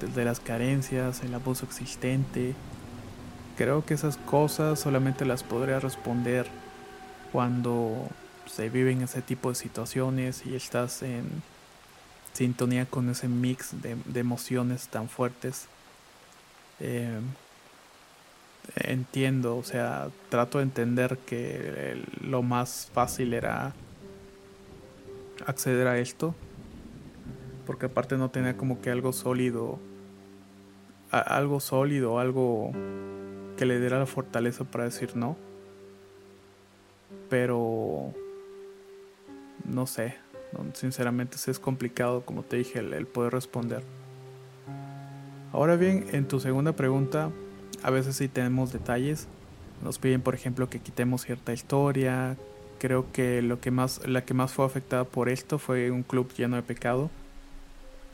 desde 0.00 0.24
las 0.24 0.40
carencias, 0.40 1.22
el 1.22 1.34
abuso 1.34 1.66
existente. 1.66 2.54
Creo 3.56 3.84
que 3.84 3.94
esas 3.94 4.16
cosas 4.16 4.80
solamente 4.80 5.24
las 5.24 5.44
podría 5.44 5.78
responder 5.78 6.48
cuando 7.30 8.08
se 8.46 8.68
viven 8.68 9.02
ese 9.02 9.22
tipo 9.22 9.50
de 9.50 9.54
situaciones 9.54 10.44
y 10.46 10.56
estás 10.56 11.02
en 11.04 11.42
sintonía 12.32 12.86
con 12.86 13.08
ese 13.08 13.28
mix 13.28 13.80
de, 13.82 13.96
emociones 14.18 14.88
tan 14.88 15.08
fuertes. 15.08 15.66
Eh, 16.80 17.20
entiendo, 18.76 19.56
o 19.56 19.62
sea, 19.62 20.08
trato 20.28 20.58
de 20.58 20.64
entender 20.64 21.18
que 21.18 22.02
lo 22.20 22.42
más 22.42 22.90
fácil 22.92 23.34
era 23.34 23.74
acceder 25.46 25.86
a 25.86 25.98
esto, 25.98 26.34
porque 27.66 27.86
aparte 27.86 28.16
no 28.16 28.30
tenía 28.30 28.56
como 28.56 28.80
que 28.80 28.90
algo 28.90 29.12
sólido, 29.12 29.78
algo 31.10 31.60
sólido, 31.60 32.18
algo 32.18 32.72
que 33.56 33.66
le 33.66 33.80
diera 33.80 33.98
la 33.98 34.06
fortaleza 34.06 34.64
para 34.64 34.84
decir 34.84 35.16
no. 35.16 35.36
Pero 37.28 38.12
no 39.64 39.86
sé, 39.86 40.16
sinceramente 40.74 41.36
es 41.46 41.58
complicado, 41.58 42.22
como 42.24 42.42
te 42.42 42.56
dije, 42.56 42.78
el 42.78 43.06
poder 43.06 43.32
responder. 43.32 43.82
Ahora 45.52 45.76
bien, 45.76 46.06
en 46.12 46.28
tu 46.28 46.40
segunda 46.40 46.72
pregunta, 46.72 47.30
a 47.82 47.90
veces 47.90 48.16
sí 48.16 48.28
tenemos 48.28 48.72
detalles. 48.72 49.28
Nos 49.82 49.98
piden, 49.98 50.22
por 50.22 50.34
ejemplo, 50.34 50.68
que 50.68 50.80
quitemos 50.80 51.22
cierta 51.22 51.52
historia, 51.52 52.36
Creo 52.78 53.10
que 53.12 53.42
lo 53.42 53.60
que 53.60 53.72
más, 53.72 54.06
la 54.06 54.24
que 54.24 54.34
más 54.34 54.52
fue 54.52 54.64
afectada 54.64 55.04
por 55.04 55.28
esto 55.28 55.58
fue 55.58 55.90
un 55.90 56.04
club 56.04 56.32
lleno 56.34 56.54
de 56.54 56.62
pecado. 56.62 57.10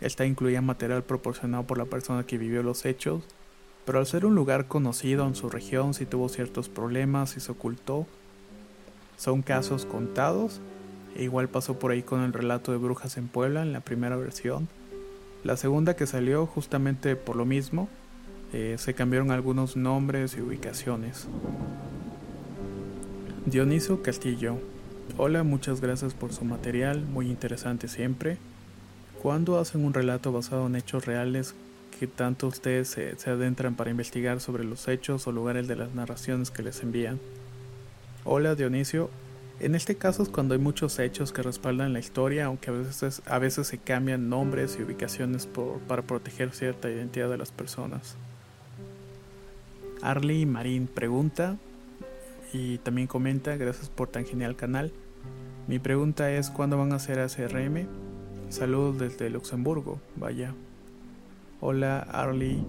Esta 0.00 0.24
incluía 0.24 0.62
material 0.62 1.02
proporcionado 1.02 1.64
por 1.64 1.76
la 1.76 1.84
persona 1.84 2.24
que 2.24 2.38
vivió 2.38 2.62
los 2.62 2.86
hechos, 2.86 3.24
pero 3.84 3.98
al 3.98 4.06
ser 4.06 4.24
un 4.24 4.34
lugar 4.34 4.66
conocido 4.66 5.26
en 5.26 5.34
su 5.34 5.50
región 5.50 5.92
sí 5.92 6.06
tuvo 6.06 6.30
ciertos 6.30 6.70
problemas 6.70 7.36
y 7.36 7.40
se 7.40 7.52
ocultó. 7.52 8.06
Son 9.18 9.42
casos 9.42 9.84
contados, 9.84 10.60
e 11.14 11.24
igual 11.24 11.48
pasó 11.48 11.78
por 11.78 11.90
ahí 11.90 12.02
con 12.02 12.22
el 12.22 12.32
relato 12.32 12.72
de 12.72 12.78
Brujas 12.78 13.18
en 13.18 13.28
Puebla 13.28 13.62
en 13.62 13.74
la 13.74 13.80
primera 13.80 14.16
versión. 14.16 14.66
La 15.44 15.58
segunda 15.58 15.94
que 15.94 16.06
salió 16.06 16.46
justamente 16.46 17.16
por 17.16 17.36
lo 17.36 17.44
mismo, 17.44 17.90
eh, 18.56 18.78
se 18.78 18.94
cambiaron 18.94 19.32
algunos 19.32 19.76
nombres 19.76 20.36
y 20.36 20.40
ubicaciones. 20.40 21.26
Dioniso 23.46 24.00
Castillo. 24.00 24.58
Hola, 25.18 25.42
muchas 25.42 25.80
gracias 25.80 26.14
por 26.14 26.32
su 26.32 26.44
material, 26.44 27.04
muy 27.04 27.28
interesante 27.28 27.88
siempre. 27.88 28.38
¿Cuándo 29.20 29.58
hacen 29.58 29.84
un 29.84 29.92
relato 29.92 30.30
basado 30.30 30.68
en 30.68 30.76
hechos 30.76 31.04
reales 31.04 31.56
que 31.98 32.06
tanto 32.06 32.46
ustedes 32.46 32.86
se, 32.86 33.16
adentran 33.28 33.74
para 33.74 33.90
investigar 33.90 34.40
sobre 34.40 34.62
los 34.62 34.86
hechos 34.86 35.26
o 35.26 35.32
lugares 35.32 35.66
de 35.66 35.74
las 35.74 35.92
narraciones 35.92 36.52
que 36.52 36.62
les 36.62 36.80
envían? 36.84 37.18
Hola 38.24 38.54
Dionisio, 38.54 39.10
en 39.58 39.74
este 39.74 39.96
caso 39.96 40.22
es 40.22 40.28
cuando 40.28 40.54
hay 40.54 40.60
muchos 40.60 41.00
hechos 41.00 41.32
que 41.32 41.42
respaldan 41.42 41.92
la 41.92 41.98
historia, 41.98 42.44
aunque 42.44 42.70
a 42.70 42.74
veces, 42.74 43.20
a 43.26 43.40
veces 43.40 43.66
se 43.66 43.78
cambian 43.78 44.28
nombres 44.28 44.76
y 44.78 44.84
ubicaciones 44.84 45.48
para 45.88 46.02
proteger 46.02 46.52
cierta 46.52 46.88
identidad 46.88 47.28
de 47.28 47.38
las 47.38 47.50
personas. 47.50 48.16
Arlie 50.04 50.44
Marín 50.44 50.86
pregunta, 50.86 51.56
y 52.52 52.76
también 52.78 53.08
comenta, 53.08 53.56
gracias 53.56 53.88
por 53.88 54.08
tan 54.08 54.26
genial 54.26 54.54
canal. 54.54 54.92
Mi 55.66 55.78
pregunta 55.78 56.30
es, 56.30 56.50
¿cuándo 56.50 56.76
van 56.76 56.92
a 56.92 56.96
hacer 56.96 57.18
ACRM? 57.18 57.88
Saludos 58.50 58.98
desde 58.98 59.30
Luxemburgo, 59.30 60.00
vaya. 60.16 60.54
Hola 61.62 62.00
Arlie, 62.00 62.62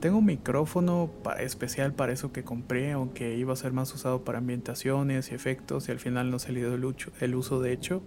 tengo 0.00 0.18
un 0.18 0.24
micrófono 0.24 1.10
especial 1.38 1.92
para 1.92 2.14
eso 2.14 2.32
que 2.32 2.44
compré, 2.44 2.92
aunque 2.92 3.36
iba 3.36 3.52
a 3.52 3.56
ser 3.56 3.74
más 3.74 3.94
usado 3.94 4.24
para 4.24 4.38
ambientaciones 4.38 5.30
y 5.30 5.34
efectos 5.34 5.86
y 5.88 5.92
al 5.92 5.98
final 5.98 6.30
no 6.30 6.36
ha 6.36 6.40
salido 6.40 6.74
el, 6.74 6.96
el 7.20 7.34
uso 7.34 7.60
de 7.60 7.72
hecho. 7.72 8.02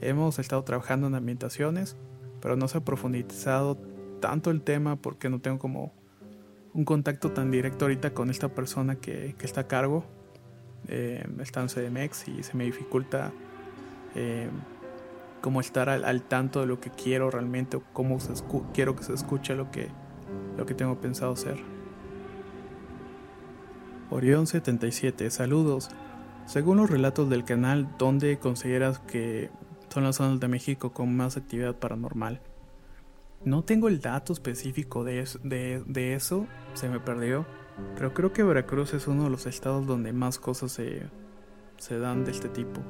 Hemos 0.00 0.40
estado 0.40 0.64
trabajando 0.64 1.06
en 1.06 1.14
ambientaciones, 1.14 1.96
pero 2.40 2.56
no 2.56 2.66
se 2.66 2.78
ha 2.78 2.84
profundizado 2.84 3.76
tanto 4.20 4.50
el 4.50 4.62
tema 4.62 4.96
porque 4.96 5.30
no 5.30 5.40
tengo 5.40 5.60
como 5.60 5.92
un 6.74 6.84
contacto 6.84 7.30
tan 7.30 7.50
directo 7.50 7.86
ahorita 7.86 8.12
con 8.12 8.30
esta 8.30 8.48
persona 8.48 8.96
que, 8.96 9.34
que 9.38 9.46
está 9.46 9.62
a 9.62 9.68
cargo 9.68 10.04
eh, 10.88 11.24
está 11.40 11.62
en 11.62 11.68
CDMX 11.68 12.28
y 12.28 12.42
se 12.42 12.56
me 12.56 12.64
dificulta 12.64 13.32
eh, 14.14 14.50
como 15.40 15.60
estar 15.60 15.88
al, 15.88 16.22
tanto 16.22 16.60
de 16.60 16.66
lo 16.66 16.80
que 16.80 16.90
quiero 16.90 17.30
realmente 17.30 17.76
o 17.76 17.82
cómo 17.92 18.18
quiero 18.72 18.96
que 18.96 19.04
se 19.04 19.14
escuche 19.14 19.54
lo 19.54 19.70
que, 19.70 19.88
lo 20.56 20.66
que 20.66 20.74
tengo 20.74 21.00
pensado 21.00 21.32
hacer. 21.32 21.56
Orión 24.10 24.46
77, 24.46 25.30
saludos. 25.30 25.90
Según 26.46 26.76
los 26.78 26.90
relatos 26.90 27.30
del 27.30 27.44
canal, 27.44 27.88
¿dónde 27.98 28.38
consideras 28.38 28.98
que 29.00 29.50
son 29.88 30.04
las 30.04 30.16
zonas 30.16 30.40
de 30.40 30.48
México 30.48 30.92
con 30.92 31.16
más 31.16 31.36
actividad 31.36 31.74
paranormal? 31.76 32.40
No 33.44 33.62
tengo 33.62 33.88
el 33.88 34.00
dato 34.00 34.32
específico 34.32 35.04
de, 35.04 35.28
de, 35.42 35.82
de 35.86 36.14
eso, 36.14 36.46
se 36.72 36.88
me 36.88 36.98
perdió 36.98 37.44
Pero 37.94 38.14
creo 38.14 38.32
que 38.32 38.42
Veracruz 38.42 38.94
es 38.94 39.06
uno 39.06 39.24
de 39.24 39.30
los 39.30 39.46
estados 39.46 39.86
donde 39.86 40.12
más 40.12 40.38
cosas 40.38 40.72
se, 40.72 41.02
se 41.76 41.98
dan 41.98 42.24
de 42.24 42.30
este 42.30 42.48
tipo. 42.48 42.80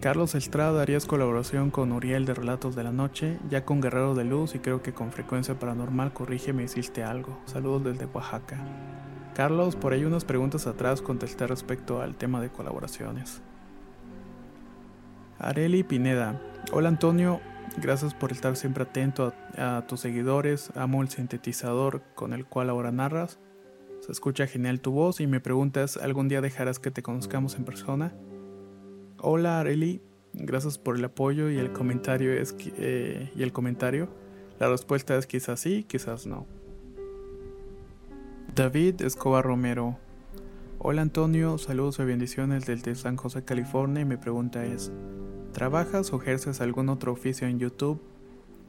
Carlos 0.00 0.34
Estrada 0.34 0.82
harías 0.82 1.06
colaboración 1.06 1.70
con 1.70 1.90
Uriel 1.90 2.26
de 2.26 2.34
Relatos 2.34 2.76
de 2.76 2.84
la 2.84 2.92
Noche, 2.92 3.38
ya 3.48 3.64
con 3.64 3.80
Guerrero 3.80 4.14
de 4.14 4.24
Luz 4.24 4.54
y 4.54 4.58
creo 4.58 4.82
que 4.82 4.92
con 4.92 5.10
Frecuencia 5.10 5.58
Paranormal 5.58 6.12
corrígeme 6.12 6.64
hiciste 6.64 7.02
algo. 7.02 7.40
Saludos 7.46 7.84
desde 7.84 8.04
Oaxaca. 8.04 8.58
Carlos, 9.34 9.74
por 9.74 9.94
ahí 9.94 10.04
unas 10.04 10.24
preguntas 10.24 10.66
atrás 10.66 11.00
contesté 11.00 11.46
respecto 11.46 12.02
al 12.02 12.14
tema 12.14 12.40
de 12.40 12.50
colaboraciones. 12.50 13.40
Areli 15.38 15.82
Pineda. 15.82 16.40
Hola 16.72 16.88
Antonio, 16.88 17.40
gracias 17.76 18.14
por 18.14 18.32
estar 18.32 18.56
siempre 18.56 18.84
atento 18.84 19.32
a, 19.56 19.84
tus 19.86 20.00
seguidores. 20.00 20.70
Amo 20.74 21.02
el 21.02 21.08
sintetizador 21.08 22.02
con 22.14 22.32
el 22.32 22.46
cual 22.46 22.70
ahora 22.70 22.92
narras. 22.92 23.38
Se 24.00 24.12
escucha 24.12 24.46
genial 24.46 24.80
tu 24.80 24.92
voz 24.92 25.20
y 25.20 25.26
me 25.26 25.40
preguntas, 25.40 25.96
¿algún 25.96 26.28
día 26.28 26.40
dejarás 26.40 26.78
que 26.78 26.90
te 26.90 27.02
conozcamos 27.02 27.56
en 27.56 27.64
persona? 27.64 28.14
Hola 29.18 29.60
Areli, 29.60 30.02
gracias 30.32 30.78
por 30.78 30.96
el 30.96 31.04
apoyo 31.04 31.50
y 31.50 31.56
el 31.56 31.72
comentario 31.72 32.32
es 32.32 32.54
eh, 32.78 33.32
y 33.34 33.42
el 33.42 33.52
comentario. 33.52 34.08
La 34.58 34.68
respuesta 34.68 35.16
es 35.16 35.26
quizás 35.26 35.60
sí, 35.60 35.84
quizás 35.84 36.26
no. 36.26 36.46
David 38.54 39.02
Escobar 39.02 39.44
Romero. 39.44 39.98
Hola 40.78 41.02
Antonio, 41.02 41.58
saludos 41.58 41.98
y 41.98 42.04
bendiciones 42.04 42.64
desde 42.64 42.94
San 42.94 43.16
José, 43.16 43.44
California. 43.44 44.02
Y 44.02 44.04
mi 44.04 44.16
pregunta 44.16 44.64
es, 44.64 44.92
¿trabajas 45.56 46.12
o 46.12 46.20
ejerces 46.20 46.60
algún 46.60 46.90
otro 46.90 47.12
oficio 47.12 47.48
en 47.48 47.58
YouTube? 47.58 47.98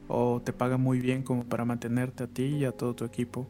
¿O 0.08 0.40
te 0.42 0.54
paga 0.54 0.78
muy 0.78 1.00
bien 1.00 1.22
como 1.22 1.44
para 1.44 1.66
mantenerte 1.66 2.24
a 2.24 2.28
ti 2.28 2.44
y 2.44 2.64
a 2.64 2.72
todo 2.72 2.94
tu 2.94 3.04
equipo? 3.04 3.46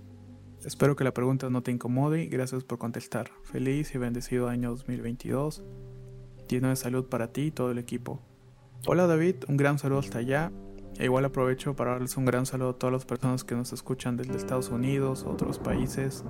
Espero 0.64 0.96
que 0.96 1.04
la 1.04 1.14
pregunta 1.14 1.48
no 1.48 1.62
te 1.62 1.70
incomode 1.70 2.24
y 2.24 2.26
gracias 2.26 2.64
por 2.64 2.78
contestar. 2.78 3.30
Feliz 3.44 3.94
y 3.94 3.98
bendecido 3.98 4.48
año 4.48 4.70
2022 4.70 5.62
lleno 6.48 6.70
de 6.70 6.74
salud 6.74 7.04
para 7.04 7.28
ti 7.28 7.42
y 7.42 7.50
todo 7.52 7.70
el 7.70 7.78
equipo. 7.78 8.18
Hola 8.88 9.06
David, 9.06 9.36
un 9.46 9.56
gran 9.56 9.78
saludo 9.78 10.00
hasta 10.00 10.18
allá. 10.18 10.50
E 10.98 11.04
igual 11.04 11.24
aprovecho 11.24 11.76
para 11.76 11.92
darles 11.92 12.16
un 12.16 12.24
gran 12.24 12.44
saludo 12.44 12.70
a 12.70 12.78
todas 12.80 12.92
las 12.92 13.04
personas 13.04 13.44
que 13.44 13.54
nos 13.54 13.72
escuchan 13.72 14.16
desde 14.16 14.36
Estados 14.36 14.70
Unidos, 14.70 15.22
otros 15.22 15.60
países. 15.60 16.24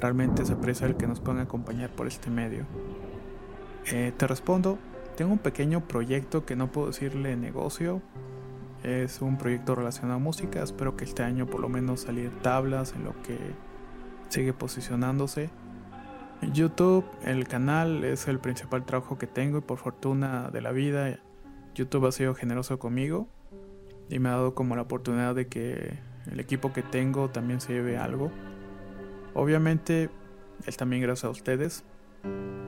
Realmente 0.00 0.44
se 0.44 0.54
aprecia 0.54 0.88
el 0.88 0.96
que 0.96 1.06
nos 1.06 1.20
puedan 1.20 1.40
acompañar 1.40 1.94
por 1.94 2.08
este 2.08 2.30
medio. 2.30 2.66
Eh, 3.92 4.12
te 4.16 4.26
respondo, 4.26 4.78
tengo 5.22 5.34
un 5.34 5.38
pequeño 5.38 5.86
proyecto 5.86 6.44
que 6.44 6.56
no 6.56 6.72
puedo 6.72 6.88
decirle 6.88 7.36
negocio. 7.36 8.02
Es 8.82 9.22
un 9.22 9.38
proyecto 9.38 9.76
relacionado 9.76 10.16
a 10.16 10.18
música. 10.18 10.60
Espero 10.60 10.96
que 10.96 11.04
este 11.04 11.22
año 11.22 11.46
por 11.46 11.60
lo 11.60 11.68
menos 11.68 12.00
salir 12.00 12.32
tablas 12.42 12.92
en 12.96 13.04
lo 13.04 13.14
que 13.22 13.38
sigue 14.30 14.52
posicionándose. 14.52 15.48
YouTube, 16.52 17.04
el 17.24 17.46
canal 17.46 18.02
es 18.02 18.26
el 18.26 18.40
principal 18.40 18.84
trabajo 18.84 19.16
que 19.16 19.28
tengo 19.28 19.58
y 19.58 19.60
por 19.60 19.78
fortuna 19.78 20.50
de 20.50 20.60
la 20.60 20.72
vida, 20.72 21.20
YouTube 21.76 22.06
ha 22.06 22.10
sido 22.10 22.34
generoso 22.34 22.80
conmigo 22.80 23.28
y 24.08 24.18
me 24.18 24.28
ha 24.28 24.32
dado 24.32 24.56
como 24.56 24.74
la 24.74 24.82
oportunidad 24.82 25.36
de 25.36 25.46
que 25.46 26.00
el 26.32 26.40
equipo 26.40 26.72
que 26.72 26.82
tengo 26.82 27.30
también 27.30 27.60
se 27.60 27.74
lleve 27.74 27.96
algo. 27.96 28.32
Obviamente 29.34 30.10
es 30.66 30.76
también 30.76 31.00
gracias 31.00 31.26
a 31.26 31.30
ustedes. 31.30 31.84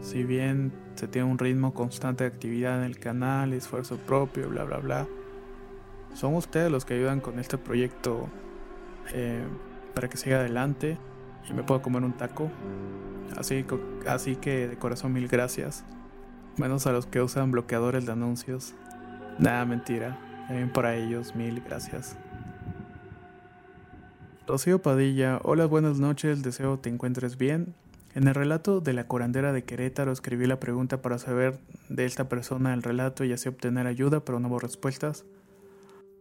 Si 0.01 0.23
bien 0.23 0.73
se 0.95 1.09
tiene 1.09 1.29
un 1.29 1.39
ritmo 1.39 1.73
constante 1.73 2.25
de 2.25 2.29
actividad 2.29 2.79
en 2.79 2.85
el 2.85 2.99
canal, 2.99 3.53
esfuerzo 3.53 3.97
propio, 3.97 4.49
bla, 4.49 4.65
bla, 4.65 4.79
bla, 4.79 5.07
son 6.15 6.35
ustedes 6.35 6.71
los 6.71 6.85
que 6.85 6.95
ayudan 6.95 7.21
con 7.21 7.39
este 7.39 7.59
proyecto 7.59 8.29
eh, 9.13 9.43
para 9.95 10.09
que 10.09 10.17
siga 10.17 10.37
adelante 10.37 10.99
y 11.49 11.53
me 11.53 11.63
puedo 11.63 11.83
comer 11.83 12.03
un 12.03 12.13
taco. 12.13 12.51
Así, 13.37 13.65
así 14.07 14.37
que 14.37 14.69
de 14.69 14.77
corazón 14.77 15.13
mil 15.13 15.29
gracias. 15.29 15.85
Menos 16.57 16.87
a 16.87 16.93
los 16.93 17.07
que 17.07 17.21
usan 17.21 17.51
bloqueadores 17.51 18.07
de 18.07 18.13
anuncios. 18.13 18.75
Nada, 19.39 19.65
mentira. 19.65 20.19
También 20.47 20.71
para 20.71 20.95
ellos, 20.95 21.35
mil 21.35 21.61
gracias. 21.61 22.17
Rocío 24.47 24.81
Padilla, 24.81 25.41
hola, 25.43 25.65
buenas 25.65 25.99
noches, 25.99 26.43
deseo 26.43 26.79
te 26.79 26.91
encuentres 26.91 27.39
bien. 27.39 27.75
En 28.15 28.29
el 28.29 28.35
relato 28.35 28.81
de 28.81 28.93
la 28.93 29.09
curandera 29.09 29.53
de 29.53 29.65
Querétaro 29.65 30.13
escribí 30.13 30.47
la 30.47 30.61
pregunta 30.61 31.03
para 31.03 31.19
saber 31.19 31.59
de 31.89 32.05
esta 32.05 32.29
persona 32.29 32.73
el 32.73 32.85
relato 32.85 33.25
y 33.25 33.33
así 33.33 33.49
obtener 33.49 33.89
ayuda, 33.89 34.25
pero 34.25 34.39
no 34.39 34.47
hubo 34.47 34.61
respuestas. 34.61 35.25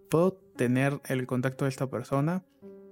¿Puedo 0.09 0.33
tener 0.55 0.99
el 1.07 1.27
contacto 1.27 1.65
de 1.65 1.69
esta 1.69 1.91
persona? 1.91 2.43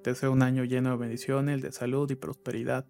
Deseo 0.03 0.31
un 0.31 0.43
año 0.43 0.65
lleno 0.65 0.91
de 0.91 0.97
bendiciones, 0.97 1.63
de 1.63 1.71
salud 1.71 2.11
y 2.11 2.15
prosperidad. 2.15 2.85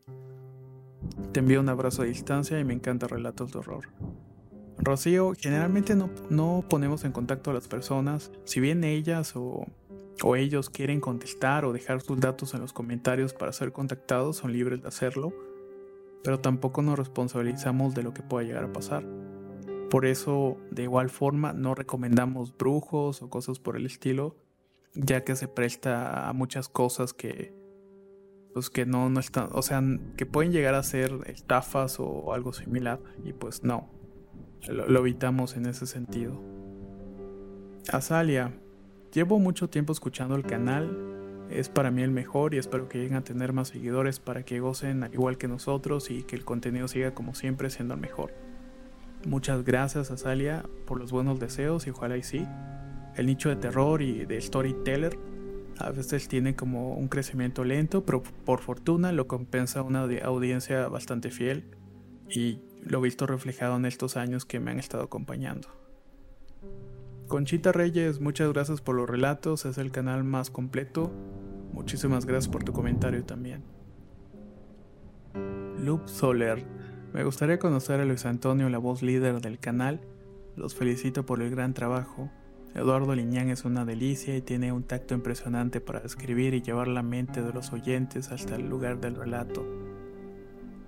Te 1.32 1.39
envío 1.39 1.62
un 1.62 1.70
abrazo 1.70 2.01
a 2.01 2.05
distancia 2.05 2.59
y 2.59 2.66
me 2.66 2.74
encanta 2.74 3.07
relatos 3.07 3.53
de 3.53 3.59
horror. 3.59 3.88
Rocío, 4.80 5.32
generalmente 5.39 5.95
no, 5.95 6.09
no 6.30 6.66
ponemos 6.70 7.05
en 7.05 7.14
contacto 7.14 7.51
a 7.51 7.53
las 7.53 7.70
personas. 7.70 8.32
Si 8.43 8.59
bien 8.59 8.84
ellas 8.84 9.38
o, 9.38 9.66
o 10.24 10.36
ellos 10.36 10.70
quieren 10.70 10.99
contestar 10.99 11.64
o 11.64 11.72
dejar 11.72 12.01
sus 12.01 12.20
datos 12.20 12.53
en 12.53 12.59
los 12.59 12.74
comentarios 12.74 13.34
para 13.34 13.53
ser 13.53 13.72
contactados, 13.72 14.38
son 14.38 14.51
libres 14.51 14.82
de 14.82 14.89
hacerlo. 14.89 15.34
Pero 16.24 16.40
tampoco 16.40 16.82
nos 16.82 16.98
responsabilizamos 16.98 17.96
de 17.96 18.04
lo 18.04 18.14
que 18.14 18.22
pueda 18.22 18.46
llegar 18.46 18.64
a 18.64 18.74
pasar. 18.74 19.06
Por 19.90 20.06
eso, 20.06 20.58
de 20.72 20.84
igual 20.84 21.10
forma, 21.10 21.54
no 21.54 21.76
recomendamos 21.76 22.56
brujos 22.56 23.22
o 23.22 23.30
cosas 23.30 23.60
por 23.60 23.76
el 23.76 23.86
estilo, 23.86 24.36
ya 24.94 25.24
que 25.24 25.36
se 25.36 25.48
presta 25.48 26.30
a 26.30 26.34
muchas 26.34 26.70
cosas 26.70 27.14
que 27.14 27.60
pues 28.54 28.70
que 28.70 28.86
no, 28.86 29.10
no 29.10 29.20
están, 29.20 29.50
o 29.54 29.62
sea, 29.62 29.82
que 30.18 30.26
pueden 30.26 30.52
llegar 30.52 30.76
a 30.76 30.84
ser 30.84 31.12
estafas 31.28 32.00
o 32.00 32.34
algo 32.34 32.52
similar 32.54 33.00
y 33.24 33.34
pues 33.34 33.64
no, 33.64 33.90
lo, 34.68 35.00
evitamos 35.00 35.56
en 35.56 35.66
ese 35.66 35.88
sentido. 35.88 36.42
Azalia, 37.92 38.54
llevo 39.14 39.40
mucho 39.40 39.70
tiempo 39.70 39.94
escuchando 39.94 40.36
el 40.36 40.44
canal, 40.44 41.11
es 41.52 41.70
para 41.70 41.91
mí 41.91 42.02
el 42.02 42.12
mejor 42.12 42.54
y 42.54 42.58
espero 42.58 42.88
que 42.88 42.99
lleguen 42.99 43.18
a 43.18 43.24
tener 43.24 43.54
más 43.54 43.70
seguidores 43.70 44.20
para 44.20 44.43
que 44.43 44.60
gocen 44.60 45.04
al 45.04 45.14
igual 45.14 45.38
que 45.38 45.47
nosotros 45.47 46.12
y 46.12 46.24
que 46.24 46.36
el 46.36 46.45
contenido 46.45 46.88
siga 46.88 47.14
como 47.14 47.36
siempre 47.36 47.70
siendo 47.70 47.93
el 47.93 47.99
mejor. 47.99 48.34
Muchas 49.26 49.64
gracias 49.64 50.12
Azalia 50.12 50.64
por 50.86 50.99
los 50.99 51.12
buenos 51.12 51.39
deseos 51.39 51.86
y 51.88 51.91
ojalá 51.91 52.18
y 52.18 52.24
sí. 52.24 52.47
El 53.16 53.26
nicho 53.26 53.49
de 53.49 53.58
terror 53.58 54.02
y 54.02 54.26
de 54.26 54.41
storyteller 54.41 55.18
a 55.78 55.91
veces 55.91 56.28
tiene 56.28 56.56
como 56.56 56.93
un 56.93 57.08
crecimiento 57.08 57.64
lento, 57.64 58.06
pero 58.06 58.24
por 58.45 58.60
fortuna 58.60 59.12
lo 59.12 59.28
compensa 59.28 59.82
una 59.82 60.08
audiencia 60.24 60.88
bastante 60.88 61.32
fiel 61.32 61.66
y 62.30 62.62
lo 62.84 62.99
he 62.99 63.02
visto 63.04 63.28
reflejado 63.28 63.76
en 63.76 63.86
estos 63.86 64.18
años 64.18 64.45
que 64.45 64.60
me 64.60 64.72
han 64.72 64.80
estado 64.80 65.04
acompañando. 65.04 65.68
Conchita 67.28 67.72
Reyes, 67.72 68.20
muchas 68.20 68.52
gracias 68.52 68.82
por 68.82 68.95
los 68.95 69.10
relatos, 69.10 69.66
es 69.66 69.78
el 69.78 69.91
canal 69.91 70.24
más 70.24 70.49
completo. 70.49 71.12
Muchísimas 71.74 72.26
gracias 72.26 72.52
por 72.52 72.64
tu 72.64 72.74
comentario 72.74 73.24
también. 73.24 73.64
Loop 75.78 76.08
Soler, 76.08 76.66
me 77.14 77.24
gustaría 77.24 77.60
conocer 77.60 78.00
a 78.00 78.06
Luis 78.06 78.26
Antonio, 78.26 78.70
la 78.70 78.78
voz 78.78 79.02
líder 79.02 79.42
del 79.42 79.60
canal. 79.60 80.02
Los 80.56 80.76
felicito 80.76 81.26
por 81.26 81.42
el 81.42 81.50
gran 81.50 81.74
trabajo. 81.74 82.30
Eduardo 82.74 83.16
Liñán 83.16 83.50
es 83.50 83.66
una 83.66 83.84
delicia 83.84 84.36
y 84.38 84.42
tiene 84.42 84.72
un 84.72 84.84
tacto 84.84 85.14
impresionante 85.14 85.82
para 85.82 86.00
describir 86.00 86.54
y 86.54 86.62
llevar 86.62 86.88
la 86.88 87.04
mente 87.04 87.42
de 87.42 87.52
los 87.52 87.74
oyentes 87.74 88.32
hasta 88.32 88.56
el 88.56 88.70
lugar 88.70 89.02
del 89.02 89.16
relato. 89.16 89.66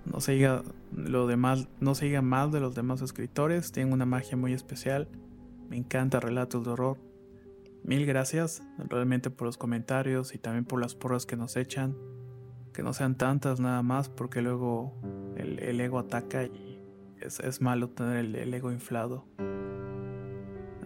No 0.06 0.20
se 0.20 0.32
diga, 0.32 0.62
lo 0.92 1.26
demás, 1.26 1.68
no 1.80 1.94
se 1.94 2.20
más 2.22 2.52
de 2.52 2.60
los 2.60 2.74
demás 2.74 3.02
escritores, 3.02 3.72
tiene 3.72 3.92
una 3.92 4.06
magia 4.06 4.36
muy 4.36 4.52
especial. 4.52 5.08
Me 5.68 5.76
encanta 5.76 6.20
relatos 6.20 6.64
de 6.64 6.70
horror. 6.70 6.98
Mil 7.84 8.06
gracias 8.06 8.62
realmente 8.78 9.30
por 9.30 9.46
los 9.46 9.58
comentarios 9.58 10.34
y 10.34 10.38
también 10.38 10.64
por 10.64 10.80
las 10.80 10.94
porras 10.94 11.26
que 11.26 11.36
nos 11.36 11.56
echan. 11.56 11.94
Que 12.72 12.82
no 12.82 12.92
sean 12.92 13.16
tantas 13.16 13.60
nada 13.60 13.82
más 13.82 14.08
porque 14.08 14.42
luego 14.42 14.94
el, 15.36 15.80
ego 15.80 15.98
ataca 15.98 16.44
y 16.44 16.80
es, 17.20 17.60
malo 17.60 17.90
tener 17.90 18.24
el 18.36 18.54
ego 18.54 18.72
inflado. 18.72 19.26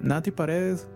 Nati 0.00 0.32
Paredes, 0.32 0.88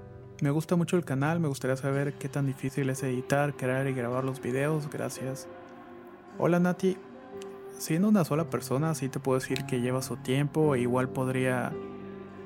me 0.43 0.51
gusta 0.51 0.75
mucho 0.75 0.97
el 0.97 1.05
canal, 1.05 1.39
me 1.39 1.47
gustaría 1.47 1.77
saber 1.77 2.15
qué 2.15 2.29
tan 2.29 2.47
difícil 2.47 2.91
es 2.91 3.03
editar, 3.05 3.57
crear 3.57 3.87
y 3.87 3.93
grabar 3.93 4.25
los 4.25 4.43
videos, 4.43 4.91
gracias. 4.91 5.49
Hola 6.37 6.59
Nati, 6.59 6.97
siendo 7.79 8.09
una 8.09 8.25
sola 8.25 8.51
persona, 8.51 8.95
sí 8.97 9.09
te 9.09 9.21
puedo 9.21 9.39
decir 9.39 9.67
que 9.67 9.81
lleva 9.81 10.03
su 10.03 10.17
tiempo 10.17 10.75
igual 10.75 11.09
podría 11.11 11.73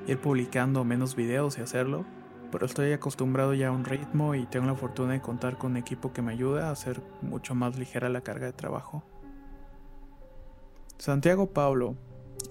ir 0.07 0.19
publicando 0.19 0.83
menos 0.83 1.15
videos 1.15 1.57
y 1.57 1.61
hacerlo, 1.61 2.05
pero 2.51 2.65
estoy 2.65 2.93
acostumbrado 2.93 3.53
ya 3.53 3.67
a 3.69 3.71
un 3.71 3.85
ritmo 3.85 4.35
y 4.35 4.45
tengo 4.45 4.67
la 4.67 4.75
fortuna 4.75 5.13
de 5.13 5.21
contar 5.21 5.57
con 5.57 5.71
un 5.71 5.77
equipo 5.77 6.13
que 6.13 6.21
me 6.21 6.31
ayuda 6.31 6.67
a 6.67 6.71
hacer 6.71 7.01
mucho 7.21 7.55
más 7.55 7.77
ligera 7.77 8.09
la 8.09 8.21
carga 8.21 8.45
de 8.45 8.53
trabajo. 8.53 9.03
Santiago 10.97 11.47
Pablo, 11.47 11.95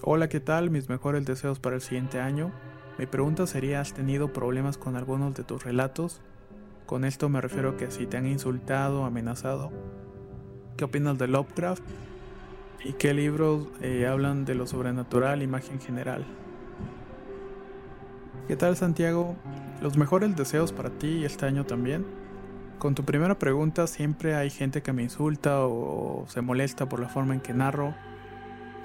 hola, 0.02 0.28
¿qué 0.28 0.40
tal? 0.40 0.70
Mis 0.70 0.88
mejores 0.88 1.24
deseos 1.24 1.58
para 1.58 1.76
el 1.76 1.82
siguiente 1.82 2.20
año. 2.20 2.52
Mi 2.98 3.06
pregunta 3.06 3.46
sería, 3.46 3.80
¿has 3.80 3.92
tenido 3.92 4.32
problemas 4.32 4.78
con 4.78 4.96
algunos 4.96 5.34
de 5.34 5.44
tus 5.44 5.64
relatos? 5.64 6.20
Con 6.86 7.04
esto 7.04 7.28
me 7.28 7.40
refiero 7.40 7.70
a 7.70 7.76
que 7.76 7.90
si 7.90 8.06
te 8.06 8.16
han 8.16 8.26
insultado 8.26 9.04
amenazado. 9.04 9.72
¿Qué 10.76 10.84
opinas 10.84 11.18
de 11.18 11.26
Lovecraft? 11.26 11.82
¿Y 12.84 12.92
qué 12.92 13.12
libros 13.14 13.68
eh, 13.80 14.06
hablan 14.06 14.44
de 14.44 14.54
lo 14.54 14.66
sobrenatural 14.66 15.42
y 15.42 15.46
magia 15.46 15.72
en 15.72 15.80
general? 15.80 16.24
¿Qué 18.46 18.54
tal 18.54 18.76
Santiago? 18.76 19.34
Los 19.80 19.98
mejores 19.98 20.34
deseos 20.36 20.72
para 20.72 20.90
ti 20.90 21.24
este 21.24 21.46
año 21.46 21.64
también. 21.64 22.06
Con 22.78 22.94
tu 22.94 23.04
primera 23.04 23.38
pregunta 23.38 23.86
siempre 23.86 24.34
hay 24.34 24.50
gente 24.50 24.82
que 24.82 24.92
me 24.92 25.02
insulta 25.02 25.60
o 25.66 26.24
se 26.28 26.40
molesta 26.40 26.88
por 26.88 27.00
la 27.00 27.08
forma 27.08 27.34
en 27.34 27.40
que 27.40 27.52
narro. 27.52 27.94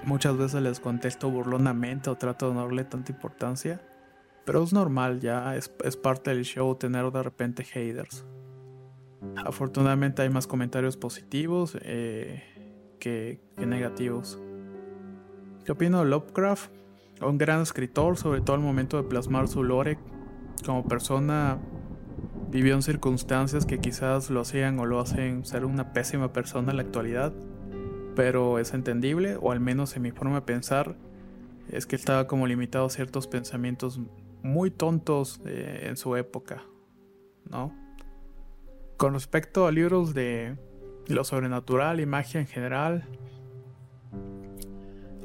Muchas 0.06 0.38
veces 0.38 0.62
les 0.62 0.80
contesto 0.80 1.30
burlonamente 1.30 2.10
o 2.10 2.16
trato 2.16 2.50
de 2.50 2.56
no 2.56 2.62
darle 2.62 2.84
tanta 2.84 3.12
importancia. 3.12 3.82
Pero 4.46 4.64
es 4.64 4.74
normal 4.74 5.20
ya, 5.20 5.56
es, 5.56 5.70
parte 5.98 6.32
del 6.32 6.44
show 6.44 6.76
tener 6.76 7.10
de 7.12 7.24
repente 7.24 7.64
haters. 7.64 8.26
Afortunadamente 9.46 10.24
hay 10.24 10.30
más 10.30 10.48
comentarios 10.48 10.98
positivos 10.98 11.78
eh, 11.82 12.44
que, 13.00 13.40
que, 13.56 13.66
negativos. 13.66 14.40
¿Qué 15.64 15.72
opino 15.72 16.00
de 16.00 16.06
Lovecraft? 16.06 16.72
Un 17.22 17.38
gran 17.38 17.62
escritor, 17.62 18.18
sobre 18.18 18.42
todo 18.42 18.56
al 18.56 18.64
momento 18.64 18.98
de 18.98 19.08
plasmar 19.08 19.48
su 19.48 19.64
lore. 19.64 20.00
Como 20.66 20.84
persona 20.88 21.58
vivió 22.52 22.76
en 22.76 22.82
circunstancias 22.82 23.66
que 23.66 23.80
quizás 23.80 24.30
lo 24.30 24.42
hacían 24.42 24.78
o 24.80 24.86
lo 24.86 25.00
hacen 25.00 25.46
ser 25.46 25.66
una 25.66 25.94
pésima 25.94 26.34
persona 26.34 26.72
en 26.72 26.78
la 26.78 26.84
actualidad. 26.84 27.34
Pero 28.16 28.60
es 28.60 28.74
entendible, 28.74 29.38
o 29.40 29.52
al 29.52 29.60
menos 29.60 29.96
en 29.96 30.04
mi 30.04 30.12
forma 30.12 30.36
de 30.36 30.42
pensar, 30.42 30.96
es 31.70 31.86
que 31.86 31.96
estaba 31.96 32.28
como 32.28 32.46
limitado 32.46 32.86
a 32.86 32.90
ciertos 32.90 33.28
pensamientos 33.28 34.00
muy 34.44 34.70
tontos 34.70 35.40
eh, 35.46 35.86
en 35.88 35.96
su 35.96 36.16
época, 36.18 36.64
¿no? 37.50 37.74
Con 38.98 39.14
respecto 39.14 39.66
a 39.66 39.72
libros 39.72 40.14
de 40.14 40.58
lo 41.08 41.24
sobrenatural 41.24 42.00
y 42.02 42.06
magia 42.06 42.42
en 42.42 42.48
general, 42.48 43.06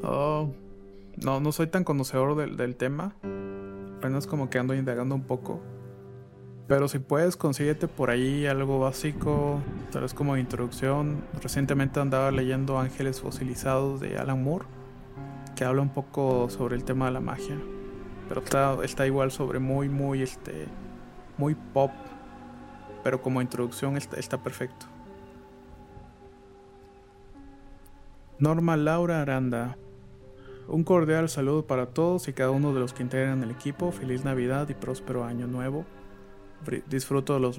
oh, 0.03 0.53
no, 1.17 1.41
no 1.41 1.53
soy 1.53 1.67
tan 1.67 1.83
conocedor 1.83 2.37
del, 2.37 2.57
del 2.57 2.77
tema, 2.77 3.17
apenas 3.97 4.27
como 4.27 4.51
que 4.51 4.59
ando 4.59 4.75
indagando 4.75 5.15
un 5.15 5.23
poco. 5.23 5.61
Pero 6.69 6.89
si 6.89 6.99
puedes, 6.99 7.37
consíguete 7.37 7.87
por 7.87 8.11
ahí 8.11 8.47
algo 8.47 8.81
básico, 8.81 9.61
tal 9.93 10.03
vez 10.03 10.15
como 10.15 10.37
introducción. 10.37 11.25
Recientemente 11.41 12.01
andaba 12.01 12.31
leyendo 12.33 12.79
Ángeles 12.79 13.21
Fosilizados 13.21 14.01
de 14.01 14.19
Alan 14.19 14.43
Moore, 14.43 14.67
que 15.55 15.65
habla 15.65 15.83
un 15.83 15.91
poco 15.91 16.51
sobre 16.51 16.75
el 16.75 16.85
tema 16.85 17.07
de 17.07 17.13
la 17.13 17.21
magia. 17.21 17.57
Pero 18.29 18.43
está, 18.43 18.77
está 18.83 19.07
igual 19.07 19.31
sobre 19.31 19.61
muy, 19.61 19.89
muy, 19.89 20.23
este, 20.23 20.67
muy 21.39 21.55
pop. 21.55 21.93
Pero 23.05 23.23
como 23.23 23.41
introducción 23.41 23.97
está, 23.97 24.17
está 24.19 24.43
perfecto. 24.43 24.87
Norma 28.41 28.77
Laura 28.77 29.23
Aranda. 29.23 29.79
Un 30.69 30.83
cordial 30.85 31.29
saludo 31.29 31.67
para 31.67 31.87
todos 31.87 32.29
y 32.29 32.33
cada 32.33 32.51
uno 32.51 32.75
de 32.75 32.81
los 32.81 32.93
que 32.93 33.03
integran 33.03 33.43
el 33.43 33.51
equipo. 33.51 33.93
Feliz 33.93 34.25
Navidad 34.25 34.69
y 34.69 34.75
próspero 34.75 35.25
año 35.25 35.47
nuevo. 35.47 35.85
Disfruto 36.89 37.35
de 37.35 37.41
los 37.41 37.59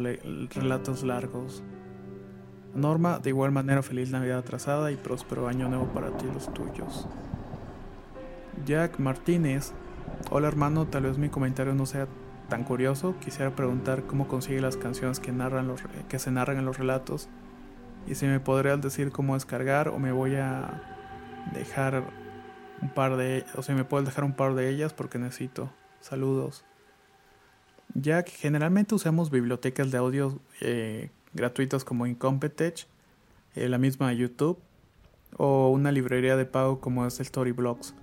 relatos 0.53 1.03
largos. 1.03 1.64
Norma, 2.76 3.20
de 3.20 3.30
igual 3.30 3.51
manera, 3.51 3.82
feliz 3.82 4.12
Navidad 4.12 4.39
atrasada 4.39 4.91
y 4.91 4.97
próspero 4.97 5.47
año 5.47 5.70
nuevo 5.70 5.86
para 5.93 6.16
ti 6.18 6.26
y 6.30 6.34
los 6.34 6.53
tuyos. 6.53 7.08
Jack 8.66 8.99
Martínez 8.99 9.74
Hola 10.30 10.49
hermano, 10.49 10.88
tal 10.88 11.03
vez 11.03 11.18
mi 11.18 11.30
comentario 11.30 11.74
no 11.74 11.86
sea 11.86 12.08
tan 12.49 12.64
curioso. 12.64 13.16
Quisiera 13.24 13.55
preguntar 13.55 14.03
cómo 14.03 14.28
consigue 14.28 14.60
las 14.60 14.76
canciones 14.76 15.20
que, 15.20 15.32
narran 15.32 15.68
los, 15.68 15.82
que 16.10 16.20
se 16.20 16.32
narran 16.32 16.58
en 16.58 16.66
los 16.66 16.78
relatos. 16.78 17.30
Y 18.08 18.16
si 18.16 18.26
me 18.26 18.39
podrías 18.39 18.82
decir 18.82 19.12
cómo 19.12 19.36
descargar 19.36 19.89
o 19.89 19.99
me 19.99 20.12
voy 20.12 20.36
a 20.36 20.82
dejar 21.53 22.03
un 22.82 22.89
par 22.89 23.17
de... 23.17 23.45
O 23.55 23.61
si 23.61 23.73
me 23.73 23.84
puedes 23.84 24.07
dejar 24.07 24.23
un 24.23 24.34
par 24.34 24.55
de 24.55 24.69
ellas 24.69 24.93
porque 24.93 25.19
necesito. 25.19 25.71
Saludos. 25.99 26.63
Ya 27.93 28.23
que 28.23 28.32
generalmente 28.32 28.95
usamos 28.95 29.32
bibliotecas 29.32 29.91
de 29.91 29.97
audio 29.97 30.39
eh, 30.61 31.09
gratuitas 31.34 31.84
como 31.84 32.05
Incompetech, 32.05 32.88
eh, 33.55 33.69
la 33.69 33.78
misma 33.78 34.13
YouTube, 34.13 34.59
o 35.38 35.69
una 35.69 35.91
librería 35.91 36.36
de 36.36 36.45
pago 36.45 36.80
como 36.80 37.05
es 37.05 37.15
Storyblocks. 37.15 37.95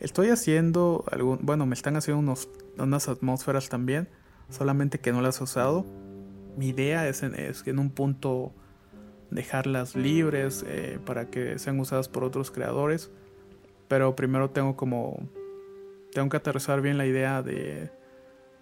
Estoy 0.00 0.28
haciendo 0.28 1.04
algún, 1.10 1.40
bueno, 1.42 1.66
me 1.66 1.74
están 1.74 1.96
haciendo 1.96 2.20
unos, 2.20 2.48
unas 2.78 3.08
atmósferas 3.08 3.68
también, 3.68 4.08
solamente 4.50 5.00
que 5.00 5.12
no 5.12 5.22
las 5.22 5.40
he 5.40 5.44
usado. 5.44 5.86
Mi 6.56 6.68
idea 6.68 7.08
es 7.08 7.22
en, 7.22 7.34
es 7.34 7.66
en 7.66 7.78
un 7.78 7.90
punto 7.90 8.52
dejarlas 9.30 9.96
libres 9.96 10.64
eh, 10.66 10.98
para 11.04 11.30
que 11.30 11.58
sean 11.58 11.80
usadas 11.80 12.08
por 12.08 12.24
otros 12.24 12.50
creadores, 12.50 13.10
pero 13.88 14.16
primero 14.16 14.50
tengo 14.50 14.76
como 14.76 15.28
tengo 16.12 16.28
que 16.28 16.38
aterrizar 16.38 16.80
bien 16.80 16.96
la 16.96 17.06
idea 17.06 17.42
de, 17.42 17.90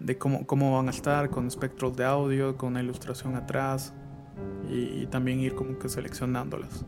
de 0.00 0.18
cómo, 0.18 0.46
cómo 0.46 0.76
van 0.76 0.88
a 0.88 0.90
estar 0.90 1.30
con 1.30 1.46
espectros 1.46 1.96
de 1.96 2.04
audio, 2.04 2.56
con 2.56 2.70
una 2.70 2.82
ilustración 2.82 3.36
atrás 3.36 3.94
y, 4.68 5.02
y 5.02 5.06
también 5.06 5.38
ir 5.40 5.54
como 5.54 5.78
que 5.78 5.88
seleccionándolas. 5.88 6.84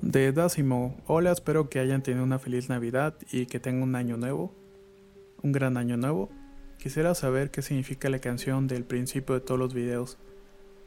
De 0.00 0.32
Dásimo, 0.32 0.96
hola, 1.06 1.30
espero 1.30 1.68
que 1.68 1.78
hayan 1.78 2.02
tenido 2.02 2.24
una 2.24 2.38
feliz 2.38 2.70
Navidad 2.70 3.14
y 3.30 3.44
que 3.44 3.60
tengan 3.60 3.82
un 3.82 3.94
año 3.94 4.16
nuevo, 4.16 4.54
un 5.42 5.52
gran 5.52 5.76
año 5.76 5.98
nuevo. 5.98 6.30
Quisiera 6.78 7.14
saber 7.14 7.50
qué 7.50 7.60
significa 7.60 8.08
la 8.08 8.20
canción 8.20 8.66
del 8.66 8.84
principio 8.84 9.34
de 9.34 9.42
todos 9.42 9.60
los 9.60 9.74
videos. 9.74 10.16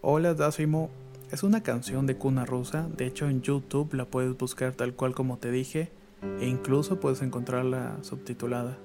Hola 0.01 0.34
Dásimo, 0.34 0.89
es 1.34 1.41
una 1.41 1.63
canción 1.63 2.05
de 2.05 2.15
cuna 2.15 2.45
rusa, 2.45 2.88
de 2.95 3.07
hecho 3.07 3.27
en 3.27 3.41
YouTube 3.41 3.95
la 3.95 4.05
puedes 4.05 4.38
buscar 4.38 4.73
tal 4.73 4.93
cual 4.93 5.15
como 5.15 5.39
te 5.39 5.49
dije, 5.49 5.89
e 6.39 6.47
incluso 6.47 6.99
puedes 6.99 7.23
encontrarla 7.23 7.97
subtitulada. 8.03 8.77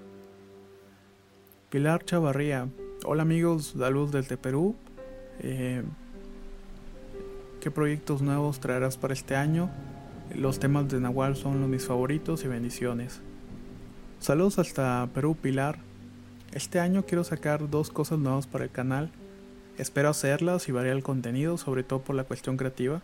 Pilar 1.69 2.07
Chavarría, 2.07 2.71
hola 3.05 3.21
amigos, 3.21 3.75
saludos 3.79 4.13
desde 4.13 4.39
Perú. 4.39 4.77
Eh, 5.41 5.83
¿Qué 7.61 7.71
proyectos 7.71 8.23
nuevos 8.23 8.61
traerás 8.61 8.97
para 8.97 9.13
este 9.13 9.37
año? 9.37 9.69
Los 10.35 10.59
temas 10.59 10.89
de 10.89 11.01
Nahual 11.01 11.37
son 11.37 11.61
los 11.61 11.69
mis 11.69 11.85
favoritos 11.85 12.45
y 12.45 12.49
bendiciones. 12.49 13.21
Saludos 14.21 14.59
hasta 14.59 15.07
Perú, 15.13 15.37
Pilar. 15.37 15.81
Este 16.53 16.81
año 16.81 17.05
quiero 17.05 17.25
sacar 17.25 17.69
dos 17.69 17.91
cosas 17.91 18.19
nuevas 18.19 18.47
para 18.47 18.65
el 18.65 18.71
canal. 18.71 19.11
Espero 19.79 20.09
hacerlas 20.09 20.69
y 20.69 20.73
variar 20.73 20.97
el 20.97 21.05
contenido, 21.05 21.57
sobre 21.57 21.85
todo 21.85 22.01
por 22.01 22.17
la 22.17 22.25
cuestión 22.25 22.57
creativa, 22.57 23.01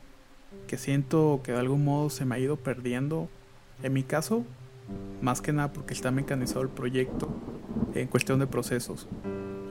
que 0.66 0.77
siento 0.77 1.41
que 1.45 1.53
de 1.53 1.59
algún 1.59 1.85
modo 1.85 2.11
se 2.11 2.25
me 2.25 2.35
ha 2.35 2.39
ido 2.41 2.57
perdiendo. 2.57 3.29
En 3.85 3.93
mi 3.93 4.03
caso, 4.03 4.45
más 5.22 5.41
que 5.41 5.53
nada 5.53 5.72
porque 5.72 5.95
está 5.95 6.11
mecanizado 6.11 6.62
el 6.62 6.68
proyecto 6.68 7.29
en 7.95 8.09
cuestión 8.09 8.41
de 8.41 8.49
procesos. 8.49 9.07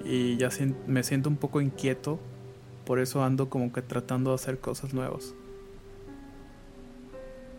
Y 0.05 0.37
ya 0.37 0.49
me 0.87 1.03
siento 1.03 1.27
un 1.27 1.35
poco 1.35 1.59
inquieto, 1.59 2.19
por 2.85 2.99
eso 2.99 3.21
ando 3.21 3.49
como 3.49 3.73
que 3.73 3.81
tratando 3.81 4.31
de 4.31 4.35
hacer 4.35 4.59
cosas 4.59 4.93
nuevas. 4.93 5.33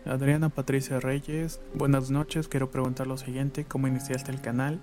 Adriana 0.05 0.49
Patricia 0.49 0.99
Reyes, 0.99 1.59
buenas 1.73 2.11
noches, 2.11 2.47
quiero 2.47 2.69
preguntar 2.69 3.07
lo 3.07 3.17
siguiente, 3.17 3.65
¿cómo 3.65 3.87
iniciaste 3.87 4.31
el 4.31 4.39
canal? 4.39 4.79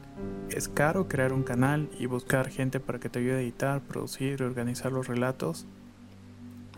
¿Es 0.51 0.69
caro 0.69 1.07
crear 1.07 1.33
un 1.33 1.45
canal 1.45 1.89
y 1.97 2.07
buscar 2.07 2.51
gente 2.51 2.81
para 2.81 2.99
que 2.99 3.09
te 3.09 3.21
ayude 3.21 3.37
a 3.37 3.41
editar, 3.41 3.81
producir 3.83 4.41
y 4.41 4.43
organizar 4.43 4.91
los 4.91 5.07
relatos? 5.07 5.65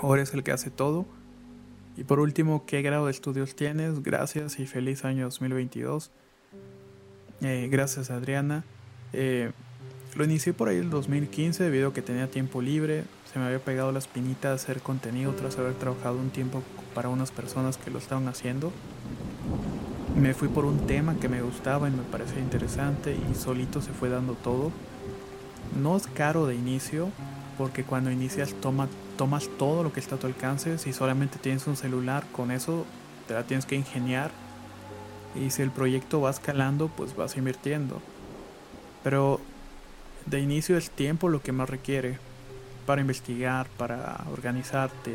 ¿O 0.03 0.15
eres 0.15 0.35
el 0.35 0.43
que 0.43 0.53
hace 0.53 0.71
todo? 0.71 1.07
Y 1.97 2.05
por 2.05 2.21
último, 2.21 2.67
¿qué 2.67 2.83
grado 2.83 3.07
de 3.07 3.13
estudios 3.13 3.57
tienes? 3.57 4.03
Gracias 4.03 4.59
y 4.59 4.67
feliz 4.67 5.07
año 5.07 5.25
2022. 5.25 6.11
Eh, 7.41 7.69
gracias 7.71 8.11
Adriana. 8.11 8.63
Eh, 9.15 9.53
lo 10.15 10.25
inicié 10.25 10.53
por 10.53 10.69
ahí 10.69 10.77
el 10.77 10.91
2015 10.91 11.65
debido 11.65 11.89
a 11.89 11.93
que 11.93 12.03
tenía 12.03 12.31
tiempo 12.31 12.63
libre, 12.63 13.05
se 13.33 13.39
me 13.39 13.47
había 13.47 13.59
pegado 13.59 13.91
la 13.91 13.99
espinita 13.99 14.49
de 14.49 14.55
hacer 14.55 14.81
contenido 14.81 15.33
tras 15.33 15.59
haber 15.59 15.75
trabajado 15.75 16.19
un 16.19 16.31
tiempo 16.31 16.63
para 16.95 17.09
unas 17.09 17.33
personas 17.33 17.77
que 17.79 17.91
lo 17.91 17.99
estaban 17.99 18.29
haciendo. 18.29 18.73
Me 20.17 20.33
fui 20.33 20.47
por 20.47 20.65
un 20.65 20.87
tema 20.87 21.17
que 21.17 21.29
me 21.29 21.43
gustaba 21.43 21.89
y 21.89 21.91
me 21.91 22.03
parecía 22.05 22.41
interesante 22.41 23.17
y 23.31 23.35
solito 23.35 23.83
se 23.83 23.91
fue 23.91 24.09
dando 24.09 24.35
todo. 24.35 24.71
No 25.81 25.97
es 25.97 26.07
caro 26.07 26.47
de 26.47 26.55
inicio 26.55 27.09
porque 27.59 27.83
cuando 27.83 28.13
inicias 28.13 28.55
toma, 28.61 28.89
tomas 29.17 29.49
todo 29.59 29.83
lo 29.83 29.93
que 29.93 29.99
está 29.99 30.15
a 30.15 30.19
tu 30.19 30.29
alcance. 30.29 30.79
Si 30.79 30.93
solamente 30.93 31.39
tienes 31.41 31.67
un 31.67 31.77
celular, 31.77 32.25
con 32.31 32.53
eso 32.53 32.87
te 33.27 33.35
la 33.35 33.43
tienes 33.43 33.67
que 33.67 33.75
ingeniar. 33.75 34.31
Y 35.35 35.51
si 35.51 35.63
el 35.63 35.73
proyecto 35.73 36.21
va 36.21 36.31
escalando, 36.31 36.89
pues 36.89 37.17
vas 37.17 37.37
invirtiendo. 37.37 38.01
Pero 39.03 39.41
de 40.27 40.41
inicio 40.41 40.77
es 40.77 40.91
tiempo 40.91 41.29
lo 41.29 41.43
que 41.43 41.53
más 41.53 41.69
requiere 41.69 42.19
para 42.87 43.01
investigar, 43.01 43.67
para 43.77 44.25
organizarte, 44.33 45.13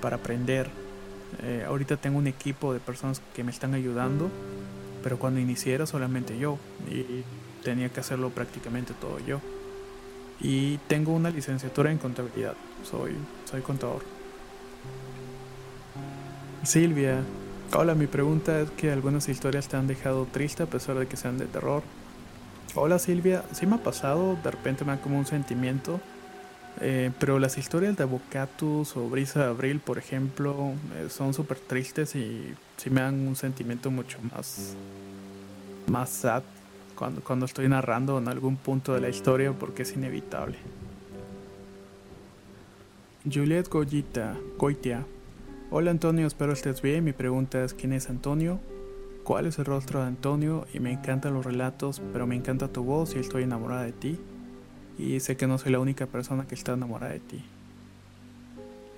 para 0.00 0.16
aprender. 0.16 0.68
Eh, 1.42 1.64
ahorita 1.66 1.96
tengo 1.96 2.18
un 2.18 2.26
equipo 2.26 2.72
de 2.72 2.80
personas 2.80 3.22
que 3.34 3.44
me 3.44 3.50
están 3.50 3.74
ayudando, 3.74 4.30
pero 5.02 5.18
cuando 5.18 5.40
inicié 5.40 5.74
era 5.74 5.86
solamente 5.86 6.38
yo 6.38 6.58
y 6.90 7.24
tenía 7.62 7.88
que 7.88 8.00
hacerlo 8.00 8.30
prácticamente 8.30 8.94
todo 9.00 9.18
yo. 9.20 9.40
Y 10.40 10.78
tengo 10.88 11.12
una 11.12 11.30
licenciatura 11.30 11.90
en 11.90 11.98
contabilidad, 11.98 12.54
soy, 12.82 13.12
soy 13.50 13.60
contador. 13.60 14.02
Silvia, 16.62 17.22
hola, 17.74 17.94
mi 17.94 18.06
pregunta 18.06 18.60
es 18.60 18.70
que 18.70 18.90
algunas 18.90 19.28
historias 19.28 19.68
te 19.68 19.76
han 19.76 19.86
dejado 19.86 20.26
triste 20.30 20.62
a 20.62 20.66
pesar 20.66 20.98
de 20.98 21.06
que 21.06 21.16
sean 21.16 21.38
de 21.38 21.46
terror. 21.46 21.82
Hola 22.76 23.00
Silvia, 23.00 23.42
sí 23.52 23.66
me 23.66 23.76
ha 23.76 23.78
pasado, 23.78 24.36
de 24.44 24.50
repente 24.50 24.84
me 24.84 24.92
da 24.92 25.02
como 25.02 25.18
un 25.18 25.26
sentimiento, 25.26 26.00
eh, 26.80 27.10
pero 27.18 27.40
las 27.40 27.58
historias 27.58 27.96
de 27.96 28.04
Avocatus 28.04 28.96
o 28.96 29.08
Brisa 29.08 29.40
de 29.40 29.46
Abril, 29.46 29.80
por 29.80 29.98
ejemplo, 29.98 30.74
eh, 30.94 31.08
son 31.10 31.34
súper 31.34 31.58
tristes 31.58 32.14
y 32.14 32.54
sí 32.76 32.90
me 32.90 33.00
dan 33.00 33.26
un 33.26 33.34
sentimiento 33.34 33.90
mucho 33.90 34.18
más, 34.32 34.76
más 35.88 36.10
sad 36.10 36.44
cuando, 36.94 37.22
cuando 37.22 37.46
estoy 37.46 37.68
narrando 37.68 38.18
en 38.18 38.28
algún 38.28 38.56
punto 38.56 38.94
de 38.94 39.00
la 39.00 39.08
historia 39.08 39.52
porque 39.52 39.82
es 39.82 39.92
inevitable. 39.94 40.56
Juliet 43.24 43.68
Goyita, 43.68 44.36
Goitia. 44.56 45.04
Hola 45.72 45.90
Antonio, 45.90 46.26
espero 46.26 46.52
estés 46.52 46.80
bien. 46.82 47.02
Mi 47.02 47.12
pregunta 47.12 47.64
es 47.64 47.74
¿quién 47.74 47.92
es 47.92 48.08
Antonio? 48.08 48.60
¿Cuál 49.30 49.46
es 49.46 49.60
el 49.60 49.64
rostro 49.64 50.00
de 50.00 50.08
Antonio? 50.08 50.66
Y 50.74 50.80
me 50.80 50.90
encantan 50.90 51.34
los 51.34 51.46
relatos, 51.46 52.02
pero 52.12 52.26
me 52.26 52.34
encanta 52.34 52.66
tu 52.66 52.82
voz 52.82 53.14
y 53.14 53.20
estoy 53.20 53.44
enamorada 53.44 53.84
de 53.84 53.92
ti. 53.92 54.18
Y 54.98 55.20
sé 55.20 55.36
que 55.36 55.46
no 55.46 55.56
soy 55.56 55.70
la 55.70 55.78
única 55.78 56.06
persona 56.06 56.48
que 56.48 56.56
está 56.56 56.72
enamorada 56.72 57.12
de 57.12 57.20
ti. 57.20 57.44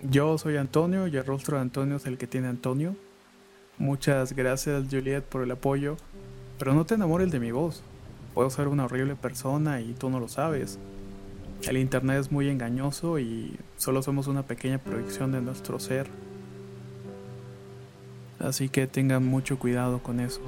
Yo 0.03 0.39
soy 0.39 0.57
Antonio 0.57 1.07
y 1.07 1.15
el 1.19 1.27
rostro 1.27 1.59
de 1.59 1.63
Antonio 1.65 1.97
es 1.97 2.07
el 2.07 2.17
que 2.17 2.27
tiene 2.27 2.49
Antonio. 2.49 2.97
Muchas 3.77 4.33
gracias 4.33 4.87
Juliet 4.91 5.23
por 5.23 5.43
el 5.43 5.51
apoyo, 5.51 5.99
pero 6.59 6.73
no 6.73 6.87
te 6.87 6.95
enamores 6.95 7.31
de 7.31 7.39
mi 7.39 7.51
voz. 7.51 7.83
Puedo 8.33 8.49
ser 8.49 8.69
una 8.69 8.87
horrible 8.87 9.17
persona 9.17 9.83
y 9.83 9.93
tú 9.93 10.09
no 10.09 10.19
lo 10.19 10.29
sabes. 10.29 10.79
El 11.69 11.77
Internet 11.77 12.21
es 12.21 12.33
muy 12.33 12.49
engañoso 12.49 13.19
y 13.19 13.59
solo 13.77 14.03
somos 14.03 14.29
una 14.29 14.45
pequeña 14.45 14.79
proyección 14.79 15.31
de 15.31 15.43
nuestro 15.43 15.79
ser. 15.79 16.07
Así 18.43 18.69
que 18.69 18.89
tengan 18.89 19.25
mucho 19.25 19.59
cuidado 19.59 20.03
con 20.03 20.19
eso. 20.19 20.41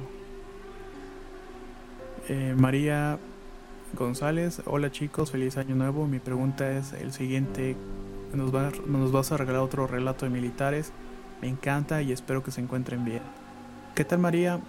Eh, 2.27 2.53
María 2.57 3.19
González, 3.97 4.61
hola 4.65 4.91
chicos, 4.91 5.31
feliz 5.31 5.55
año 5.57 5.75
nuevo. 5.75 6.05
Mi 6.05 6.19
pregunta 6.19 6.69
es 6.71 6.91
el 6.93 7.13
siguiente. 7.13 7.77
Nos, 8.33 8.51
nos 8.85 9.11
vas 9.13 9.31
a 9.31 9.37
regalar 9.37 9.61
otro 9.61 9.87
relato 9.87 10.25
de 10.25 10.31
militares. 10.31 10.91
Me 11.41 11.47
encanta 11.47 12.01
y 12.01 12.11
espero 12.11 12.43
que 12.43 12.51
se 12.51 12.59
encuentren 12.59 13.05
bien. 13.05 13.21
¿Qué 13.95 14.03
tal 14.03 14.19
María? 14.19 14.59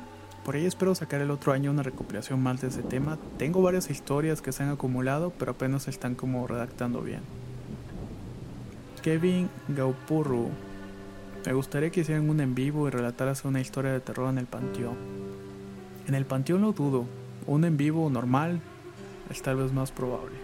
Por 0.44 0.54
ahí 0.54 0.64
espero 0.64 0.94
sacar 0.94 1.20
el 1.20 1.32
otro 1.32 1.52
año 1.52 1.72
una 1.72 1.82
recopilación 1.82 2.40
más 2.40 2.60
de 2.60 2.68
ese 2.68 2.82
tema. 2.82 3.18
Tengo 3.38 3.60
varias 3.60 3.90
historias 3.90 4.40
que 4.40 4.52
se 4.52 4.62
han 4.62 4.70
acumulado, 4.70 5.32
pero 5.36 5.50
apenas 5.50 5.84
se 5.84 5.90
están 5.90 6.14
como 6.14 6.46
redactando 6.46 7.02
bien. 7.02 7.22
Kevin 9.02 9.48
Gaupurru. 9.68 10.50
Me 11.46 11.52
gustaría 11.52 11.90
que 11.90 12.00
hicieran 12.00 12.28
un 12.28 12.40
en 12.40 12.56
vivo 12.56 12.88
y 12.88 12.90
relataras 12.90 13.44
una 13.44 13.60
historia 13.60 13.92
de 13.92 14.00
terror 14.00 14.28
en 14.28 14.38
el 14.38 14.46
panteón. 14.46 14.96
En 16.08 16.16
el 16.16 16.26
panteón 16.26 16.62
lo 16.62 16.72
dudo. 16.72 17.06
Un 17.46 17.64
en 17.64 17.76
vivo 17.76 18.10
normal 18.10 18.60
es 19.30 19.42
tal 19.42 19.56
vez 19.56 19.72
más 19.72 19.92
probable. 19.92 20.34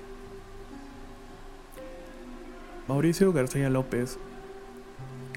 Mauricio 2.87 3.33
García 3.33 3.69
López. 3.69 4.17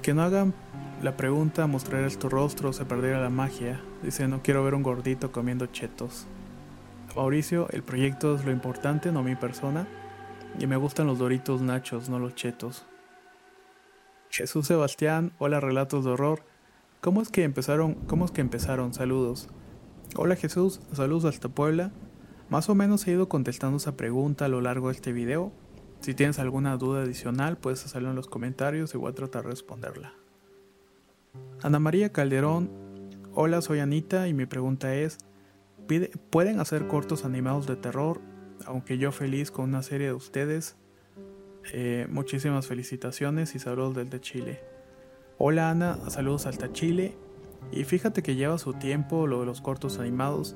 Que 0.03 0.13
no 0.13 0.21
hagan 0.21 0.53
la 1.01 1.17
pregunta 1.17 1.67
mostrarás 1.67 2.17
tu 2.17 2.29
rostro 2.29 2.71
se 2.71 2.85
perderá 2.85 3.19
la 3.19 3.29
magia. 3.29 3.81
Dice, 4.03 4.27
no 4.27 4.41
quiero 4.43 4.63
ver 4.63 4.75
un 4.75 4.83
gordito 4.83 5.31
comiendo 5.31 5.65
chetos. 5.65 6.27
Mauricio, 7.15 7.67
el 7.71 7.81
proyecto 7.81 8.35
es 8.35 8.45
lo 8.45 8.51
importante, 8.51 9.11
no 9.11 9.23
mi 9.23 9.35
persona. 9.35 9.87
Y 10.59 10.67
me 10.67 10.77
gustan 10.77 11.07
los 11.07 11.17
doritos 11.17 11.61
nachos, 11.61 12.07
no 12.07 12.19
los 12.19 12.35
chetos. 12.35 12.85
Jesús 14.35 14.67
Sebastián, 14.67 15.31
hola 15.37 15.61
relatos 15.61 16.03
de 16.03 16.11
horror. 16.11 16.43
¿Cómo 16.99 17.21
es 17.21 17.29
que 17.29 17.43
empezaron? 17.43 17.93
¿Cómo 17.93 18.25
es 18.25 18.31
que 18.31 18.41
empezaron? 18.41 18.93
Saludos. 18.93 19.47
Hola 20.17 20.35
Jesús, 20.35 20.81
saludos 20.91 21.23
hasta 21.23 21.47
Puebla. 21.47 21.93
Más 22.49 22.67
o 22.67 22.75
menos 22.75 23.07
he 23.07 23.11
ido 23.11 23.29
contestando 23.29 23.77
esa 23.77 23.95
pregunta 23.95 24.43
a 24.43 24.47
lo 24.49 24.59
largo 24.59 24.89
de 24.89 24.95
este 24.95 25.13
video. 25.13 25.53
Si 26.01 26.13
tienes 26.13 26.37
alguna 26.37 26.75
duda 26.75 27.03
adicional, 27.03 27.55
puedes 27.55 27.85
hacerlo 27.85 28.09
en 28.09 28.17
los 28.17 28.27
comentarios 28.27 28.93
y 28.93 28.97
voy 28.97 29.09
a 29.09 29.15
tratar 29.15 29.43
de 29.43 29.51
responderla. 29.51 30.13
Ana 31.63 31.79
María 31.79 32.11
Calderón, 32.11 32.69
hola 33.33 33.61
soy 33.61 33.79
Anita 33.79 34.27
y 34.27 34.33
mi 34.33 34.45
pregunta 34.45 34.95
es, 34.95 35.17
¿pueden 36.29 36.59
hacer 36.59 36.87
cortos 36.87 37.23
animados 37.23 37.67
de 37.67 37.77
terror? 37.77 38.19
Aunque 38.65 38.97
yo 38.97 39.13
feliz 39.13 39.49
con 39.49 39.69
una 39.69 39.81
serie 39.81 40.07
de 40.07 40.13
ustedes. 40.13 40.75
Eh, 41.73 42.07
muchísimas 42.09 42.67
felicitaciones 42.67 43.55
y 43.55 43.59
saludos 43.59 43.95
desde 43.95 44.21
Chile. 44.21 44.61
Hola 45.37 45.71
Ana, 45.71 45.97
saludos 46.09 46.45
hasta 46.45 46.71
Chile. 46.71 47.17
Y 47.71 47.83
fíjate 47.83 48.21
que 48.21 48.35
lleva 48.35 48.57
su 48.57 48.73
tiempo 48.73 49.25
lo 49.25 49.39
de 49.39 49.47
los 49.47 49.61
cortos 49.61 49.97
animados 49.99 50.55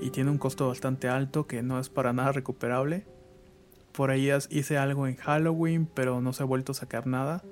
y 0.00 0.10
tiene 0.10 0.30
un 0.30 0.38
costo 0.38 0.68
bastante 0.68 1.08
alto 1.08 1.46
que 1.46 1.62
no 1.62 1.80
es 1.80 1.88
para 1.88 2.12
nada 2.12 2.32
recuperable. 2.32 3.04
Por 3.92 4.10
ahí 4.10 4.30
hice 4.50 4.78
algo 4.78 5.06
en 5.06 5.16
Halloween, 5.16 5.88
pero 5.92 6.20
no 6.20 6.32
se 6.32 6.42
ha 6.42 6.46
vuelto 6.46 6.72
a 6.72 6.76
sacar 6.76 7.06
nada. 7.06 7.42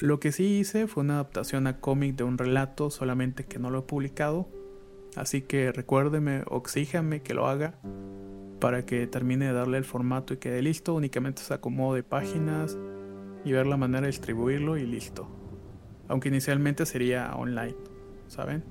Lo 0.00 0.20
que 0.20 0.30
sí 0.30 0.58
hice 0.58 0.86
fue 0.86 1.02
una 1.02 1.14
adaptación 1.14 1.66
a 1.66 1.80
cómic 1.80 2.16
de 2.16 2.24
un 2.24 2.38
relato, 2.38 2.90
solamente 2.90 3.44
que 3.44 3.58
no 3.58 3.70
lo 3.70 3.80
he 3.80 3.82
publicado. 3.82 4.48
Así 5.16 5.42
que 5.42 5.72
recuérdeme, 5.72 6.42
oxíjame 6.46 7.22
que 7.22 7.34
lo 7.34 7.46
haga 7.46 7.78
para 8.64 8.86
que 8.86 9.06
termine 9.06 9.48
de 9.48 9.52
darle 9.52 9.76
el 9.76 9.84
formato 9.84 10.32
y 10.32 10.38
quede 10.38 10.62
listo. 10.62 10.94
Únicamente 10.94 11.42
se 11.42 11.52
acomode 11.52 12.02
páginas 12.02 12.78
y 13.44 13.52
ver 13.52 13.66
la 13.66 13.76
manera 13.76 14.00
de 14.00 14.06
distribuirlo 14.06 14.78
y 14.78 14.86
listo. 14.86 15.28
Aunque 16.08 16.30
inicialmente 16.30 16.86
sería 16.86 17.36
online, 17.36 17.76
¿saben? 18.26 18.64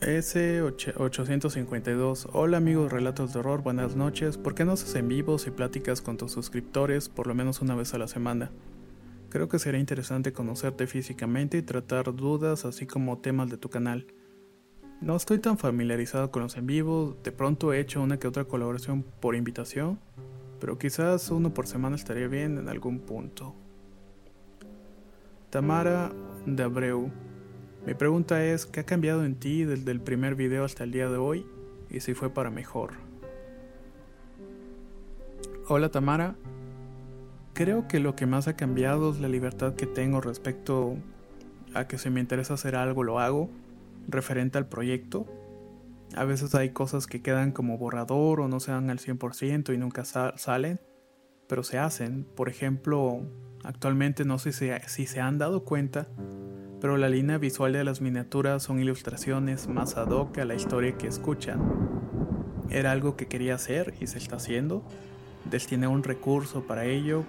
S852. 0.00 2.28
Hola 2.34 2.58
amigos 2.58 2.92
Relatos 2.92 3.32
de 3.32 3.38
Horror, 3.38 3.62
buenas 3.62 3.96
noches. 3.96 4.36
¿Por 4.36 4.54
qué 4.54 4.66
no 4.66 4.72
haces 4.72 4.94
en 4.94 5.08
vivos 5.08 5.46
y 5.46 5.52
pláticas 5.52 6.02
con 6.02 6.18
tus 6.18 6.32
suscriptores 6.32 7.08
por 7.08 7.28
lo 7.28 7.34
menos 7.34 7.62
una 7.62 7.74
vez 7.74 7.94
a 7.94 7.98
la 7.98 8.08
semana? 8.08 8.50
Creo 9.30 9.48
que 9.48 9.58
sería 9.58 9.80
interesante 9.80 10.34
conocerte 10.34 10.86
físicamente 10.86 11.56
y 11.56 11.62
tratar 11.62 12.14
dudas 12.14 12.66
así 12.66 12.86
como 12.86 13.20
temas 13.20 13.48
de 13.48 13.56
tu 13.56 13.70
canal. 13.70 14.06
No 15.00 15.14
estoy 15.14 15.38
tan 15.38 15.58
familiarizado 15.58 16.30
con 16.30 16.42
los 16.42 16.56
en 16.56 16.66
vivos, 16.66 17.22
de 17.22 17.30
pronto 17.30 17.72
he 17.72 17.80
hecho 17.80 18.02
una 18.02 18.18
que 18.18 18.26
otra 18.26 18.44
colaboración 18.44 19.04
por 19.20 19.36
invitación, 19.36 19.98
pero 20.58 20.78
quizás 20.78 21.30
uno 21.30 21.52
por 21.52 21.66
semana 21.66 21.96
estaría 21.96 22.28
bien 22.28 22.56
en 22.56 22.70
algún 22.70 23.00
punto. 23.00 23.54
Tamara 25.50 26.12
de 26.46 26.62
Abreu. 26.62 27.10
Mi 27.86 27.92
pregunta 27.92 28.42
es, 28.42 28.64
¿qué 28.64 28.80
ha 28.80 28.86
cambiado 28.86 29.24
en 29.26 29.34
ti 29.34 29.64
desde 29.64 29.90
el 29.90 30.00
primer 30.00 30.34
video 30.34 30.64
hasta 30.64 30.84
el 30.84 30.92
día 30.92 31.10
de 31.10 31.18
hoy? 31.18 31.46
Y 31.90 32.00
si 32.00 32.14
fue 32.14 32.30
para 32.30 32.50
mejor. 32.50 32.92
Hola 35.68 35.90
Tamara. 35.90 36.36
Creo 37.52 37.86
que 37.86 38.00
lo 38.00 38.16
que 38.16 38.24
más 38.24 38.48
ha 38.48 38.56
cambiado 38.56 39.10
es 39.10 39.20
la 39.20 39.28
libertad 39.28 39.74
que 39.74 39.86
tengo 39.86 40.22
respecto 40.22 40.96
a 41.74 41.86
que 41.86 41.98
si 41.98 42.08
me 42.08 42.20
interesa 42.20 42.54
hacer 42.54 42.76
algo 42.76 43.02
lo 43.02 43.20
hago, 43.20 43.50
referente 44.08 44.58
al 44.58 44.68
proyecto. 44.68 45.26
A 46.14 46.24
veces 46.24 46.54
hay 46.54 46.70
cosas 46.70 47.06
que 47.06 47.22
quedan 47.22 47.52
como 47.52 47.78
borrador 47.78 48.40
o 48.40 48.48
no 48.48 48.60
se 48.60 48.70
dan 48.70 48.90
al 48.90 48.98
100% 48.98 49.74
y 49.74 49.78
nunca 49.78 50.04
salen, 50.04 50.80
pero 51.48 51.62
se 51.62 51.78
hacen. 51.78 52.24
Por 52.36 52.48
ejemplo, 52.48 53.22
actualmente 53.64 54.24
no 54.24 54.38
sé 54.38 54.52
si 54.52 55.06
se 55.06 55.20
han 55.20 55.38
dado 55.38 55.64
cuenta, 55.64 56.06
pero 56.80 56.96
la 56.96 57.08
línea 57.08 57.38
visual 57.38 57.72
de 57.72 57.84
las 57.84 58.00
miniaturas 58.00 58.62
son 58.62 58.80
ilustraciones 58.80 59.68
más 59.68 59.96
ad 59.96 60.10
hoc 60.10 60.38
a 60.38 60.44
la 60.44 60.54
historia 60.54 60.96
que 60.96 61.08
escuchan. 61.08 61.60
Era 62.70 62.92
algo 62.92 63.16
que 63.16 63.26
quería 63.26 63.54
hacer 63.54 63.94
y 64.00 64.06
se 64.06 64.18
está 64.18 64.36
haciendo. 64.36 64.84
Destiné 65.50 65.86
un 65.86 66.02
recurso 66.02 66.66
para 66.66 66.84
ello. 66.84 67.24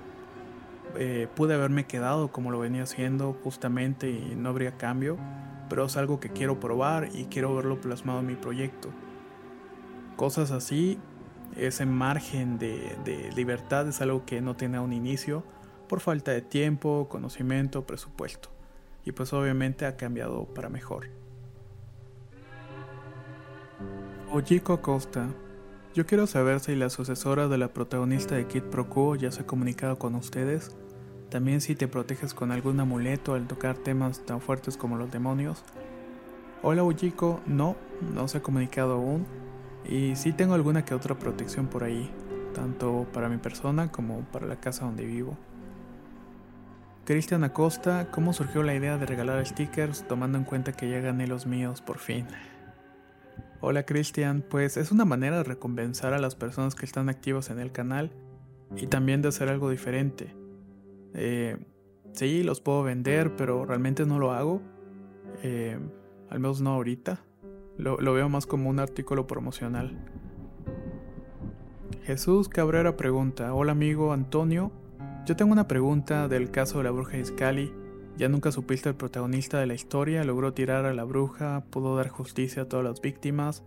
Eh, 0.97 1.27
pude 1.35 1.53
haberme 1.53 1.85
quedado 1.85 2.31
como 2.31 2.51
lo 2.51 2.59
venía 2.59 2.83
haciendo 2.83 3.33
justamente 3.43 4.09
y 4.09 4.35
no 4.35 4.49
habría 4.49 4.77
cambio, 4.77 5.17
pero 5.69 5.85
es 5.85 5.97
algo 5.97 6.19
que 6.19 6.29
quiero 6.29 6.59
probar 6.59 7.09
y 7.13 7.25
quiero 7.25 7.55
verlo 7.55 7.79
plasmado 7.81 8.19
en 8.19 8.27
mi 8.27 8.35
proyecto. 8.35 8.89
Cosas 10.15 10.51
así, 10.51 10.99
ese 11.55 11.85
margen 11.85 12.57
de, 12.57 13.31
libertad 13.35 13.87
es 13.87 14.01
algo 14.01 14.25
que 14.25 14.41
no 14.41 14.55
tiene 14.55 14.79
un 14.79 14.93
inicio 14.93 15.43
por 15.87 15.99
falta 15.99 16.31
de 16.31 16.41
tiempo, 16.41 17.07
conocimiento, 17.09 17.85
presupuesto 17.85 18.49
y 19.05 19.13
pues 19.13 19.31
obviamente 19.31 19.85
ha 19.85 19.95
cambiado 19.95 20.45
para 20.45 20.69
mejor. 20.69 21.07
Ojiko 24.31 24.73
Acosta, 24.73 25.29
yo 25.93 26.05
quiero 26.05 26.27
saber 26.27 26.59
si 26.59 26.75
la 26.75 26.89
sucesora 26.89 27.47
de 27.47 27.57
la 27.57 27.69
protagonista 27.69 28.35
de 28.35 28.47
Kid 28.47 28.63
Pro 28.63 28.89
Quo 28.89 29.15
ya 29.15 29.31
se 29.31 29.43
ha 29.43 29.47
comunicado 29.47 29.97
con 29.97 30.15
ustedes, 30.15 30.75
también 31.29 31.61
si 31.61 31.75
te 31.75 31.87
proteges 31.87 32.33
con 32.33 32.51
algún 32.51 32.79
amuleto 32.79 33.33
al 33.33 33.47
tocar 33.47 33.77
temas 33.77 34.25
tan 34.25 34.41
fuertes 34.41 34.77
como 34.77 34.97
los 34.97 35.11
demonios. 35.11 35.63
Hola 36.63 36.83
Ojiko, 36.83 37.41
no, 37.45 37.75
no 38.13 38.27
se 38.27 38.39
ha 38.39 38.41
comunicado 38.41 38.93
aún 38.93 39.25
y 39.87 40.15
sí 40.15 40.31
tengo 40.31 40.53
alguna 40.53 40.85
que 40.85 40.93
otra 40.93 41.15
protección 41.15 41.67
por 41.67 41.83
ahí, 41.83 42.09
tanto 42.53 43.05
para 43.13 43.29
mi 43.29 43.37
persona 43.37 43.91
como 43.91 44.21
para 44.31 44.47
la 44.47 44.59
casa 44.59 44.85
donde 44.85 45.05
vivo. 45.05 45.37
Cristian 47.05 47.43
Acosta, 47.43 48.09
¿cómo 48.11 48.33
surgió 48.33 48.63
la 48.63 48.75
idea 48.75 48.97
de 48.97 49.05
regalar 49.05 49.45
stickers 49.45 50.05
tomando 50.07 50.37
en 50.37 50.43
cuenta 50.43 50.73
que 50.73 50.89
ya 50.89 50.99
gané 50.99 51.27
los 51.27 51.45
míos 51.45 51.81
por 51.81 51.99
fin? 51.99 52.27
Hola 53.61 53.83
Cristian, 53.83 54.43
pues 54.47 54.77
es 54.77 54.91
una 54.91 55.05
manera 55.05 55.37
de 55.37 55.43
recompensar 55.43 56.13
a 56.13 56.19
las 56.19 56.35
personas 56.35 56.75
que 56.75 56.85
están 56.85 57.09
activas 57.09 57.49
en 57.49 57.59
el 57.59 57.71
canal 57.71 58.11
y 58.75 58.87
también 58.87 59.21
de 59.21 59.29
hacer 59.29 59.49
algo 59.49 59.69
diferente. 59.69 60.35
Eh, 61.13 61.57
sí, 62.13 62.43
los 62.43 62.61
puedo 62.61 62.83
vender, 62.83 63.35
pero 63.35 63.65
realmente 63.65 64.05
no 64.05 64.19
lo 64.19 64.31
hago. 64.31 64.61
Eh, 65.43 65.77
al 66.29 66.39
menos 66.39 66.61
no 66.61 66.71
ahorita. 66.71 67.23
Lo, 67.77 67.97
veo 67.97 68.27
más 68.27 68.45
como 68.47 68.69
un 68.69 68.79
artículo 68.79 69.27
promocional. 69.27 69.97
Jesús 72.03 72.49
Cabrera 72.49 72.97
pregunta, 72.97 73.53
hola 73.53 73.73
amigo 73.73 74.13
Antonio, 74.13 74.71
yo 75.25 75.35
tengo 75.35 75.51
una 75.51 75.67
pregunta 75.67 76.27
del 76.27 76.51
caso 76.51 76.79
de 76.79 76.85
la 76.85 76.91
bruja 76.91 77.17
Iscali. 77.17 77.71
¿Ya 78.17 78.29
nunca 78.29 78.51
supiste 78.51 78.89
el 78.89 78.95
protagonista 78.95 79.59
de 79.59 79.67
la 79.67 79.75
historia? 79.75 80.23
¿Logró 80.23 80.53
tirar 80.53 80.85
a 80.85 80.93
la 80.93 81.03
bruja? 81.03 81.65
¿Pudo 81.69 81.95
dar 81.95 82.07
justicia 82.07 82.63
a 82.63 82.65
todas 82.69 82.83
las 82.83 83.01
víctimas? 83.01 83.63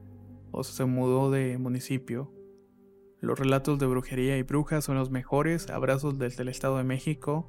¿O 0.51 0.65
se 0.65 0.85
mudó 0.87 1.31
de 1.31 1.57
municipio? 1.59 2.33
Los 3.21 3.39
relatos 3.39 3.79
de 3.79 3.85
brujería 3.85 4.39
y 4.39 4.43
brujas 4.43 4.85
son 4.85 4.97
los 4.97 5.11
mejores. 5.11 5.69
Abrazos 5.69 6.19
desde 6.19 6.43
el 6.43 6.49
Estado 6.49 6.79
de 6.79 6.85
México. 6.85 7.47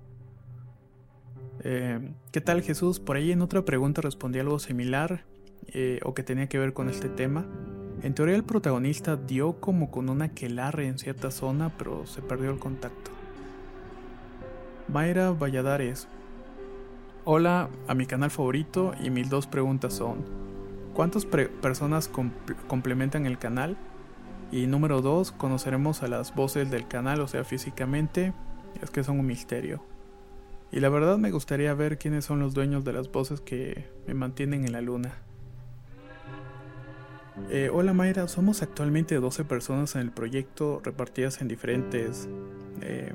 Eh, 1.63 2.13
¿Qué 2.33 2.41
tal 2.41 2.61
Jesús? 2.61 2.99
Por 2.99 3.15
ahí 3.15 3.31
en 3.31 3.41
otra 3.41 3.63
pregunta 3.63 4.01
respondí 4.01 4.39
algo 4.39 4.59
similar 4.59 5.23
eh, 5.67 6.01
o 6.03 6.13
que 6.13 6.23
tenía 6.23 6.47
que 6.47 6.59
ver 6.59 6.73
con 6.73 6.89
este 6.89 7.07
tema. 7.07 7.45
En 8.01 8.13
teoría 8.13 8.35
el 8.35 8.43
protagonista 8.43 9.15
dio 9.15 9.61
como 9.61 9.91
con 9.91 10.09
una 10.09 10.33
quelarre 10.33 10.87
en 10.87 10.97
cierta 10.97 11.31
zona, 11.31 11.71
pero 11.77 12.05
se 12.05 12.21
perdió 12.21 12.51
el 12.51 12.59
contacto. 12.59 13.11
Mayra 14.89 15.31
Valladares. 15.31 16.09
Hola 17.23 17.69
a 17.87 17.93
mi 17.93 18.07
canal 18.07 18.31
favorito 18.31 18.91
y 19.01 19.09
mis 19.09 19.29
dos 19.29 19.47
preguntas 19.47 19.93
son, 19.93 20.25
¿cuántas 20.93 21.25
personas 21.25 22.09
complementan 22.67 23.25
el 23.25 23.37
canal? 23.37 23.77
Y 24.51 24.67
número 24.67 25.01
dos, 25.01 25.31
conoceremos 25.31 26.03
a 26.03 26.07
las 26.07 26.35
voces 26.35 26.69
del 26.69 26.87
canal, 26.87 27.21
o 27.21 27.27
sea, 27.27 27.45
físicamente, 27.45 28.33
es 28.81 28.89
que 28.91 29.03
son 29.03 29.19
un 29.19 29.25
misterio. 29.25 29.81
Y 30.71 30.79
la 30.81 30.89
verdad 30.89 31.17
me 31.17 31.31
gustaría 31.31 31.73
ver 31.73 31.97
quiénes 31.97 32.25
son 32.25 32.39
los 32.39 32.53
dueños 32.53 32.83
de 32.83 32.93
las 32.93 33.11
voces 33.11 33.39
que 33.41 33.87
me 34.07 34.13
mantienen 34.13 34.65
en 34.65 34.73
la 34.73 34.81
luna. 34.81 35.13
Eh, 37.49 37.69
hola 37.73 37.93
Mayra, 37.93 38.27
somos 38.27 38.61
actualmente 38.61 39.15
12 39.15 39.45
personas 39.45 39.95
en 39.95 40.01
el 40.01 40.11
proyecto 40.11 40.81
repartidas 40.83 41.41
en 41.41 41.47
diferentes 41.47 42.29
eh, 42.81 43.13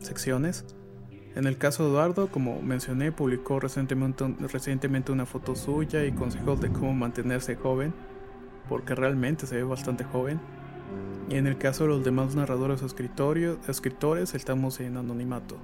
secciones. 0.00 0.64
En 1.34 1.46
el 1.46 1.56
caso 1.58 1.84
de 1.84 1.90
Eduardo, 1.90 2.28
como 2.28 2.60
mencioné, 2.62 3.10
publicó 3.10 3.58
recientemente, 3.58 4.24
recientemente 4.40 5.12
una 5.12 5.26
foto 5.26 5.56
suya 5.56 6.04
y 6.04 6.12
consejos 6.12 6.60
de 6.60 6.70
cómo 6.70 6.92
mantenerse 6.94 7.56
joven, 7.56 7.94
porque 8.68 8.94
realmente 8.94 9.46
se 9.46 9.56
ve 9.56 9.62
bastante 9.62 10.04
joven. 10.04 10.40
Y 11.28 11.36
en 11.36 11.46
el 11.46 11.58
caso 11.58 11.84
de 11.84 11.90
los 11.90 12.04
demás 12.04 12.34
narradores 12.34 12.82
o 12.82 12.86
escritores, 12.86 14.34
estamos 14.34 14.80
en 14.80 14.96
anonimato. 14.96 15.56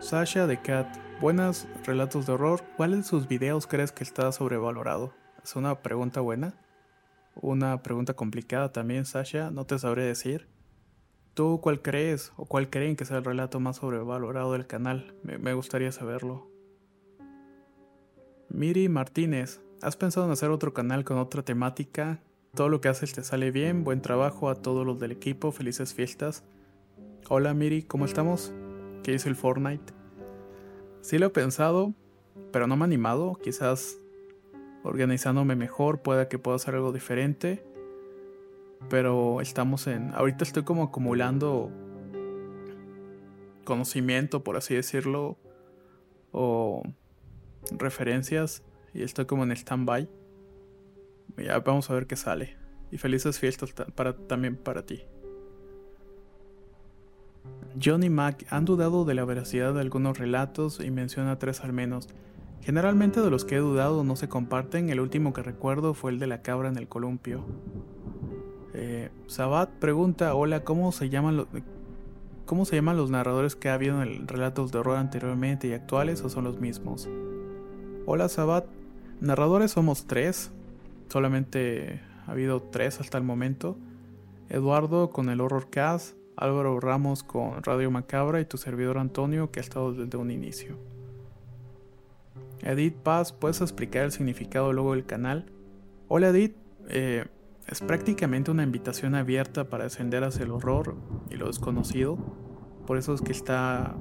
Sasha 0.00 0.46
de 0.46 0.60
Cat, 0.60 0.96
buenas 1.20 1.66
relatos 1.84 2.26
de 2.26 2.32
horror. 2.32 2.62
¿Cuál 2.76 2.92
de 2.92 3.02
sus 3.02 3.26
videos 3.26 3.66
crees 3.66 3.92
que 3.92 4.04
está 4.04 4.30
sobrevalorado? 4.32 5.12
Es 5.42 5.56
una 5.56 5.82
pregunta 5.82 6.20
buena. 6.20 6.54
Una 7.40 7.82
pregunta 7.82 8.14
complicada 8.14 8.72
también, 8.72 9.04
Sasha, 9.04 9.50
no 9.50 9.64
te 9.64 9.78
sabré 9.78 10.04
decir. 10.04 10.48
¿Tú 11.34 11.60
cuál 11.60 11.82
crees 11.82 12.32
o 12.36 12.46
cuál 12.46 12.68
creen 12.68 12.96
que 12.96 13.04
sea 13.04 13.18
el 13.18 13.24
relato 13.24 13.60
más 13.60 13.76
sobrevalorado 13.76 14.54
del 14.54 14.66
canal? 14.66 15.14
Me, 15.22 15.54
gustaría 15.54 15.92
saberlo. 15.92 16.50
Miri 18.48 18.88
Martínez, 18.88 19.60
¿has 19.82 19.96
pensado 19.96 20.26
en 20.26 20.32
hacer 20.32 20.50
otro 20.50 20.74
canal 20.74 21.04
con 21.04 21.18
otra 21.18 21.42
temática? 21.42 22.20
Todo 22.54 22.68
lo 22.68 22.80
que 22.80 22.88
haces 22.88 23.12
te 23.12 23.22
sale 23.22 23.50
bien, 23.50 23.84
buen 23.84 24.00
trabajo 24.00 24.48
a 24.48 24.56
todos 24.56 24.84
los 24.86 24.98
del 24.98 25.12
equipo, 25.12 25.52
felices 25.52 25.94
fiestas. 25.94 26.44
Hola 27.28 27.54
Miri, 27.54 27.82
¿cómo 27.82 28.04
estamos? 28.04 28.52
¿Qué 29.02 29.12
dice 29.12 29.28
el 29.28 29.36
Fortnite? 29.36 29.92
Sí 31.02 31.18
lo 31.18 31.26
he 31.26 31.30
pensado, 31.30 31.94
pero 32.52 32.66
no 32.66 32.76
me 32.76 32.84
he 32.84 32.86
animado. 32.86 33.34
Quizás 33.42 33.98
organizándome 34.82 35.56
mejor 35.56 36.02
pueda 36.02 36.28
que 36.28 36.38
pueda 36.38 36.56
hacer 36.56 36.74
algo 36.74 36.92
diferente. 36.92 37.64
Pero 38.88 39.40
estamos 39.40 39.86
en... 39.86 40.14
Ahorita 40.14 40.44
estoy 40.44 40.64
como 40.64 40.84
acumulando 40.84 41.70
conocimiento, 43.64 44.42
por 44.42 44.56
así 44.56 44.74
decirlo, 44.74 45.36
o 46.32 46.82
referencias, 47.70 48.62
y 48.94 49.02
estoy 49.02 49.26
como 49.26 49.44
en 49.44 49.52
stand-by. 49.52 50.08
Ya 51.36 51.58
vamos 51.60 51.88
a 51.90 51.94
ver 51.94 52.06
qué 52.06 52.16
sale. 52.16 52.56
Y 52.90 52.98
felices 52.98 53.38
fiestas 53.38 53.72
para, 53.72 54.16
también 54.16 54.56
para 54.56 54.84
ti. 54.84 55.02
Johnny 57.82 58.10
Mac 58.10 58.46
han 58.50 58.64
dudado 58.64 59.04
de 59.04 59.14
la 59.14 59.24
veracidad 59.24 59.74
de 59.74 59.80
algunos 59.80 60.18
relatos 60.18 60.80
y 60.80 60.90
menciona 60.90 61.38
tres 61.38 61.60
al 61.60 61.72
menos. 61.72 62.08
Generalmente 62.62 63.20
de 63.20 63.30
los 63.30 63.44
que 63.44 63.56
he 63.56 63.60
dudado 63.60 64.04
no 64.04 64.16
se 64.16 64.28
comparten, 64.28 64.90
el 64.90 65.00
último 65.00 65.32
que 65.32 65.42
recuerdo 65.42 65.94
fue 65.94 66.10
el 66.10 66.18
de 66.18 66.26
la 66.26 66.42
cabra 66.42 66.68
en 66.68 66.76
el 66.76 66.88
columpio. 66.88 67.44
Eh, 68.74 69.10
Sabat 69.26 69.70
pregunta, 69.70 70.34
hola, 70.34 70.64
¿cómo 70.64 70.92
se 70.92 71.08
llaman 71.08 71.36
los... 71.36 71.48
¿Cómo 72.46 72.64
se 72.64 72.76
llaman 72.76 72.96
los 72.96 73.10
narradores 73.10 73.56
que 73.56 73.68
ha 73.68 73.74
habido 73.74 74.02
en 74.02 74.26
relatos 74.26 74.72
de 74.72 74.78
horror 74.78 74.96
anteriormente 74.96 75.68
y 75.68 75.74
actuales 75.74 76.22
o 76.22 76.30
son 76.30 76.44
los 76.44 76.58
mismos? 76.58 77.06
Hola 78.06 78.30
Sabat, 78.30 78.64
narradores 79.20 79.72
somos 79.72 80.06
tres, 80.06 80.50
solamente 81.08 82.00
ha 82.26 82.32
habido 82.32 82.62
tres 82.62 83.00
hasta 83.00 83.18
el 83.18 83.24
momento. 83.24 83.78
Eduardo 84.48 85.10
con 85.10 85.28
el 85.28 85.40
Horror 85.40 85.68
Cast, 85.70 86.16
Álvaro 86.36 86.80
Ramos 86.80 87.22
con 87.22 87.62
Radio 87.62 87.90
Macabra 87.90 88.40
y 88.40 88.44
tu 88.44 88.56
servidor 88.56 88.98
Antonio 88.98 89.50
que 89.50 89.60
ha 89.60 89.62
estado 89.62 89.92
desde 89.92 90.16
un 90.16 90.30
inicio. 90.30 90.78
Edith 92.62 92.96
Paz, 92.96 93.32
¿puedes 93.32 93.60
explicar 93.60 94.04
el 94.04 94.12
significado 94.12 94.72
luego 94.72 94.94
del 94.94 95.04
canal? 95.04 95.46
Hola 96.08 96.28
Edith, 96.28 96.56
eh, 96.88 97.26
es 97.66 97.80
prácticamente 97.80 98.50
una 98.50 98.62
invitación 98.62 99.14
abierta 99.14 99.68
para 99.68 99.86
ascender 99.86 100.24
hacia 100.24 100.44
el 100.44 100.50
horror 100.50 100.96
y 101.30 101.36
lo 101.36 101.46
desconocido. 101.46 102.16
Por 102.86 102.96
eso 102.96 103.14
es 103.14 103.20
que 103.20 103.32
está 103.32 103.94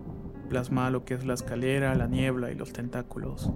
plasmada 0.49 0.91
lo 0.91 1.03
que 1.03 1.13
es 1.13 1.25
la 1.25 1.33
escalera, 1.33 1.93
la 1.95 2.07
niebla 2.07 2.51
y 2.51 2.55
los 2.55 2.71
tentáculos. 2.71 3.51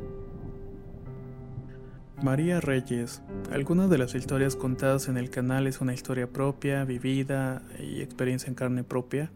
María 2.24 2.62
Reyes. 2.62 3.24
Algunas 3.52 3.90
de 3.90 3.98
las 3.98 4.14
historias 4.14 4.56
contadas 4.56 5.08
en 5.08 5.18
el 5.18 5.32
canal 5.32 5.66
es 5.66 5.82
una 5.82 5.94
historia 5.94 6.28
propia, 6.28 6.86
vivida 6.86 7.64
y 7.80 8.02
experiencia 8.02 8.48
en 8.48 8.54
carne 8.54 8.84
propia. 8.84 9.32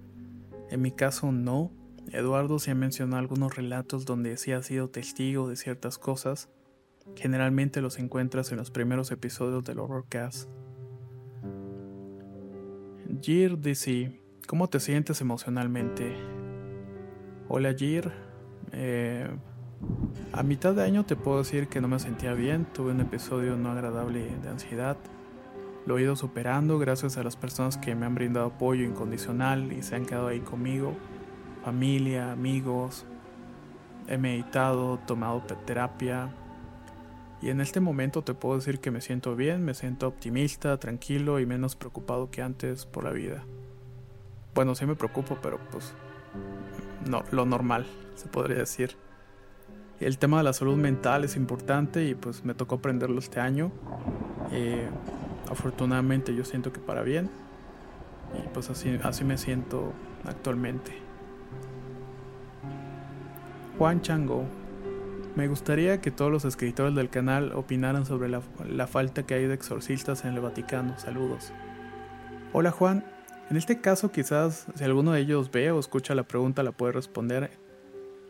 En 0.69 0.81
mi 0.81 0.91
caso 0.91 1.31
no. 1.31 1.71
Eduardo 2.11 2.59
se 2.59 2.69
ha 2.69 2.75
mencionado 2.75 3.17
algunos 3.17 3.55
relatos 3.55 4.05
donde 4.05 4.37
sí 4.37 4.51
ha 4.51 4.61
sido 4.61 4.89
testigo 4.89 5.49
de 5.49 5.55
ciertas 5.55 5.97
cosas. 5.97 6.49
Generalmente 7.15 7.81
los 7.81 7.97
encuentras 7.97 8.51
en 8.51 8.57
los 8.57 8.69
primeros 8.69 9.09
episodios 9.09 9.63
del 9.63 9.79
Horrorcast. 9.79 10.47
Jir 13.19 13.59
dice, 13.59 14.21
¿cómo 14.45 14.69
te 14.69 14.79
sientes 14.79 15.21
emocionalmente? 15.21 16.15
Hola 17.47 17.73
Jir, 17.73 18.11
eh, 18.71 19.27
a 20.31 20.43
mitad 20.43 20.73
de 20.73 20.83
año 20.83 21.05
te 21.05 21.15
puedo 21.15 21.39
decir 21.39 21.67
que 21.67 21.81
no 21.81 21.87
me 21.87 21.99
sentía 21.99 22.33
bien, 22.33 22.65
tuve 22.65 22.91
un 22.91 23.01
episodio 23.01 23.55
no 23.55 23.71
agradable 23.71 24.29
de 24.41 24.49
ansiedad. 24.49 24.97
Lo 25.85 25.97
he 25.97 26.01
ido 26.01 26.15
superando 26.15 26.79
gracias 26.79 27.17
a 27.17 27.23
las 27.23 27.35
personas 27.35 27.77
que 27.77 27.95
me 27.95 28.05
han 28.05 28.15
brindado 28.15 28.47
apoyo 28.47 28.83
incondicional 28.83 29.71
y 29.71 29.83
se 29.83 29.95
han 29.95 30.05
quedado 30.05 30.27
ahí 30.27 30.39
conmigo, 30.39 30.93
familia, 31.63 32.31
amigos. 32.31 33.05
He 34.07 34.17
meditado, 34.17 34.99
tomado 35.05 35.41
terapia, 35.65 36.31
y 37.41 37.49
en 37.49 37.61
este 37.61 37.79
momento 37.79 38.23
te 38.23 38.33
puedo 38.33 38.55
decir 38.55 38.79
que 38.79 38.91
me 38.91 39.01
siento 39.01 39.35
bien, 39.35 39.63
me 39.63 39.73
siento 39.73 40.07
optimista, 40.07 40.79
tranquilo 40.79 41.39
y 41.39 41.45
menos 41.45 41.75
preocupado 41.75 42.31
que 42.31 42.41
antes 42.41 42.85
por 42.85 43.03
la 43.03 43.11
vida. 43.11 43.43
Bueno, 44.55 44.73
sí 44.73 44.85
me 44.85 44.95
preocupo, 44.95 45.37
pero 45.43 45.59
pues 45.71 45.93
no, 47.07 47.23
lo 47.31 47.45
normal, 47.45 47.85
se 48.15 48.27
podría 48.27 48.57
decir. 48.57 48.97
El 49.99 50.17
tema 50.17 50.39
de 50.39 50.43
la 50.43 50.53
salud 50.53 50.75
mental 50.75 51.23
es 51.23 51.37
importante 51.37 52.05
y 52.05 52.15
pues 52.15 52.43
me 52.43 52.53
tocó 52.53 52.75
aprenderlo 52.75 53.19
este 53.19 53.39
año. 53.39 53.71
Eh, 54.51 54.87
afortunadamente 55.49 56.35
yo 56.35 56.43
siento 56.43 56.73
que 56.73 56.79
para 56.79 57.01
bien. 57.01 57.29
Y 58.33 58.47
pues 58.49 58.69
así, 58.69 58.99
así 59.03 59.23
me 59.23 59.37
siento 59.37 59.93
actualmente. 60.25 60.91
Juan 63.77 64.01
Chango, 64.01 64.45
me 65.35 65.47
gustaría 65.47 65.99
que 65.99 66.11
todos 66.11 66.31
los 66.31 66.45
escritores 66.45 66.95
del 66.95 67.09
canal 67.09 67.51
opinaran 67.53 68.05
sobre 68.05 68.29
la, 68.29 68.87
falta 68.87 69.23
que 69.23 69.33
hay 69.33 69.47
de 69.47 69.53
exorcistas 69.53 70.23
en 70.25 70.33
el 70.33 70.39
Vaticano. 70.39 70.97
Saludos. 70.97 71.51
Hola 72.53 72.71
Juan, 72.71 73.05
En 73.49 73.57
este 73.57 73.79
caso 73.79 74.11
quizás 74.11 74.65
si 74.75 74.83
alguno 74.83 75.11
de 75.11 75.19
ellos 75.19 75.51
ve 75.51 75.71
o 75.71 75.79
escucha 75.79 76.15
la 76.15 76.23
pregunta 76.23 76.63
la 76.63 76.71
puede 76.71 76.93
responder. 76.93 77.51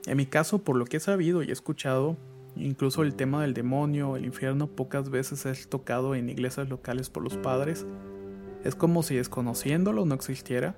En 0.06 0.18
mi 0.18 0.26
caso, 0.26 0.60
por 0.60 0.76
lo 0.76 0.86
que 0.86 0.98
he 0.98 1.00
sabido 1.00 1.42
y 1.42 1.50
he 1.50 1.52
escuchado, 1.52 2.16
incluso 2.56 3.02
el 3.02 3.16
tema 3.16 3.42
del 3.42 3.54
demonio, 3.54 4.16
el 4.16 4.26
infierno, 4.26 4.68
pocas 4.68 5.10
veces 5.10 5.46
es 5.46 5.68
tocado 5.68 6.16
en 6.16 6.30
iglesias 6.30 6.70
locales 6.70 7.10
por 7.10 7.24
los 7.24 7.38
padres. 7.38 7.86
Es 8.64 8.76
como 8.76 9.04
si 9.04 9.16
desconociéndolo 9.16 10.06
no 10.06 10.16
existiera, 10.16 10.76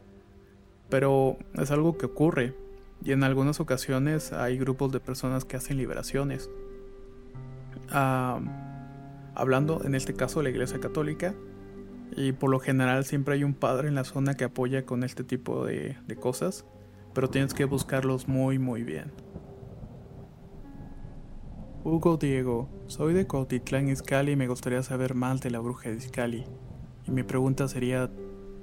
pero 0.90 1.38
es 1.56 1.72
algo 1.72 1.98
que 1.98 2.06
ocurre 2.06 2.56
y 3.04 3.12
en 3.12 3.24
algunas 3.24 3.60
ocasiones 3.60 4.34
hay 4.34 4.58
grupos 4.58 4.92
de 4.92 5.00
personas 5.00 5.46
que 5.46 5.58
hacen 5.58 5.78
liberaciones. 5.78 6.50
hablando 9.36 9.84
en 9.84 9.94
este 9.94 10.14
caso 10.14 10.40
de 10.40 10.46
la 10.46 10.50
Iglesia 10.50 10.80
Católica, 10.80 11.36
y 12.16 12.32
por 12.32 12.50
lo 12.50 12.60
general 12.60 13.06
siempre 13.06 13.36
hay 13.36 13.44
un 13.44 13.54
padre 13.54 13.88
en 13.88 13.96
la 13.96 14.04
zona 14.04 14.36
que 14.36 14.46
apoya 14.46 14.86
con 14.86 15.04
este 15.04 15.24
tipo 15.24 15.66
de, 15.66 15.96
de 16.08 16.16
cosas, 16.16 16.66
pero 17.14 17.30
tienes 17.30 17.54
que 17.54 17.66
buscarlos 17.66 18.28
muy 18.28 18.60
muy 18.60 18.84
bien. 18.84 19.12
Hugo 21.84 22.18
Diego, 22.18 22.68
soy 22.88 23.14
de 23.14 23.28
Cuautitlán 23.28 23.88
Izcalli 23.88 24.34
y 24.34 24.36
me 24.36 24.50
gustaría 24.50 24.84
saber 24.84 25.16
más 25.16 25.40
de 25.40 25.52
la 25.52 25.60
bruja 25.60 25.90
de 25.90 25.96
Izcalli. 25.96 26.44
Y 27.08 27.12
mi 27.12 27.24
pregunta 27.24 27.68
sería, 27.70 28.12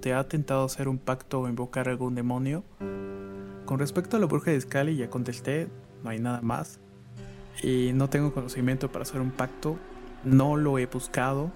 ¿te 0.00 0.12
ha 0.12 0.28
tentado 0.28 0.64
hacer 0.64 0.88
un 0.88 0.98
pacto 0.98 1.40
o 1.40 1.48
invocar 1.48 1.88
algún 1.88 2.14
demonio? 2.14 2.64
Con 3.64 3.78
respecto 3.78 4.18
a 4.18 4.20
la 4.20 4.26
bruja 4.26 4.50
de 4.50 4.58
Izcalli 4.58 4.96
ya 4.96 5.08
contesté, 5.08 5.68
no 6.02 6.10
hay 6.10 6.18
nada 6.18 6.42
más. 6.42 6.80
Y 7.62 7.92
no 7.94 8.10
tengo 8.10 8.34
conocimiento 8.34 8.92
para 8.92 9.04
hacer 9.04 9.22
un 9.22 9.30
pacto, 9.30 9.78
no 10.22 10.56
lo 10.56 10.78
he 10.78 10.84
buscado, 10.84 11.50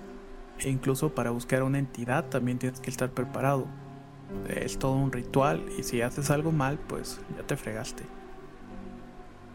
e 0.60 0.70
incluso 0.70 1.14
para 1.14 1.32
buscar 1.32 1.62
una 1.62 1.78
entidad 1.78 2.30
también 2.30 2.58
tienes 2.58 2.80
que 2.80 2.88
estar 2.88 3.10
preparado. 3.10 3.66
Es 4.48 4.78
todo 4.78 4.92
un 4.92 5.12
ritual 5.12 5.64
y 5.78 5.82
si 5.82 6.02
haces 6.02 6.30
algo 6.30 6.52
mal, 6.52 6.78
pues 6.88 7.20
ya 7.36 7.46
te 7.46 7.56
fregaste. 7.56 8.04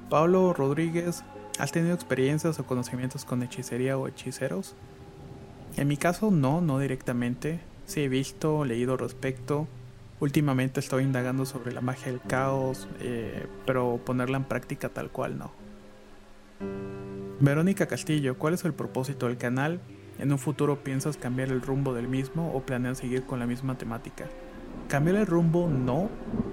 Pablo 0.10 0.54
Rodríguez, 0.54 1.24
¿has 1.60 1.72
tenido 1.72 1.96
experiencias 1.96 2.60
o 2.60 2.66
conocimientos 2.66 3.26
con 3.26 3.44
hechicería 3.44 3.98
o 3.98 4.08
hechiceros? 4.08 4.76
En 5.76 5.88
mi 5.88 5.98
caso 5.98 6.32
no, 6.32 6.62
no 6.62 6.80
directamente. 6.80 7.60
Sí 7.86 8.02
he 8.02 8.10
visto, 8.10 8.66
leído 8.66 8.94
al 8.94 9.00
respecto. 9.00 9.68
Últimamente 10.20 10.80
estoy 10.80 11.04
indagando 11.04 11.46
sobre 11.46 11.74
la 11.74 11.82
magia 11.82 12.12
del 12.12 12.22
caos, 12.22 12.88
eh, 13.00 13.48
pero 13.66 14.00
ponerla 14.06 14.38
en 14.38 14.44
práctica 14.44 14.90
tal 14.90 15.10
cual 15.10 15.38
no. 15.38 15.52
Verónica 17.40 17.88
Castillo, 17.88 18.38
¿cuál 18.38 18.54
es 18.54 18.64
el 18.64 18.74
propósito 18.74 19.28
del 19.28 19.38
canal? 19.38 19.82
¿En 20.20 20.32
un 20.32 20.38
futuro 20.38 20.84
piensas 20.84 21.18
cambiar 21.18 21.50
el 21.50 21.62
rumbo 21.62 21.94
del 21.94 22.08
mismo 22.08 22.54
o 22.54 22.62
planeas 22.62 23.00
seguir 23.00 23.24
con 23.24 23.40
la 23.40 23.48
misma 23.48 23.78
temática? 23.78 24.26
Cambiar 24.88 25.18
el 25.18 25.26
rumbo 25.26 25.68
no, 25.68 26.10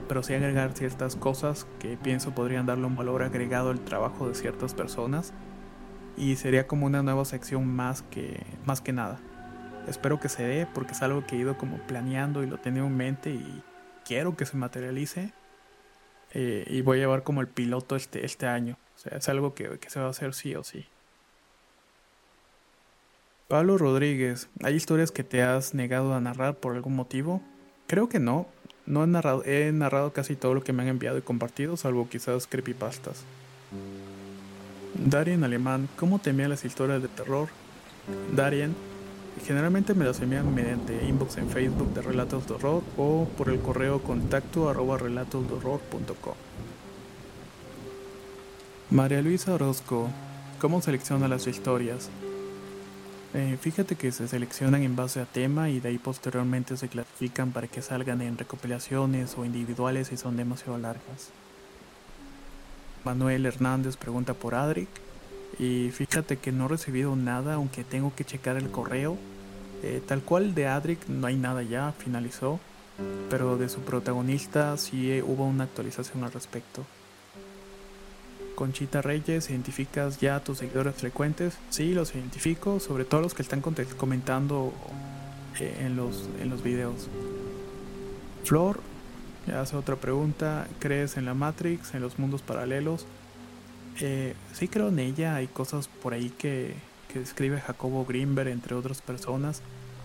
pero 0.09 0.23
sí 0.23 0.35
agregar 0.35 0.73
ciertas 0.73 1.17
cosas 1.17 1.67
que 1.79 1.97
pienso 1.97 2.35
podrían 2.35 2.67
darle 2.67 2.87
un 2.87 2.97
valor 2.97 3.23
agregado 3.23 3.71
al 3.71 3.81
trabajo 3.81 4.29
de 4.29 4.35
ciertas 4.35 4.75
personas 4.75 5.35
y 6.17 6.37
sería 6.37 6.67
como 6.67 6.87
una 6.87 7.03
nueva 7.03 7.25
sección 7.25 7.67
más 7.67 8.03
que, 8.03 8.45
más 8.65 8.81
que 8.81 8.93
nada. 8.93 9.21
Espero 9.89 10.21
que 10.21 10.29
se 10.29 10.43
dé 10.43 10.67
porque 10.67 10.93
es 10.93 11.03
algo 11.03 11.27
que 11.27 11.37
he 11.37 11.39
ido 11.39 11.57
como 11.59 11.79
planeando 11.87 12.43
y 12.43 12.47
lo 12.47 12.59
tenía 12.59 12.83
en 12.83 12.97
mente 12.97 13.31
y 13.31 13.63
quiero 14.05 14.37
que 14.37 14.47
se 14.47 14.57
materialice 14.57 15.33
eh, 16.33 16.65
y 16.69 16.83
voy 16.83 16.99
a 16.99 17.01
llevar 17.01 17.23
como 17.23 17.41
el 17.41 17.49
piloto 17.49 17.97
este, 17.97 18.25
este 18.25 18.47
año. 18.47 18.77
O 18.97 18.99
sea, 18.99 19.19
es 19.19 19.29
algo 19.29 19.55
que, 19.55 19.79
que 19.79 19.91
se 19.91 20.01
va 20.01 20.07
a 20.07 20.11
hacer 20.11 20.35
sí 20.35 20.55
o 20.55 20.63
sí. 20.63 20.87
Pablo 23.49 23.79
Rodríguez, 23.79 24.49
¿hay 24.63 24.77
historias 24.77 25.11
que 25.11 25.25
te 25.25 25.43
has 25.43 25.75
negado 25.75 26.15
a 26.15 26.21
narrar 26.21 26.57
por 26.59 26.77
algún 26.77 26.95
motivo? 26.95 27.43
Creo 27.91 28.09
que 28.09 28.21
no. 28.21 28.47
No 28.87 29.03
he 29.03 29.07
narrado, 29.09 29.43
he 29.45 29.73
narrado 29.73 30.13
casi 30.13 30.37
todo 30.37 30.55
lo 30.55 30.63
que 30.63 30.73
me 30.73 30.85
han 30.85 30.91
enviado 30.91 31.19
y 31.19 31.23
compartido, 31.23 31.77
salvo 31.77 32.09
quizás 32.09 32.47
creepypastas. 32.47 33.25
Darien 34.95 35.43
Alemán, 35.43 35.89
¿cómo 35.97 36.21
te 36.21 36.31
envían 36.31 36.51
las 36.51 36.65
historias 36.65 37.03
de 37.03 37.09
terror? 37.09 37.49
Darien, 38.33 38.77
generalmente 39.45 39.95
me 39.95 40.05
las 40.05 40.21
envían 40.21 40.55
mediante 40.55 41.05
inbox 41.05 41.39
en 41.39 41.51
Facebook 41.51 41.93
de 41.93 42.03
Relatos 42.03 42.47
de 42.47 42.55
Horror 42.55 42.85
o 42.97 43.27
por 43.37 43.49
el 43.49 43.59
correo 43.59 44.01
contacto 44.01 44.69
arroba 44.71 44.97
relatosdehorror.com. 44.97 46.35
María 48.91 49.21
Luisa 49.21 49.53
Orozco, 49.53 50.09
¿cómo 50.61 50.81
selecciona 50.81 51.27
las 51.27 51.49
historias? 51.49 52.09
Eh, 53.33 53.57
fíjate 53.61 53.95
que 53.95 54.11
se 54.11 54.27
seleccionan 54.27 54.83
en 54.83 54.97
base 54.97 55.21
a 55.21 55.25
tema 55.25 55.71
y 55.71 55.79
de 55.79 55.91
ahí 55.91 55.99
posteriormente 55.99 56.77
se 56.77 56.89
clasifican 56.89 57.53
para 57.53 57.69
que 57.69 57.81
salgan 57.81 58.23
en 58.23 58.37
recopilaciones 58.37 59.37
o 59.39 59.45
individuales 59.45 60.09
si 60.09 60.17
son 60.17 60.37
demasiado 60.37 60.79
largas. 60.79 61.31
Manuel 63.05 63.47
Hernández 63.47 63.97
pregunta 63.97 64.35
por 64.35 64.57
Adric 64.57 64.89
y 65.61 65.91
fíjate 65.91 66.39
que 66.39 66.51
no 66.51 66.67
he 66.67 66.69
recibido 66.69 67.15
nada 67.15 67.55
aunque 67.55 67.85
tengo 67.85 68.13
que 68.15 68.25
checar 68.25 68.57
el 68.57 68.71
correo. 68.71 69.17
Eh, 69.83 70.03
tal 70.07 70.23
cual 70.23 70.55
de 70.55 70.67
Adric 70.67 71.09
no 71.09 71.27
hay 71.27 71.37
nada 71.37 71.63
ya, 71.63 71.93
finalizó, 71.93 72.61
pero 73.31 73.57
de 73.57 73.69
su 73.69 73.81
protagonista 73.81 74.77
sí 74.77 75.23
hubo 75.23 75.47
una 75.47 75.65
actualización 75.65 76.25
al 76.25 76.33
respecto. 76.33 76.85
Conchita 78.61 79.01
Reyes, 79.01 79.49
¿identificas 79.49 80.21
ya 80.21 80.37
a 80.37 80.45
tus 80.45 80.59
seguidores 80.59 80.95
frecuentes? 80.97 81.55
Sí, 81.71 81.95
los 81.95 82.15
identifico, 82.15 82.79
sobre 82.79 83.07
todo 83.07 83.23
los 83.23 83.33
que 83.33 83.41
están 83.41 83.63
comentando 83.63 84.75
eh, 85.59 85.79
en 85.81 85.97
los, 85.97 86.29
en 86.43 86.51
los 86.51 86.63
videos. 86.63 87.09
Flor, 88.45 88.81
hace 89.59 89.77
otra 89.79 89.97
pregunta, 89.97 90.69
¿crees 90.79 91.17
en 91.17 91.25
la 91.25 91.33
Matrix, 91.33 91.95
en 91.95 92.03
los 92.03 92.19
mundos 92.19 92.43
paralelos? 92.43 93.07
Eh, 93.99 94.35
sí 94.53 94.69
creo 94.69 94.89
en 94.89 94.99
ella, 94.99 95.37
hay 95.37 95.47
cosas 95.47 95.89
por 95.89 96.13
ahí 96.13 96.29
que, 96.29 96.75
que 97.11 97.21
describe 97.21 97.63
Jacobo 97.63 98.05
Greenberg, 98.05 98.49
entre 98.49 98.75
otras 98.75 99.01
personas, 99.01 99.63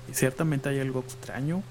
y 0.09 0.13
ciertamente 0.13 0.69
hay 0.69 0.79
algo 0.79 1.01
extraño. 1.01 1.61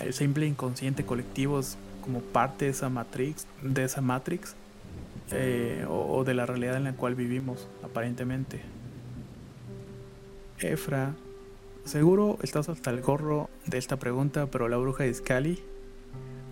El 0.00 0.12
simple 0.14 0.48
inconsciente 0.48 1.04
colectivo 1.04 1.60
es 1.60 1.78
como 2.02 2.18
parte 2.22 2.64
de 2.64 2.72
esa 2.72 2.88
Matrix, 2.88 3.46
de 3.62 3.84
esa 3.84 4.00
Matrix 4.00 4.56
eh, 5.32 5.86
o, 5.88 6.24
de 6.24 6.34
la 6.34 6.46
realidad 6.46 6.76
en 6.76 6.84
la 6.84 6.94
cual 6.94 7.14
vivimos, 7.14 7.68
aparentemente. 7.82 8.60
Efra, 10.60 11.14
seguro 11.84 12.38
estás 12.42 12.68
hasta 12.68 12.90
el 12.90 13.00
gorro 13.00 13.50
de 13.66 13.78
esta 13.78 13.98
pregunta, 13.98 14.46
pero 14.46 14.68
la 14.68 14.76
bruja 14.76 15.04
de 15.04 15.14
Scali. 15.14 15.58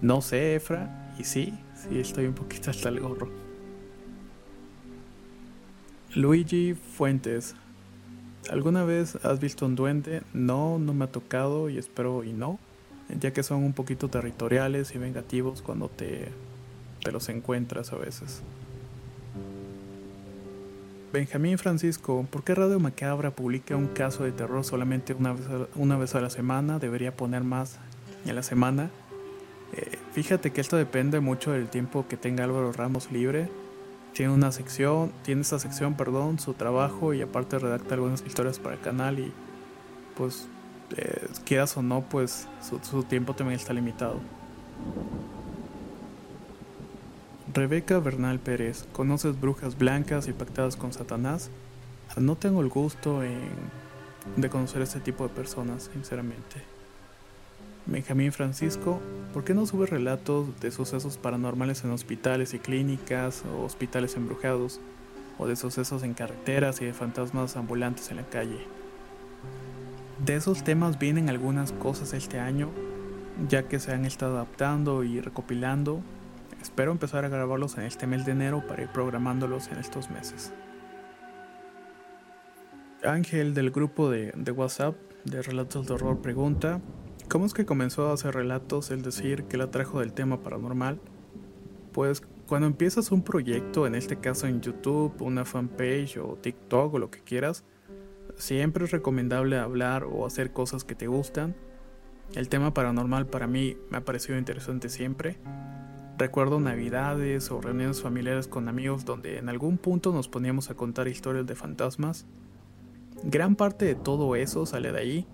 No 0.02 0.22
sé, 0.22 0.54
Efra, 0.54 1.14
y 1.18 1.24
sí, 1.24 1.52
sí 1.74 2.00
estoy 2.00 2.26
un 2.26 2.34
poquito 2.34 2.70
hasta 2.70 2.88
el 2.88 3.00
gorro. 3.00 3.28
Luigi 6.14 6.74
Fuentes, 6.74 7.54
¿alguna 8.50 8.84
vez 8.84 9.16
has 9.24 9.38
visto 9.38 9.66
un 9.66 9.76
duende? 9.76 10.22
No, 10.32 10.78
no 10.78 10.92
me 10.92 11.04
ha 11.04 11.12
tocado 11.12 11.70
y 11.70 11.78
espero 11.78 12.24
y 12.24 12.32
no, 12.32 12.58
ya 13.20 13.32
que 13.32 13.42
son 13.42 13.62
un 13.62 13.74
poquito 13.74 14.08
territoriales 14.08 14.94
y 14.94 14.98
vengativos 14.98 15.62
cuando 15.62 15.88
te, 15.88 16.28
te 17.04 17.12
los 17.12 17.28
encuentras 17.28 17.92
a 17.92 17.96
veces. 17.96 18.42
Benjamín 21.12 21.58
Francisco, 21.58 22.24
¿por 22.30 22.44
qué 22.44 22.54
Radio 22.54 22.78
Macabra 22.78 23.32
publica 23.32 23.74
un 23.74 23.88
caso 23.88 24.22
de 24.22 24.30
terror 24.30 24.64
solamente 24.64 25.12
una 25.12 25.32
vez 25.32 25.46
a, 25.48 25.66
una 25.74 25.98
vez 25.98 26.14
a 26.14 26.20
la 26.20 26.30
semana? 26.30 26.78
Debería 26.78 27.16
poner 27.16 27.42
más 27.42 27.78
en 28.24 28.36
la 28.36 28.44
semana. 28.44 28.90
Eh, 29.72 29.98
fíjate 30.12 30.52
que 30.52 30.60
esto 30.60 30.76
depende 30.76 31.18
mucho 31.18 31.50
del 31.50 31.68
tiempo 31.68 32.06
que 32.08 32.16
tenga 32.16 32.44
Álvaro 32.44 32.72
Ramos 32.72 33.10
libre. 33.10 33.48
Tiene 34.12 34.32
una 34.32 34.52
sección, 34.52 35.10
tiene 35.24 35.40
esa 35.40 35.58
sección, 35.58 35.94
perdón, 35.94 36.38
su 36.38 36.54
trabajo 36.54 37.12
y 37.12 37.22
aparte 37.22 37.58
redacta 37.58 37.94
algunas 37.94 38.24
historias 38.24 38.60
para 38.60 38.76
el 38.76 38.80
canal 38.80 39.18
y 39.18 39.32
pues 40.16 40.46
eh, 40.96 41.26
quieras 41.44 41.76
o 41.76 41.82
no, 41.82 42.02
pues 42.02 42.46
su 42.60 43.02
tiempo 43.02 43.34
también 43.34 43.58
está 43.58 43.72
limitado. 43.72 44.20
Rebeca 47.52 47.98
Bernal 47.98 48.38
Pérez, 48.38 48.84
¿conoces 48.92 49.40
brujas 49.40 49.76
blancas 49.76 50.28
y 50.28 50.32
pactadas 50.32 50.76
con 50.76 50.92
Satanás? 50.92 51.50
No 52.16 52.36
tengo 52.36 52.60
el 52.60 52.68
gusto 52.68 53.22
de 53.22 54.50
conocer 54.50 54.82
este 54.82 55.00
tipo 55.00 55.26
de 55.26 55.34
personas, 55.34 55.90
sinceramente. 55.92 56.62
Benjamín 57.86 58.30
Francisco, 58.30 59.00
¿por 59.32 59.42
qué 59.42 59.54
no 59.54 59.66
subes 59.66 59.90
relatos 59.90 60.60
de 60.60 60.70
sucesos 60.70 61.16
paranormales 61.16 61.82
en 61.82 61.90
hospitales 61.90 62.54
y 62.54 62.60
clínicas 62.60 63.42
o 63.52 63.64
hospitales 63.64 64.14
embrujados? 64.14 64.78
O 65.36 65.48
de 65.48 65.56
sucesos 65.56 66.04
en 66.04 66.14
carreteras 66.14 66.80
y 66.82 66.84
de 66.84 66.92
fantasmas 66.92 67.56
ambulantes 67.56 68.10
en 68.10 68.18
la 68.18 68.26
calle. 68.26 68.60
De 70.24 70.36
esos 70.36 70.62
temas 70.62 71.00
vienen 71.00 71.28
algunas 71.28 71.72
cosas 71.72 72.12
este 72.12 72.38
año, 72.38 72.68
ya 73.48 73.64
que 73.64 73.80
se 73.80 73.92
han 73.92 74.04
estado 74.04 74.34
adaptando 74.34 75.02
y 75.02 75.20
recopilando 75.20 76.00
Espero 76.60 76.92
empezar 76.92 77.24
a 77.24 77.28
grabarlos 77.28 77.78
en 77.78 77.84
este 77.84 78.06
mes 78.06 78.26
de 78.26 78.32
enero 78.32 78.66
para 78.66 78.82
ir 78.82 78.88
programándolos 78.88 79.68
en 79.68 79.78
estos 79.78 80.10
meses. 80.10 80.52
Ángel 83.02 83.54
del 83.54 83.70
grupo 83.70 84.10
de, 84.10 84.32
WhatsApp 84.54 84.94
de 85.24 85.42
Relatos 85.42 85.86
de 85.86 85.94
Horror 85.94 86.20
pregunta, 86.20 86.80
¿Cómo 87.30 87.46
es 87.46 87.54
que 87.54 87.64
comenzó 87.64 88.08
a 88.08 88.14
hacer 88.14 88.34
relatos, 88.34 88.90
el 88.90 89.02
decir 89.02 89.44
que 89.44 89.56
la 89.56 89.70
trajo 89.70 90.00
del 90.00 90.12
tema 90.12 90.42
paranormal? 90.42 91.00
Pues 91.92 92.22
cuando 92.48 92.66
empiezas 92.66 93.12
un 93.12 93.22
proyecto, 93.22 93.86
en 93.86 93.94
este 93.94 94.16
caso 94.16 94.48
en 94.48 94.60
YouTube, 94.60 95.14
una 95.20 95.44
fanpage 95.44 96.18
o 96.18 96.36
TikTok 96.42 96.94
o 96.94 96.98
lo 96.98 97.08
que 97.08 97.20
quieras, 97.20 97.64
siempre 98.34 98.84
es 98.84 98.90
recomendable 98.90 99.58
hablar 99.58 100.02
o 100.02 100.26
hacer 100.26 100.52
cosas 100.52 100.82
que 100.82 100.96
te 100.96 101.06
gustan. 101.06 101.54
El 102.34 102.48
tema 102.48 102.74
paranormal 102.74 103.28
para 103.28 103.46
mí 103.46 103.76
me 103.90 103.98
ha 103.98 104.04
parecido 104.04 104.36
interesante 104.36 104.88
siempre. 104.88 105.38
Recuerdo 106.20 106.60
navidades 106.60 107.50
o 107.50 107.62
reuniones 107.62 108.02
familiares 108.02 108.46
con 108.46 108.68
amigos 108.68 109.06
donde 109.06 109.38
en 109.38 109.48
algún 109.48 109.78
punto 109.78 110.12
nos 110.12 110.28
poníamos 110.28 110.68
a 110.68 110.74
contar 110.74 111.08
historias 111.08 111.46
de 111.46 111.54
fantasmas. 111.54 112.26
Gran 113.24 113.56
parte 113.56 113.86
de 113.86 113.94
todo 113.94 114.36
eso 114.36 114.66
sale 114.66 114.92
de 114.92 114.98
ahí, 114.98 115.26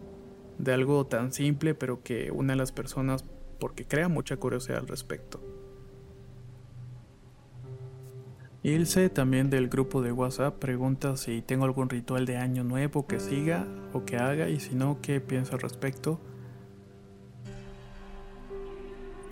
de 0.58 0.72
algo 0.72 1.04
tan 1.04 1.32
simple 1.32 1.74
pero 1.74 2.04
que 2.04 2.30
une 2.30 2.52
a 2.52 2.56
las 2.56 2.70
personas 2.70 3.24
porque 3.58 3.84
crea 3.84 4.08
mucha 4.08 4.36
curiosidad 4.36 4.78
al 4.78 4.86
respecto. 4.86 5.40
Ilse, 8.62 9.08
también 9.08 9.50
del 9.50 9.68
grupo 9.68 10.02
de 10.02 10.12
WhatsApp, 10.12 10.56
pregunta 10.56 11.16
si 11.16 11.42
tengo 11.42 11.64
algún 11.64 11.88
ritual 11.88 12.26
de 12.26 12.36
año 12.36 12.62
nuevo 12.62 13.08
que 13.08 13.18
siga 13.18 13.66
o 13.92 14.04
que 14.04 14.18
haga 14.18 14.48
y 14.50 14.60
si 14.60 14.76
no, 14.76 15.00
qué 15.02 15.20
pienso 15.20 15.54
al 15.54 15.62
respecto. 15.62 16.20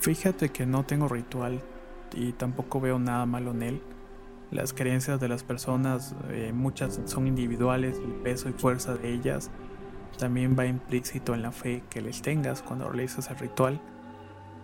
Fíjate 0.05 0.51
que 0.51 0.67
no 0.67 0.85
tengo 0.85 1.09
ritual 1.09 1.63
y 2.13 2.33
tampoco 2.33 2.79
veo 2.79 2.99
nada 2.99 3.25
malo 3.25 3.53
en 3.53 3.63
él. 3.63 3.83
Las 4.51 4.75
creencias 4.75 5.19
de 5.19 5.29
las 5.29 5.45
personas, 5.45 6.15
eh, 6.29 6.53
muchas 6.53 7.01
son 7.07 7.27
individuales, 7.27 7.97
el 7.97 8.13
peso 8.17 8.51
y 8.51 8.53
fuerza 8.53 8.97
de 8.97 9.15
ellas 9.15 9.51
también 10.19 10.57
va 10.59 10.67
implícito 10.67 11.33
en 11.35 11.41
la 11.41 11.53
fe 11.53 11.85
que 11.89 12.03
les 12.03 12.21
tengas 12.21 12.61
cuando 12.61 12.87
realizas 12.87 13.31
el 13.31 13.39
ritual. 13.39 13.81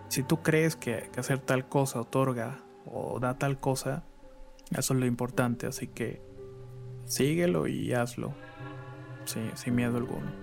Si 0.09 0.21
tú 0.21 0.43
crees 0.43 0.75
que 0.75 1.09
hacer 1.17 1.39
tal 1.39 1.67
cosa 1.67 2.01
otorga 2.01 2.59
o 2.85 3.19
da 3.19 3.39
tal 3.39 3.59
cosa, 3.59 4.03
eso 4.69 4.93
es 4.93 4.99
lo 4.99 5.07
importante, 5.07 5.65
así 5.65 5.87
que 5.87 6.21
síguelo 7.05 7.65
y 7.65 7.93
hazlo, 7.93 8.35
sin 9.25 9.73
miedo 9.73 9.97
alguno. 9.97 10.40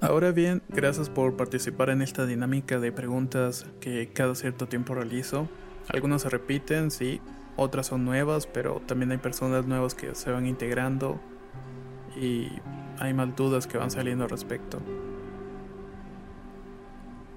Ahora 0.00 0.30
bien, 0.30 0.62
gracias 0.68 1.10
por 1.10 1.36
participar 1.36 1.90
en 1.90 2.02
esta 2.02 2.24
dinámica 2.24 2.78
de 2.78 2.92
preguntas 2.92 3.66
que 3.80 4.08
cada 4.12 4.36
cierto 4.36 4.68
tiempo 4.68 4.94
realizo. 4.94 5.48
Algunas 5.88 6.22
se 6.22 6.28
repiten, 6.28 6.92
sí, 6.92 7.20
otras 7.56 7.88
son 7.88 8.04
nuevas, 8.04 8.46
pero 8.46 8.80
también 8.86 9.10
hay 9.10 9.18
personas 9.18 9.66
nuevas 9.66 9.96
que 9.96 10.14
se 10.14 10.30
van 10.30 10.46
integrando 10.46 11.18
y 12.16 12.48
hay 13.00 13.12
más 13.12 13.34
dudas 13.34 13.66
que 13.66 13.76
van 13.76 13.90
saliendo 13.90 14.22
al 14.22 14.30
respecto. 14.30 14.80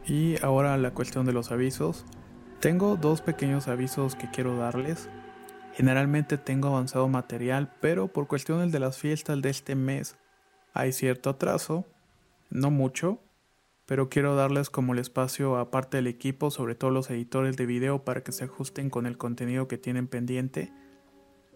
Y 0.06 0.36
ahora 0.44 0.78
la 0.78 0.92
cuestión 0.92 1.26
de 1.26 1.34
los 1.34 1.52
avisos. 1.52 2.06
Tengo 2.60 2.96
dos 2.96 3.22
pequeños 3.22 3.68
avisos 3.68 4.14
que 4.14 4.30
quiero 4.30 4.56
darles. 4.56 5.10
Generalmente 5.74 6.38
tengo 6.38 6.68
avanzado 6.68 7.08
material, 7.08 7.74
pero 7.82 8.08
por 8.08 8.28
cuestiones 8.28 8.72
de 8.72 8.80
las 8.80 9.00
fiestas 9.00 9.42
de 9.42 9.50
este 9.50 9.74
mes 9.74 10.16
hay 10.76 10.92
cierto 10.92 11.32
atraso, 11.32 11.88
no 12.52 12.70
mucho, 12.70 13.20
pero 13.86 14.10
quiero 14.10 14.36
darles 14.36 14.70
como 14.70 14.94
el 14.94 15.00
espacio 15.00 15.58
aparte 15.58 15.98
del 15.98 16.08
equipo, 16.08 16.52
sobre 16.52 16.76
todo 16.76 16.92
los 16.92 17.10
editores 17.10 17.58
de 17.58 17.66
video, 17.66 18.06
para 18.06 18.24
que 18.24 18.32
se 18.32 18.44
ajusten 18.44 18.90
con 18.90 19.06
el 19.06 19.18
contenido 19.18 19.68
que 19.68 19.78
tienen 19.78 20.08
pendiente. 20.08 20.72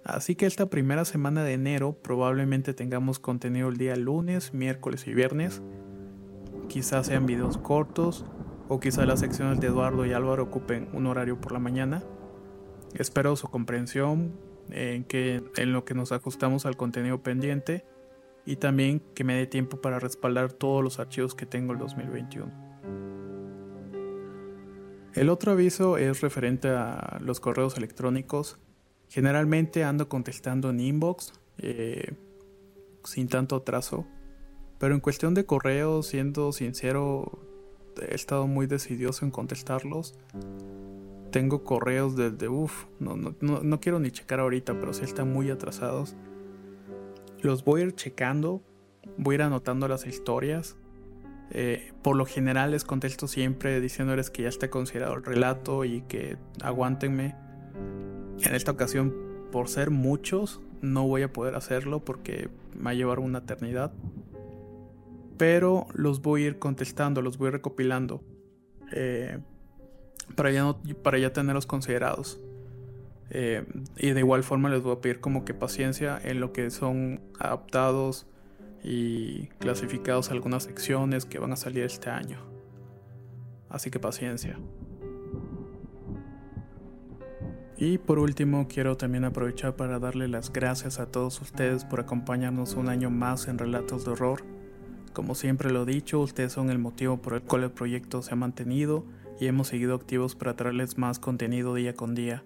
Así 0.03 0.35
que 0.35 0.45
esta 0.45 0.69
primera 0.69 1.05
semana 1.05 1.43
de 1.43 1.53
enero 1.53 1.93
probablemente 2.01 2.73
tengamos 2.73 3.19
contenido 3.19 3.69
el 3.69 3.77
día 3.77 3.95
lunes, 3.95 4.53
miércoles 4.53 5.07
y 5.07 5.13
viernes. 5.13 5.61
Quizás 6.67 7.07
sean 7.07 7.25
videos 7.25 7.57
cortos, 7.57 8.25
o 8.67 8.79
quizá 8.79 9.05
las 9.05 9.19
secciones 9.19 9.59
de 9.59 9.67
Eduardo 9.67 10.05
y 10.05 10.13
Álvaro 10.13 10.43
ocupen 10.43 10.89
un 10.93 11.07
horario 11.07 11.39
por 11.39 11.51
la 11.51 11.59
mañana. 11.59 12.03
Espero 12.95 13.35
su 13.35 13.47
comprensión 13.47 14.33
en, 14.69 15.03
que, 15.03 15.43
en 15.57 15.73
lo 15.73 15.85
que 15.85 15.93
nos 15.93 16.11
ajustamos 16.11 16.65
al 16.65 16.77
contenido 16.77 17.21
pendiente 17.21 17.85
y 18.45 18.57
también 18.57 19.01
que 19.13 19.23
me 19.23 19.35
dé 19.35 19.47
tiempo 19.47 19.81
para 19.81 19.99
respaldar 19.99 20.53
todos 20.53 20.83
los 20.83 20.99
archivos 20.99 21.35
que 21.35 21.45
tengo 21.45 21.73
el 21.73 21.79
2021. 21.79 22.65
El 25.13 25.29
otro 25.29 25.53
aviso 25.53 25.97
es 25.97 26.21
referente 26.21 26.69
a 26.69 27.19
los 27.21 27.39
correos 27.39 27.77
electrónicos. 27.77 28.59
Generalmente 29.09 29.83
ando 29.83 30.09
contestando 30.09 30.69
en 30.71 30.81
inbox 30.81 31.33
eh, 31.57 32.13
sin 33.05 33.29
tanto 33.29 33.55
atraso, 33.55 34.05
pero 34.77 34.93
en 34.93 34.99
cuestión 34.99 35.33
de 35.33 35.45
correos, 35.45 36.07
siendo 36.07 36.51
sincero, 36.51 37.39
he 38.01 38.13
estado 38.13 38.45
muy 38.47 38.67
decidioso 38.67 39.23
en 39.23 39.31
contestarlos. 39.31 40.15
Tengo 41.31 41.63
correos 41.63 42.15
desde, 42.15 42.49
uff, 42.49 42.85
no, 42.99 43.15
no, 43.15 43.35
no, 43.39 43.79
quiero 43.79 43.99
ni 43.99 44.11
checar 44.11 44.39
ahorita, 44.39 44.77
pero 44.79 44.93
sí 44.93 45.03
están 45.03 45.31
muy 45.31 45.49
atrasados. 45.49 46.15
Los 47.45 47.63
voy 47.63 47.81
a 47.81 47.83
ir 47.85 47.95
checando, 47.95 48.63
voy 49.17 49.33
a 49.33 49.35
ir 49.35 49.41
anotando 49.43 49.87
las 49.87 50.05
historias. 50.05 50.77
Eh, 51.51 51.93
por 52.01 52.15
lo 52.15 52.25
general 52.25 52.71
les 52.71 52.83
contesto 52.83 53.27
siempre 53.27 53.79
diciéndoles 53.79 54.31
que 54.31 54.43
ya 54.43 54.49
está 54.49 54.69
considerado 54.69 55.13
el 55.13 55.23
relato 55.23 55.85
y 55.85 56.01
que 56.01 56.37
aguántenme. 56.61 57.35
En 58.41 58.55
esta 58.55 58.71
ocasión, 58.71 59.13
por 59.51 59.69
ser 59.69 59.91
muchos, 59.91 60.59
no 60.81 61.07
voy 61.07 61.21
a 61.21 61.31
poder 61.31 61.55
hacerlo 61.55 62.03
porque 62.03 62.49
me 62.75 62.85
va 62.85 62.89
a 62.89 62.93
llevar 62.95 63.19
una 63.19 63.39
eternidad 63.39 63.93
pero 65.37 65.87
los 65.93 66.21
voy 66.21 66.43
a 66.43 66.47
ir 66.47 66.59
contestando, 66.59 67.21
los 67.21 67.37
voy 67.37 67.49
recopilando 67.49 68.21
eh, 68.91 69.39
para, 70.35 70.51
ya 70.51 70.75
para 71.03 71.17
ya 71.17 71.33
tenerlos 71.33 71.65
considerados. 71.65 72.39
Eh, 73.30 73.65
y 73.97 74.11
de 74.11 74.19
igual 74.19 74.43
forma 74.43 74.69
les 74.69 74.84
voy 74.84 74.93
a 74.93 75.01
pedir 75.01 75.19
como 75.19 75.45
que 75.45 75.53
paciencia 75.53 76.19
en 76.23 76.39
lo 76.39 76.53
que 76.53 76.69
son 76.69 77.21
adaptados 77.39 78.28
y 78.84 79.47
clasificados 79.59 80.30
algunas 80.30 80.63
secciones 80.63 81.26
que 81.26 81.39
van 81.39 81.51
a 81.51 81.55
salir 81.55 81.84
este 81.84 82.09
año. 82.09 82.39
Así 83.69 83.89
que 83.89 83.99
paciencia. 83.99 84.57
Y 87.78 87.97
por 87.97 88.19
último, 88.19 88.67
quiero 88.69 88.95
también 88.95 89.26
aprovechar 89.26 89.76
para 89.76 89.99
darle 89.99 90.30
las 90.30 90.53
gracias 90.53 90.99
a 90.99 91.07
todos 91.07 91.41
ustedes 91.41 91.84
por 91.84 91.99
acompañarnos 91.99 92.76
un 92.76 92.88
año 92.88 93.09
más 93.09 93.47
en 93.47 93.57
Relatos 93.57 94.05
de 94.05 94.11
Horror. 94.11 94.43
Como 95.11 95.36
siempre 95.36 95.71
lo 95.71 95.84
he 95.84 95.86
dicho, 95.86 96.19
ustedes 96.21 96.53
son 96.53 96.69
el 96.69 96.78
motivo 96.78 97.17
por 97.21 97.34
el 97.34 97.41
cual 97.41 97.63
el 97.63 97.71
proyecto 97.71 98.21
se 98.21 98.34
ha 98.34 98.38
mantenido 98.38 99.03
y 99.39 99.47
hemos 99.47 99.67
seguido 99.67 99.95
activos 99.95 100.36
para 100.36 100.55
traerles 100.55 100.97
más 100.97 101.19
contenido 101.19 101.73
día 101.73 101.95
con 101.95 102.15
día. 102.15 102.43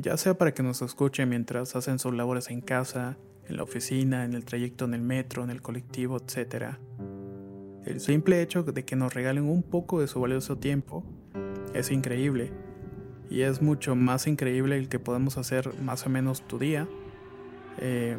Ya 0.00 0.16
sea 0.16 0.38
para 0.38 0.52
que 0.54 0.62
nos 0.62 0.82
escuchen 0.82 1.28
mientras 1.28 1.74
hacen 1.76 1.98
sus 1.98 2.14
labores 2.14 2.50
en 2.50 2.60
casa, 2.60 3.16
en 3.48 3.56
la 3.56 3.62
oficina, 3.62 4.24
en 4.24 4.34
el 4.34 4.44
trayecto 4.44 4.84
en 4.84 4.94
el 4.94 5.02
metro, 5.02 5.42
en 5.42 5.50
el 5.50 5.62
colectivo, 5.62 6.18
etc. 6.18 6.76
El 7.84 8.00
simple 8.00 8.42
hecho 8.42 8.62
de 8.62 8.84
que 8.84 8.96
nos 8.96 9.14
regalen 9.14 9.44
un 9.44 9.62
poco 9.62 10.00
de 10.00 10.06
su 10.06 10.20
valioso 10.20 10.58
tiempo 10.58 11.04
es 11.74 11.90
increíble. 11.90 12.52
Y 13.30 13.42
es 13.42 13.60
mucho 13.60 13.94
más 13.94 14.26
increíble 14.26 14.78
el 14.78 14.88
que 14.88 14.98
podemos 14.98 15.36
hacer 15.36 15.74
más 15.82 16.06
o 16.06 16.10
menos 16.10 16.46
tu 16.46 16.58
día. 16.58 16.88
Eh, 17.78 18.16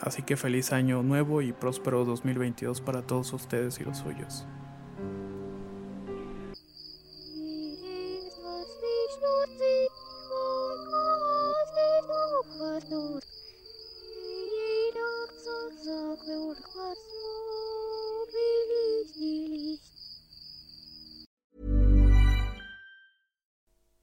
Así 0.00 0.22
que 0.22 0.36
feliz 0.36 0.72
año 0.72 1.02
nuevo 1.02 1.42
y 1.42 1.52
próspero 1.52 2.04
2022 2.04 2.80
para 2.80 3.02
todos 3.02 3.32
ustedes 3.32 3.80
y 3.80 3.84
los 3.84 3.98
suyos. 3.98 4.46